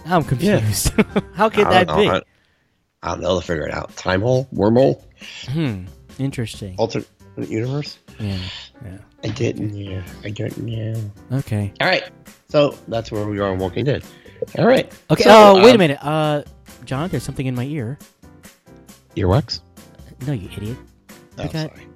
I'm 0.05 0.23
confused. 0.23 0.89
How 1.35 1.49
could 1.49 1.67
that 1.67 1.87
don't 1.87 1.97
be? 1.99 2.05
know. 2.07 2.13
I, 2.15 2.21
I 3.03 3.09
don't 3.11 3.21
know. 3.21 3.27
They'll 3.29 3.41
figure 3.41 3.67
it 3.67 3.73
out. 3.73 3.95
Time 3.95 4.21
hole, 4.21 4.47
wormhole, 4.53 5.03
Hmm. 5.49 5.85
Interesting. 6.19 6.75
alternate 6.77 7.07
universe. 7.37 7.97
Yeah. 8.19 8.37
Yeah. 8.83 8.97
I 9.23 9.27
didn't. 9.29 9.75
Yeah, 9.75 10.03
I 10.23 10.29
don't 10.31 10.57
know. 10.57 11.11
Okay. 11.33 11.71
All 11.79 11.87
right. 11.87 12.03
So 12.49 12.75
that's 12.87 13.11
where 13.11 13.25
we 13.27 13.39
are 13.39 13.49
on 13.51 13.59
Walking 13.59 13.85
Dead. 13.85 14.03
All 14.57 14.65
right. 14.65 14.91
Okay. 15.11 15.23
So, 15.23 15.29
oh, 15.29 15.55
wait 15.63 15.69
um, 15.69 15.75
a 15.75 15.77
minute. 15.77 15.99
Uh, 16.03 16.43
John, 16.85 17.09
there's 17.09 17.23
something 17.23 17.45
in 17.45 17.53
my 17.55 17.63
ear. 17.65 17.97
Earwax? 19.15 19.61
No, 20.27 20.33
you 20.33 20.49
idiot. 20.55 20.77
Oh, 21.37 21.43
Okay. 21.45 21.69
sorry. 21.69 21.87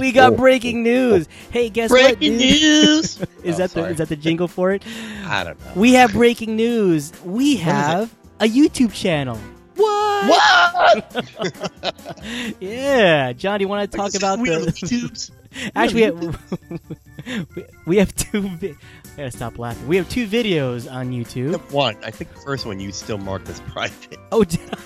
we 0.00 0.12
got 0.12 0.30
oh, 0.32 0.34
oh, 0.34 0.36
breaking 0.36 0.78
oh, 0.78 0.90
news. 0.90 1.28
Hey, 1.50 1.68
guess 1.68 1.90
what? 1.90 2.18
Breaking 2.18 2.36
news. 2.38 3.18
is 3.42 3.54
Oh, 3.56 3.58
that 3.58 3.70
the 3.70 3.84
is 3.86 3.98
that 3.98 4.08
the 4.08 4.16
jingle 4.16 4.48
for 4.48 4.72
it? 4.72 4.82
I 5.26 5.44
don't 5.44 5.58
know. 5.64 5.72
We 5.74 5.94
have 5.94 6.12
breaking 6.12 6.56
news. 6.56 7.12
We 7.24 7.56
have 7.56 8.14
a 8.40 8.44
YouTube 8.48 8.92
channel. 8.92 9.36
What? 9.76 10.28
What? 10.28 11.94
Yeah, 12.60 13.32
John, 13.32 13.58
do 13.58 13.62
you 13.64 13.68
want 13.68 13.90
to 13.90 13.96
talk 13.96 14.14
about 14.14 14.38
the? 14.44 14.50
have 14.50 14.62
YouTubes. 14.62 15.30
Actually, 15.74 15.94
we 15.94 16.02
have, 16.02 17.56
we- 17.56 17.64
we 17.86 17.96
have 17.98 18.14
two. 18.14 18.40
Vi- 18.56 18.74
I 19.18 19.22
gotta 19.22 19.30
stop 19.32 19.58
laughing. 19.58 19.88
We 19.88 19.96
have 19.96 20.08
two 20.08 20.28
videos 20.28 20.88
on 20.90 21.10
YouTube. 21.10 21.58
One. 21.72 21.96
I 22.04 22.12
think 22.12 22.32
the 22.32 22.40
first 22.40 22.64
one 22.66 22.78
you 22.78 22.92
still 22.92 23.18
marked 23.18 23.48
as 23.48 23.58
private. 23.62 24.16
Oh, 24.30 24.44
did 24.44 24.60
I? 24.72 24.78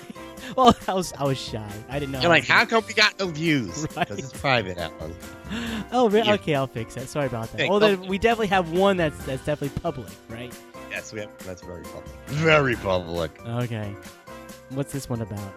Well, 0.57 0.75
I 0.87 0.93
was 0.95 1.13
I 1.19 1.23
was 1.23 1.37
shy. 1.39 1.71
I 1.87 1.99
didn't 1.99 2.13
know. 2.13 2.21
You're 2.21 2.29
like, 2.29 2.47
how 2.47 2.65
come 2.65 2.83
we 2.87 2.95
got 2.95 3.17
no 3.19 3.27
views? 3.27 3.85
Right. 3.95 4.07
Because 4.07 4.17
it's 4.31 4.33
private, 4.41 4.79
Alan. 4.79 5.13
Oh, 5.91 6.09
re- 6.09 6.23
Yeah. 6.23 6.33
okay. 6.33 6.55
I'll 6.55 6.65
fix 6.65 6.95
that. 6.95 7.09
Sorry 7.09 7.27
about 7.27 7.51
that. 7.51 7.61
Hey, 7.61 7.69
well, 7.69 7.79
then 7.79 8.07
we 8.07 8.17
definitely 8.17 8.47
have 8.47 8.71
one 8.71 8.97
that's 8.97 9.23
that's 9.23 9.45
definitely 9.45 9.79
public, 9.81 10.09
right? 10.29 10.51
Yes, 10.89 11.13
we 11.13 11.19
have. 11.19 11.29
That's 11.45 11.61
very 11.61 11.83
public. 11.83 12.15
Very 12.25 12.75
public. 12.77 13.39
Okay. 13.45 13.95
What's 14.69 14.91
this 14.93 15.07
one 15.09 15.21
about? 15.21 15.53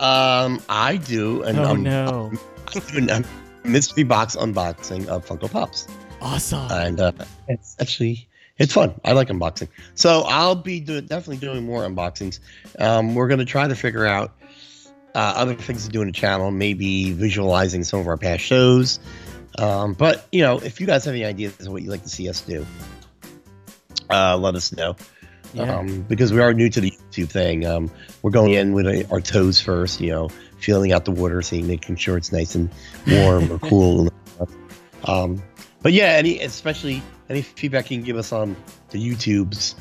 Um, 0.00 0.60
I 0.68 0.96
do 0.96 1.44
an 1.44 1.60
oh 1.60 1.64
um, 1.70 1.84
no! 1.84 2.32
I 2.74 2.78
do 2.80 2.98
an, 2.98 3.10
um, 3.10 3.24
mystery 3.62 4.02
box 4.02 4.34
unboxing 4.34 5.06
of 5.06 5.24
Funko 5.26 5.50
Pops, 5.50 5.86
Awesome. 6.20 6.70
and 6.70 7.00
uh, 7.00 7.12
it's 7.48 7.76
actually 7.80 8.28
it's 8.58 8.72
fun. 8.72 9.00
I 9.04 9.12
like 9.12 9.28
unboxing, 9.28 9.68
so 9.94 10.22
I'll 10.26 10.56
be 10.56 10.80
doing 10.80 11.06
definitely 11.06 11.36
doing 11.36 11.64
more 11.64 11.82
unboxings. 11.82 12.40
Um, 12.78 13.14
we're 13.14 13.28
gonna 13.28 13.44
try 13.44 13.68
to 13.68 13.76
figure 13.76 14.06
out 14.06 14.32
uh, 15.14 15.34
other 15.36 15.54
things 15.54 15.84
to 15.86 15.90
do 15.90 16.00
in 16.00 16.08
the 16.08 16.12
channel, 16.12 16.50
maybe 16.50 17.12
visualizing 17.12 17.84
some 17.84 18.00
of 18.00 18.06
our 18.06 18.16
past 18.16 18.42
shows. 18.42 19.00
Um, 19.58 19.94
but 19.94 20.26
you 20.32 20.42
know, 20.42 20.58
if 20.58 20.80
you 20.80 20.86
guys 20.86 21.04
have 21.04 21.14
any 21.14 21.24
ideas 21.24 21.66
of 21.66 21.72
what 21.72 21.82
you'd 21.82 21.90
like 21.90 22.02
to 22.02 22.08
see 22.08 22.28
us 22.28 22.40
do, 22.40 22.66
uh, 24.10 24.36
let 24.36 24.54
us 24.54 24.72
know. 24.72 24.96
yeah. 25.54 25.78
um, 25.78 26.02
because 26.02 26.32
we 26.32 26.40
are 26.40 26.52
new 26.52 26.68
to 26.68 26.80
the 26.80 26.90
YouTube 26.90 27.30
thing. 27.30 27.66
Um, 27.66 27.90
we're 28.22 28.30
going 28.30 28.52
in 28.52 28.72
with 28.72 28.86
uh, 28.86 29.12
our 29.12 29.20
toes 29.20 29.60
first, 29.60 30.00
you 30.00 30.10
know, 30.10 30.28
feeling 30.58 30.92
out 30.92 31.04
the 31.04 31.10
water, 31.10 31.42
seeing, 31.42 31.66
making 31.66 31.96
sure 31.96 32.16
it's 32.16 32.32
nice 32.32 32.54
and 32.54 32.70
warm 33.06 33.50
or 33.50 33.58
cool. 33.68 34.12
Um, 35.04 35.42
but 35.82 35.92
yeah, 35.92 36.06
any 36.06 36.40
especially 36.40 37.02
any 37.28 37.42
feedback 37.42 37.90
you 37.90 37.98
can 37.98 38.04
give 38.04 38.16
us 38.16 38.32
on 38.32 38.56
the 38.90 38.98
YouTubes 38.98 39.74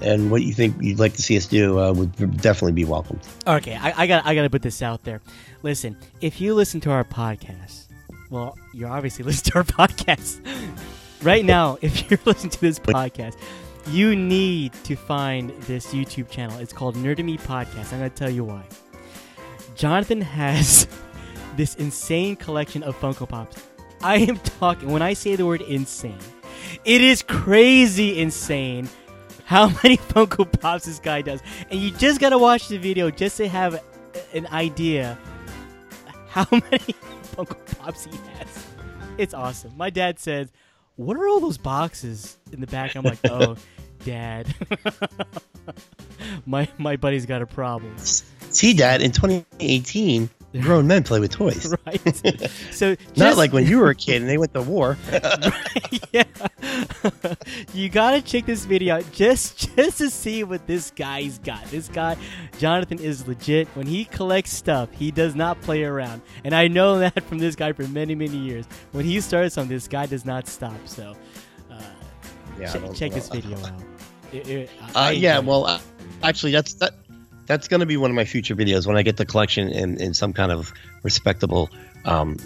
and 0.00 0.30
what 0.30 0.42
you 0.42 0.52
think 0.52 0.76
you'd 0.80 0.98
like 0.98 1.14
to 1.14 1.22
see 1.22 1.36
us 1.36 1.46
do 1.46 1.78
uh, 1.78 1.92
would 1.92 2.40
definitely 2.40 2.72
be 2.72 2.84
welcome. 2.84 3.20
Okay, 3.46 3.76
I, 3.76 4.02
I 4.02 4.06
got 4.06 4.26
I 4.26 4.34
got 4.34 4.42
to 4.42 4.50
put 4.50 4.62
this 4.62 4.82
out 4.82 5.04
there. 5.04 5.20
Listen, 5.62 5.96
if 6.20 6.40
you 6.40 6.54
listen 6.54 6.80
to 6.82 6.90
our 6.90 7.04
podcast, 7.04 7.86
well, 8.30 8.56
you're 8.72 8.88
obviously 8.88 9.24
listening 9.26 9.52
to 9.52 9.58
our 9.58 9.64
podcast 9.64 10.40
right 11.22 11.44
now. 11.44 11.78
If 11.80 12.10
you're 12.10 12.20
listening 12.24 12.50
to 12.50 12.60
this 12.60 12.78
podcast, 12.78 13.36
you 13.88 14.16
need 14.16 14.72
to 14.84 14.96
find 14.96 15.50
this 15.62 15.92
YouTube 15.92 16.30
channel. 16.30 16.58
It's 16.58 16.72
called 16.72 16.96
Nerd 16.96 17.16
to 17.16 17.22
Me 17.22 17.36
Podcast. 17.36 17.92
I'm 17.92 17.98
going 17.98 18.10
to 18.10 18.16
tell 18.16 18.30
you 18.30 18.44
why. 18.44 18.62
Jonathan 19.74 20.20
has 20.20 20.86
this 21.56 21.74
insane 21.76 22.36
collection 22.36 22.82
of 22.82 22.98
Funko 23.00 23.28
Pops. 23.28 23.71
I 24.02 24.16
am 24.18 24.38
talking 24.38 24.90
when 24.90 25.02
I 25.02 25.12
say 25.14 25.36
the 25.36 25.46
word 25.46 25.62
insane. 25.62 26.18
It 26.84 27.00
is 27.00 27.22
crazy 27.22 28.18
insane 28.20 28.88
how 29.44 29.68
many 29.82 29.96
Funko 29.96 30.50
Pops 30.60 30.86
this 30.86 30.98
guy 30.98 31.22
does. 31.22 31.40
And 31.70 31.80
you 31.80 31.90
just 31.92 32.20
gotta 32.20 32.38
watch 32.38 32.68
the 32.68 32.78
video 32.78 33.10
just 33.10 33.36
to 33.36 33.48
have 33.48 33.82
an 34.34 34.46
idea 34.48 35.18
how 36.28 36.46
many 36.52 36.94
Funko 37.36 37.78
Pops 37.78 38.04
he 38.04 38.12
has. 38.38 38.66
It's 39.18 39.34
awesome. 39.34 39.72
My 39.76 39.90
dad 39.90 40.18
says, 40.18 40.50
What 40.96 41.16
are 41.16 41.28
all 41.28 41.40
those 41.40 41.58
boxes 41.58 42.38
in 42.52 42.60
the 42.60 42.66
back? 42.66 42.96
I'm 42.96 43.04
like, 43.04 43.18
Oh, 43.28 43.56
dad. 44.04 44.52
my 46.46 46.66
my 46.78 46.96
buddy's 46.96 47.26
got 47.26 47.42
a 47.42 47.46
problem. 47.46 47.94
See, 47.98 48.74
Dad, 48.74 49.00
in 49.00 49.12
2018, 49.12 50.28
grown 50.60 50.86
men 50.86 51.02
play 51.02 51.20
with 51.20 51.30
toys. 51.30 51.74
Right? 51.86 52.16
So 52.72 52.94
just, 52.94 53.16
Not 53.16 53.36
like 53.36 53.52
when 53.52 53.66
you 53.66 53.78
were 53.78 53.90
a 53.90 53.94
kid 53.94 54.20
and 54.22 54.30
they 54.30 54.38
went 54.38 54.52
to 54.54 54.62
war. 54.62 54.96
yeah. 56.12 56.24
you 57.74 57.88
gotta 57.88 58.20
check 58.22 58.46
this 58.46 58.64
video 58.64 58.96
out 58.96 59.04
just 59.12 59.74
just 59.76 59.98
to 59.98 60.10
see 60.10 60.44
what 60.44 60.66
this 60.66 60.90
guy's 60.90 61.38
got. 61.38 61.64
This 61.66 61.88
guy, 61.88 62.16
Jonathan, 62.58 62.98
is 62.98 63.26
legit. 63.26 63.68
When 63.68 63.86
he 63.86 64.04
collects 64.04 64.52
stuff, 64.52 64.90
he 64.92 65.10
does 65.10 65.34
not 65.34 65.60
play 65.62 65.84
around, 65.84 66.22
and 66.44 66.54
I 66.54 66.68
know 66.68 66.98
that 66.98 67.22
from 67.24 67.38
this 67.38 67.56
guy 67.56 67.72
for 67.72 67.86
many 67.88 68.14
many 68.14 68.36
years. 68.36 68.66
When 68.92 69.04
he 69.04 69.20
starts 69.20 69.58
on 69.58 69.68
this, 69.68 69.88
guy 69.88 70.06
does 70.06 70.24
not 70.24 70.46
stop. 70.46 70.76
So, 70.86 71.14
uh, 71.70 71.80
yeah, 72.58 72.72
I 72.72 72.88
check, 72.92 73.12
this 73.12 73.28
video 73.28 73.58
out. 73.58 73.72
It- 74.32 74.48
it- 74.48 74.70
I- 74.80 74.86
Uh, 74.86 74.90
I 74.94 75.10
yeah, 75.12 75.38
well, 75.40 75.66
uh, 75.66 75.80
actually, 76.22 76.52
that's 76.52 76.74
that. 76.74 76.94
That's 77.52 77.68
going 77.68 77.80
to 77.80 77.86
be 77.86 77.98
one 77.98 78.10
of 78.10 78.14
my 78.14 78.24
future 78.24 78.56
videos 78.56 78.86
when 78.86 78.96
I 78.96 79.02
get 79.02 79.18
the 79.18 79.26
collection 79.26 79.68
in, 79.68 80.00
in 80.00 80.14
some 80.14 80.32
kind 80.32 80.50
of 80.50 80.72
respectable 81.02 81.68
um, 82.06 82.38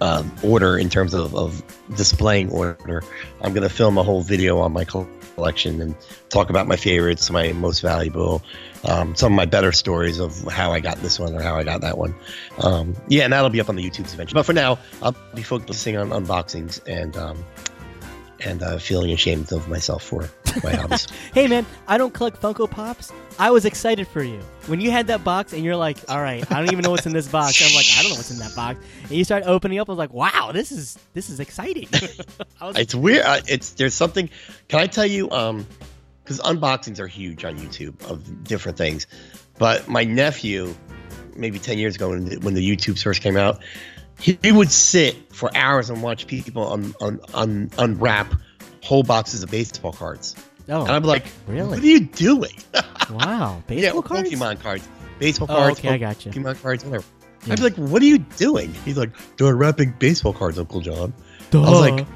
uh, 0.00 0.22
order 0.44 0.78
in 0.78 0.88
terms 0.88 1.14
of, 1.14 1.34
of 1.34 1.64
displaying 1.96 2.48
order. 2.52 3.02
I'm 3.40 3.54
going 3.54 3.64
to 3.64 3.74
film 3.74 3.98
a 3.98 4.04
whole 4.04 4.22
video 4.22 4.60
on 4.60 4.72
my 4.72 4.84
collection 4.84 5.80
and 5.80 5.96
talk 6.28 6.48
about 6.48 6.68
my 6.68 6.76
favorites, 6.76 7.28
my 7.28 7.52
most 7.54 7.80
valuable, 7.80 8.40
um, 8.84 9.16
some 9.16 9.32
of 9.32 9.36
my 9.36 9.46
better 9.46 9.72
stories 9.72 10.20
of 10.20 10.44
how 10.44 10.70
I 10.70 10.78
got 10.78 10.98
this 10.98 11.18
one 11.18 11.34
or 11.34 11.42
how 11.42 11.56
I 11.56 11.64
got 11.64 11.80
that 11.80 11.98
one. 11.98 12.14
Um, 12.58 12.94
yeah, 13.08 13.24
and 13.24 13.32
that'll 13.32 13.50
be 13.50 13.60
up 13.60 13.68
on 13.68 13.74
the 13.74 13.82
YouTube 13.82 14.14
eventually. 14.14 14.38
But 14.38 14.46
for 14.46 14.52
now, 14.52 14.78
I'll 15.02 15.16
be 15.34 15.42
focusing 15.42 15.96
on 15.96 16.10
unboxings 16.10 16.80
and 16.86 17.16
um, 17.16 17.44
and 18.38 18.62
uh, 18.62 18.78
feeling 18.78 19.10
ashamed 19.10 19.50
of 19.50 19.68
myself 19.68 20.04
for. 20.04 20.30
Hey 21.34 21.46
man, 21.46 21.64
I 21.88 21.96
don't 21.96 22.12
collect 22.12 22.40
Funko 22.40 22.70
Pops. 22.70 23.10
I 23.38 23.50
was 23.50 23.64
excited 23.64 24.06
for 24.06 24.22
you 24.22 24.38
when 24.66 24.80
you 24.80 24.90
had 24.90 25.06
that 25.06 25.24
box, 25.24 25.52
and 25.52 25.64
you're 25.64 25.76
like, 25.76 25.96
"All 26.08 26.20
right, 26.20 26.44
I 26.52 26.58
don't 26.58 26.72
even 26.72 26.82
know 26.82 26.90
what's 26.90 27.06
in 27.06 27.12
this 27.12 27.26
box." 27.28 27.62
I'm 27.62 27.74
like, 27.74 27.86
"I 27.98 28.02
don't 28.02 28.10
know 28.10 28.16
what's 28.16 28.30
in 28.30 28.38
that 28.38 28.54
box," 28.54 28.78
and 29.04 29.12
you 29.12 29.24
start 29.24 29.44
opening 29.46 29.78
up. 29.78 29.88
I 29.88 29.92
was 29.92 29.98
like, 29.98 30.12
"Wow, 30.12 30.50
this 30.52 30.70
is 30.70 30.98
this 31.14 31.30
is 31.30 31.40
exciting." 31.40 31.88
I 32.60 32.66
was, 32.66 32.76
It's 32.76 32.94
weird. 32.94 33.24
Uh, 33.24 33.40
it's 33.48 33.70
there's 33.72 33.94
something. 33.94 34.28
Can 34.68 34.80
I 34.80 34.86
tell 34.86 35.06
you? 35.06 35.30
Um, 35.30 35.66
because 36.22 36.38
unboxings 36.40 37.00
are 37.00 37.08
huge 37.08 37.44
on 37.44 37.58
YouTube 37.58 38.00
of 38.08 38.44
different 38.44 38.78
things. 38.78 39.08
But 39.58 39.88
my 39.88 40.04
nephew, 40.04 40.74
maybe 41.34 41.58
ten 41.58 41.78
years 41.78 41.96
ago, 41.96 42.10
when 42.10 42.24
the, 42.26 42.36
when 42.38 42.54
the 42.54 42.68
YouTube 42.68 43.02
first 43.02 43.22
came 43.22 43.36
out, 43.36 43.60
he, 44.20 44.38
he 44.42 44.52
would 44.52 44.70
sit 44.70 45.34
for 45.34 45.50
hours 45.56 45.90
and 45.90 46.02
watch 46.02 46.26
people 46.26 46.72
un, 46.72 46.94
un, 47.00 47.20
un, 47.34 47.70
unwrap 47.78 48.34
whole 48.82 49.02
boxes 49.02 49.42
of 49.42 49.50
baseball 49.50 49.92
cards, 49.92 50.36
oh, 50.68 50.82
and 50.82 50.90
I'm 50.90 51.04
like, 51.04 51.26
really? 51.46 51.70
"What 51.70 51.78
are 51.80 51.86
you 51.86 52.00
doing?" 52.00 52.54
wow, 53.10 53.56
yeah, 53.56 53.62
baseball 53.66 54.00
or 54.00 54.02
cards. 54.02 54.30
Pokemon 54.30 54.60
cards, 54.60 54.88
baseball 55.18 55.48
Oh, 55.50 55.54
cards, 55.54 55.78
okay, 55.78 55.88
I 55.90 55.98
got 55.98 56.24
you. 56.24 56.32
Pokemon 56.32 56.60
cards, 56.62 56.84
whatever. 56.84 57.04
Yeah. 57.46 57.52
I'd 57.54 57.58
be 57.58 57.64
like, 57.64 57.76
"What 57.76 58.02
are 58.02 58.06
you 58.06 58.18
doing?" 58.18 58.72
He's 58.84 58.96
like, 58.96 59.10
"They're 59.36 59.54
wrapping 59.54 59.94
baseball 59.98 60.32
cards, 60.32 60.58
Uncle 60.58 60.80
John." 60.80 61.12
Duh. 61.50 61.60
was 61.60 61.90
like, 61.90 62.06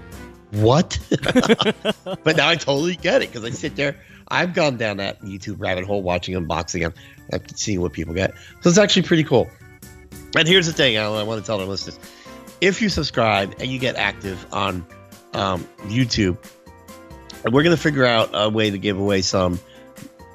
what? 0.52 0.98
but 2.24 2.36
now 2.36 2.48
I 2.48 2.54
totally 2.56 2.96
get 2.96 3.22
it 3.22 3.30
because 3.32 3.44
I 3.44 3.50
sit 3.50 3.76
there. 3.76 3.96
I've 4.28 4.54
gone 4.54 4.76
down 4.76 4.96
that 4.96 5.20
YouTube 5.22 5.60
rabbit 5.60 5.84
hole 5.84 6.02
watching 6.02 6.34
unboxing 6.34 6.84
and 6.84 6.94
and 7.30 7.58
seeing 7.58 7.80
what 7.80 7.92
people 7.92 8.14
get. 8.14 8.34
So 8.60 8.70
it's 8.70 8.78
actually 8.78 9.02
pretty 9.02 9.24
cool. 9.24 9.48
And 10.36 10.46
here's 10.46 10.66
the 10.66 10.72
thing, 10.72 10.96
Alan, 10.96 11.20
I 11.20 11.22
want 11.22 11.40
to 11.40 11.46
tell 11.46 11.60
our 11.60 11.66
listeners: 11.66 11.98
if 12.60 12.80
you 12.82 12.88
subscribe 12.88 13.54
and 13.58 13.70
you 13.70 13.78
get 13.78 13.96
active 13.96 14.44
on 14.52 14.86
um, 15.34 15.66
YouTube, 15.84 16.38
and 17.46 17.54
we're 17.54 17.62
going 17.62 17.74
to 17.74 17.82
figure 17.82 18.04
out 18.04 18.30
a 18.34 18.50
way 18.50 18.70
to 18.70 18.76
give 18.76 18.98
away 18.98 19.22
some 19.22 19.54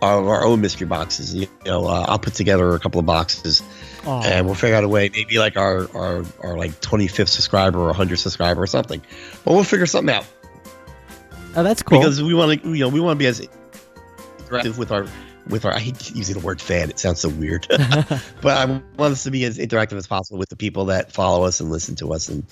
of 0.02 0.28
our 0.28 0.44
own 0.44 0.62
mystery 0.62 0.88
boxes. 0.88 1.36
You 1.36 1.48
know, 1.66 1.86
uh, 1.86 2.06
I'll 2.08 2.18
put 2.18 2.34
together 2.34 2.74
a 2.74 2.80
couple 2.80 3.00
of 3.00 3.06
boxes 3.06 3.62
Aw. 4.08 4.24
and 4.24 4.48
we'll 4.48 4.56
figure 4.56 4.76
out 4.76 4.84
a 4.84 4.90
way, 4.90 5.10
maybe 5.14 5.38
like 5.38 5.58
our 5.58 5.88
our, 5.96 6.26
our 6.40 6.58
like 6.58 6.72
25th 6.82 7.28
subscriber 7.28 7.80
or 7.80 7.94
100th 7.94 8.18
subscriber 8.18 8.64
or 8.64 8.68
something. 8.68 9.02
But 9.46 9.54
we'll 9.54 9.64
figure 9.64 9.86
something 9.86 10.16
out 10.16 10.26
oh, 11.56 11.64
that's 11.64 11.84
cool. 11.84 12.00
because 12.00 12.22
we 12.22 12.34
want 12.34 12.62
to, 12.62 12.70
you 12.70 12.80
know, 12.80 12.90
we 12.90 13.00
want 13.00 13.18
to 13.18 13.20
be 13.20 13.28
as 13.28 13.48
interactive 14.38 14.78
with 14.78 14.92
our 14.92 15.06
with 15.48 15.66
our. 15.66 15.74
I 15.74 15.80
hate 15.80 16.16
using 16.16 16.38
the 16.38 16.46
word 16.46 16.62
fan; 16.62 16.90
it 16.90 17.00
sounds 17.00 17.20
so 17.20 17.30
weird. 17.30 17.68
but 18.42 18.58
I 18.58 18.66
want 18.66 19.14
us 19.14 19.24
to 19.24 19.32
be 19.32 19.44
as 19.46 19.58
interactive 19.58 19.98
as 19.98 20.08
possible 20.08 20.40
with 20.40 20.50
the 20.50 20.56
people 20.56 20.86
that 20.86 21.12
follow 21.12 21.44
us 21.44 21.60
and 21.60 21.70
listen 21.72 21.96
to 21.98 22.14
us 22.14 22.30
and. 22.30 22.46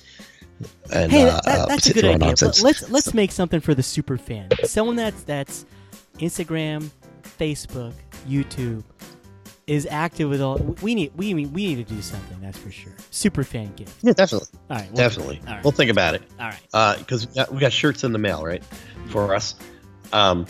And, 0.94 1.12
hey, 1.12 1.24
uh, 1.24 1.32
that, 1.32 1.44
that- 1.46 1.60
uh, 1.60 1.66
that's 1.68 1.88
a 1.88 1.94
good 1.94 2.06
idea. 2.06 2.18
But 2.20 2.26
nonsense. 2.26 2.62
let's 2.62 2.90
let's 2.90 3.14
make 3.14 3.32
something 3.32 3.60
for 3.60 3.74
the 3.76 3.84
super 3.84 4.18
fan. 4.18 4.50
Someone 4.66 4.96
that's 4.96 5.24
that's 5.24 5.66
Instagram, 6.18 6.90
Facebook, 7.38 7.94
YouTube 8.28 8.84
is 9.68 9.88
active 9.90 10.30
with 10.30 10.42
all. 10.42 10.58
We 10.82 10.96
need 10.96 11.12
we 11.16 11.34
we 11.34 11.46
need 11.46 11.88
to 11.88 11.94
do 11.94 12.02
something. 12.02 12.40
That's 12.42 12.58
for 12.58 12.72
sure. 12.72 12.94
Super 13.12 13.44
fan 13.44 13.74
gift. 13.76 13.96
yeah, 14.02 14.14
definitely, 14.14 14.48
All 14.70 14.78
right, 14.78 14.88
we'll- 14.88 14.96
definitely. 14.98 15.42
All 15.48 15.54
right. 15.54 15.64
We'll 15.64 15.72
think 15.72 15.92
about 15.92 16.16
it. 16.16 16.24
all 16.40 16.50
right. 16.50 16.98
because 17.00 17.28
we, 17.28 17.34
got, 17.36 17.54
we 17.54 17.60
got 17.60 17.72
shirts 17.72 18.04
in 18.04 18.12
the 18.12 18.20
mail, 18.20 18.44
right, 18.44 18.64
for 19.10 19.34
us. 19.36 19.56
Um, 20.12 20.46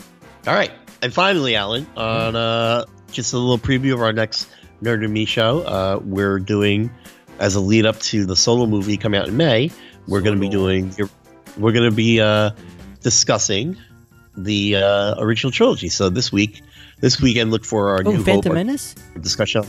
all 0.46 0.54
right, 0.54 0.72
and 1.02 1.12
finally, 1.12 1.54
Alan, 1.54 1.86
on 1.96 2.34
uh, 2.34 2.86
just 3.12 3.34
a 3.34 3.38
little 3.38 3.58
preview 3.58 3.92
of 3.92 4.00
our 4.00 4.12
next 4.12 4.48
Nerd 4.82 5.04
and 5.04 5.12
Me 5.12 5.26
show. 5.26 5.60
Uh, 5.64 6.00
we're 6.02 6.38
doing 6.38 6.90
as 7.38 7.54
a 7.54 7.60
lead 7.60 7.84
up 7.84 7.98
to 8.00 8.24
the 8.24 8.36
solo 8.36 8.64
movie 8.66 8.96
coming 8.96 9.20
out 9.20 9.28
in 9.28 9.36
May. 9.36 9.70
We're 10.08 10.20
going 10.20 10.34
to 10.36 10.40
be 10.40 10.48
doing. 10.48 10.94
We're 11.58 11.72
going 11.72 11.88
to 11.90 11.94
be 11.94 12.20
uh, 12.20 12.50
discussing 13.00 13.76
the 14.36 14.76
uh, 14.76 15.14
original 15.18 15.50
trilogy. 15.50 15.88
So 15.88 16.08
this 16.08 16.32
week, 16.32 16.62
this 17.00 17.20
weekend, 17.20 17.50
look 17.50 17.64
for 17.64 17.90
our 17.90 18.02
Oh, 18.04 18.12
new 18.12 18.22
Phantom 18.24 18.50
Hope 18.50 18.54
Menace. 18.54 18.94
discussion. 19.20 19.64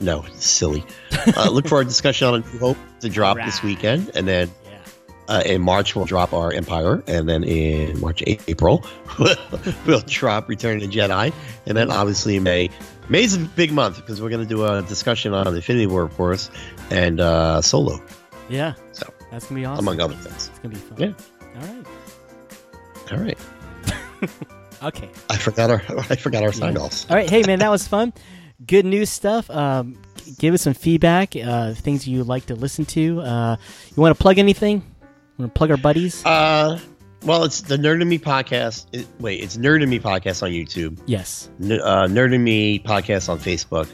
No, 0.00 0.24
silly. 0.34 0.84
Uh, 1.36 1.50
look 1.50 1.66
for 1.66 1.78
our 1.78 1.84
discussion 1.84 2.28
on 2.28 2.40
New 2.52 2.58
Hope 2.60 2.76
to 3.00 3.08
drop 3.08 3.36
this 3.38 3.62
weekend, 3.64 4.10
and 4.14 4.28
then 4.28 4.48
Yeah. 4.64 4.78
uh, 5.28 5.42
in 5.44 5.60
March 5.60 5.96
we'll 5.96 6.04
drop 6.04 6.32
our 6.32 6.52
Empire, 6.52 7.02
and 7.08 7.28
then 7.28 7.42
in 7.42 8.00
March, 8.00 8.22
April 8.26 8.84
we'll 9.86 10.00
drop 10.06 10.48
Return 10.48 10.76
of 10.82 10.88
the 10.88 10.96
Jedi, 10.96 11.32
and 11.66 11.76
then 11.76 11.90
obviously 11.90 12.36
in 12.36 12.44
May. 12.44 12.70
May's 13.08 13.34
a 13.34 13.38
big 13.40 13.72
month 13.72 13.96
because 13.96 14.22
we're 14.22 14.28
going 14.30 14.46
to 14.46 14.48
do 14.48 14.64
a 14.64 14.82
discussion 14.82 15.34
on 15.34 15.48
Infinity 15.52 15.86
War, 15.88 16.02
of 16.04 16.14
course, 16.16 16.48
and 16.90 17.18
uh, 17.20 17.60
Solo, 17.60 18.00
Yeah. 18.48 18.74
So, 18.92 19.12
that's 19.30 19.46
gonna 19.46 19.60
be 19.60 19.64
awesome. 19.66 19.86
among 19.86 20.00
other 20.00 20.14
things. 20.14 20.48
It's 20.48 20.58
gonna 20.58 20.74
be 20.74 20.80
fun. 20.80 20.98
Yeah. 20.98 21.60
All 21.60 21.66
right. 21.66 21.86
All 23.12 23.18
right, 23.18 23.38
Okay. 24.82 25.08
I 25.30 25.36
forgot 25.36 25.70
our 25.70 25.82
I 26.10 26.16
forgot 26.16 26.42
our 26.42 26.52
sign 26.52 26.76
offs. 26.76 27.06
All 27.10 27.16
right. 27.16 27.28
Hey, 27.28 27.42
man, 27.46 27.58
that 27.60 27.70
was 27.70 27.88
fun. 27.88 28.12
Good 28.66 28.84
news 28.84 29.08
stuff. 29.10 29.48
Um, 29.50 30.00
give 30.38 30.52
us 30.54 30.62
some 30.62 30.74
feedback. 30.74 31.34
Uh, 31.36 31.74
things 31.74 32.06
you 32.06 32.22
like 32.24 32.46
to 32.46 32.54
listen 32.54 32.84
to. 32.86 33.20
Uh, 33.20 33.56
you 33.96 34.00
want 34.00 34.16
to 34.16 34.20
plug 34.22 34.38
anything? 34.38 34.82
Want 35.38 35.54
to 35.54 35.58
plug 35.58 35.70
our 35.70 35.76
buddies? 35.76 36.24
Uh, 36.24 36.78
well, 37.24 37.44
it's 37.44 37.62
the 37.62 37.76
Nerd 37.76 38.00
and 38.00 38.10
Me 38.10 38.18
podcast. 38.18 38.86
It, 38.92 39.06
wait, 39.20 39.42
it's 39.42 39.56
Nerd 39.56 39.80
and 39.82 39.90
Me 39.90 39.98
podcast 40.00 40.42
on 40.42 40.50
YouTube. 40.50 40.98
yes. 41.06 41.48
N- 41.62 41.80
uh, 41.80 42.06
Nerd 42.06 42.34
and 42.34 42.44
Me 42.44 42.78
podcast 42.78 43.28
on 43.28 43.38
Facebook. 43.38 43.88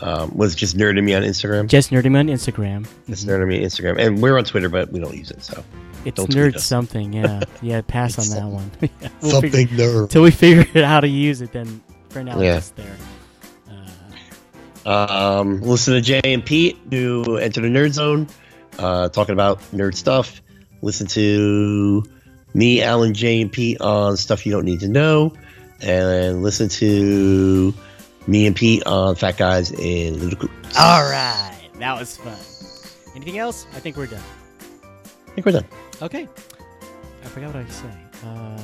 Um, 0.00 0.36
was 0.36 0.54
just 0.54 0.76
nerding 0.76 1.04
Me 1.04 1.14
on 1.14 1.22
Instagram? 1.22 1.68
Just 1.68 1.90
nerding 1.90 2.12
me 2.12 2.18
on 2.20 2.26
Instagram. 2.28 2.86
It's 3.08 3.24
nerding 3.24 3.48
me 3.48 3.58
on 3.58 3.64
Instagram, 3.64 3.98
and 3.98 4.20
we're 4.22 4.36
on 4.36 4.44
Twitter, 4.44 4.68
but 4.68 4.92
we 4.92 5.00
don't 5.00 5.16
use 5.16 5.30
it. 5.30 5.42
So 5.42 5.64
It's 6.04 6.16
Don't 6.16 6.30
nerd 6.30 6.58
something. 6.60 7.12
Yeah. 7.14 7.42
Yeah. 7.62 7.80
Pass 7.80 8.18
on 8.18 8.24
It's 8.26 8.34
that 8.34 8.46
one. 8.46 8.70
Yeah, 9.00 9.08
we'll 9.22 9.40
figure- 9.40 9.66
nerd. 9.76 10.02
Until 10.02 10.22
we 10.22 10.30
figure 10.30 10.66
out 10.84 10.88
how 10.88 11.00
to 11.00 11.08
use 11.08 11.40
it, 11.40 11.52
then 11.52 11.82
for 12.10 12.22
now 12.22 12.38
Yeah. 12.40 12.58
it's 12.58 12.70
there. 12.70 12.96
Uh, 14.84 15.38
Um, 15.40 15.60
listen 15.62 15.94
to 15.94 16.00
Jay 16.00 16.20
and 16.24 16.44
Pete 16.44 16.78
who 16.90 17.36
enter 17.38 17.60
the 17.60 17.68
Nerd 17.68 17.92
Zone, 17.92 18.28
uh, 18.78 19.08
talking 19.08 19.32
about 19.32 19.60
nerd 19.72 19.94
stuff. 19.96 20.40
Listen 20.82 21.06
to 21.08 22.04
me, 22.54 22.82
Alan, 22.82 23.12
Jay, 23.14 23.40
and 23.40 23.50
Pete 23.50 23.80
on 23.80 24.16
stuff 24.16 24.46
you 24.46 24.52
don't 24.52 24.64
need 24.64 24.80
to 24.80 24.88
know, 24.88 25.32
and 25.80 26.42
listen 26.42 26.68
to 26.68 27.74
me 28.26 28.46
and 28.46 28.54
Pete 28.56 28.84
on 28.86 29.14
Fat 29.14 29.36
Guys 29.36 29.70
in 29.72 30.18
Ludicrous. 30.18 30.50
all 30.78 31.02
right. 31.08 31.52
That 31.78 31.98
was 31.98 32.16
fun. 32.16 32.36
Anything 33.14 33.38
else? 33.38 33.66
I 33.74 33.80
think 33.80 33.96
we're 33.96 34.06
done. 34.06 34.22
I 34.82 35.30
think 35.32 35.46
we're 35.46 35.52
done. 35.52 35.66
Okay. 36.02 36.28
I 37.22 37.26
forgot 37.28 37.54
what 37.54 37.64
I 37.64 37.68
say. 37.68 37.90
Uh, 38.24 38.58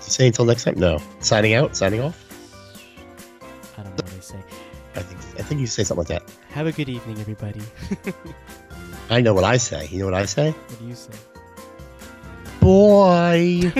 Say 0.00 0.26
until 0.26 0.44
next 0.44 0.64
time. 0.64 0.74
No, 0.78 0.98
signing 1.20 1.54
out, 1.54 1.76
signing 1.76 2.00
off. 2.00 2.24
I 3.78 3.82
don't 3.82 3.96
know 3.96 4.04
what 4.04 4.14
I 4.14 4.20
say. 4.20 4.38
I 4.96 5.00
think 5.02 5.20
I 5.38 5.42
think 5.42 5.60
you 5.60 5.66
say 5.66 5.84
something 5.84 6.06
like 6.08 6.22
that. 6.26 6.34
Have 6.50 6.66
a 6.66 6.72
good 6.72 6.88
evening, 6.88 7.18
everybody. 7.20 7.60
I 9.10 9.20
know 9.20 9.34
what 9.34 9.44
I 9.44 9.56
say. 9.58 9.86
You 9.88 9.98
know 10.00 10.06
what 10.06 10.14
I 10.14 10.24
say? 10.24 10.50
what 10.50 10.78
do 10.78 10.86
you 10.86 10.94
say? 10.94 11.12
Boy. 12.60 13.72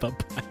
Bye. 0.00 0.42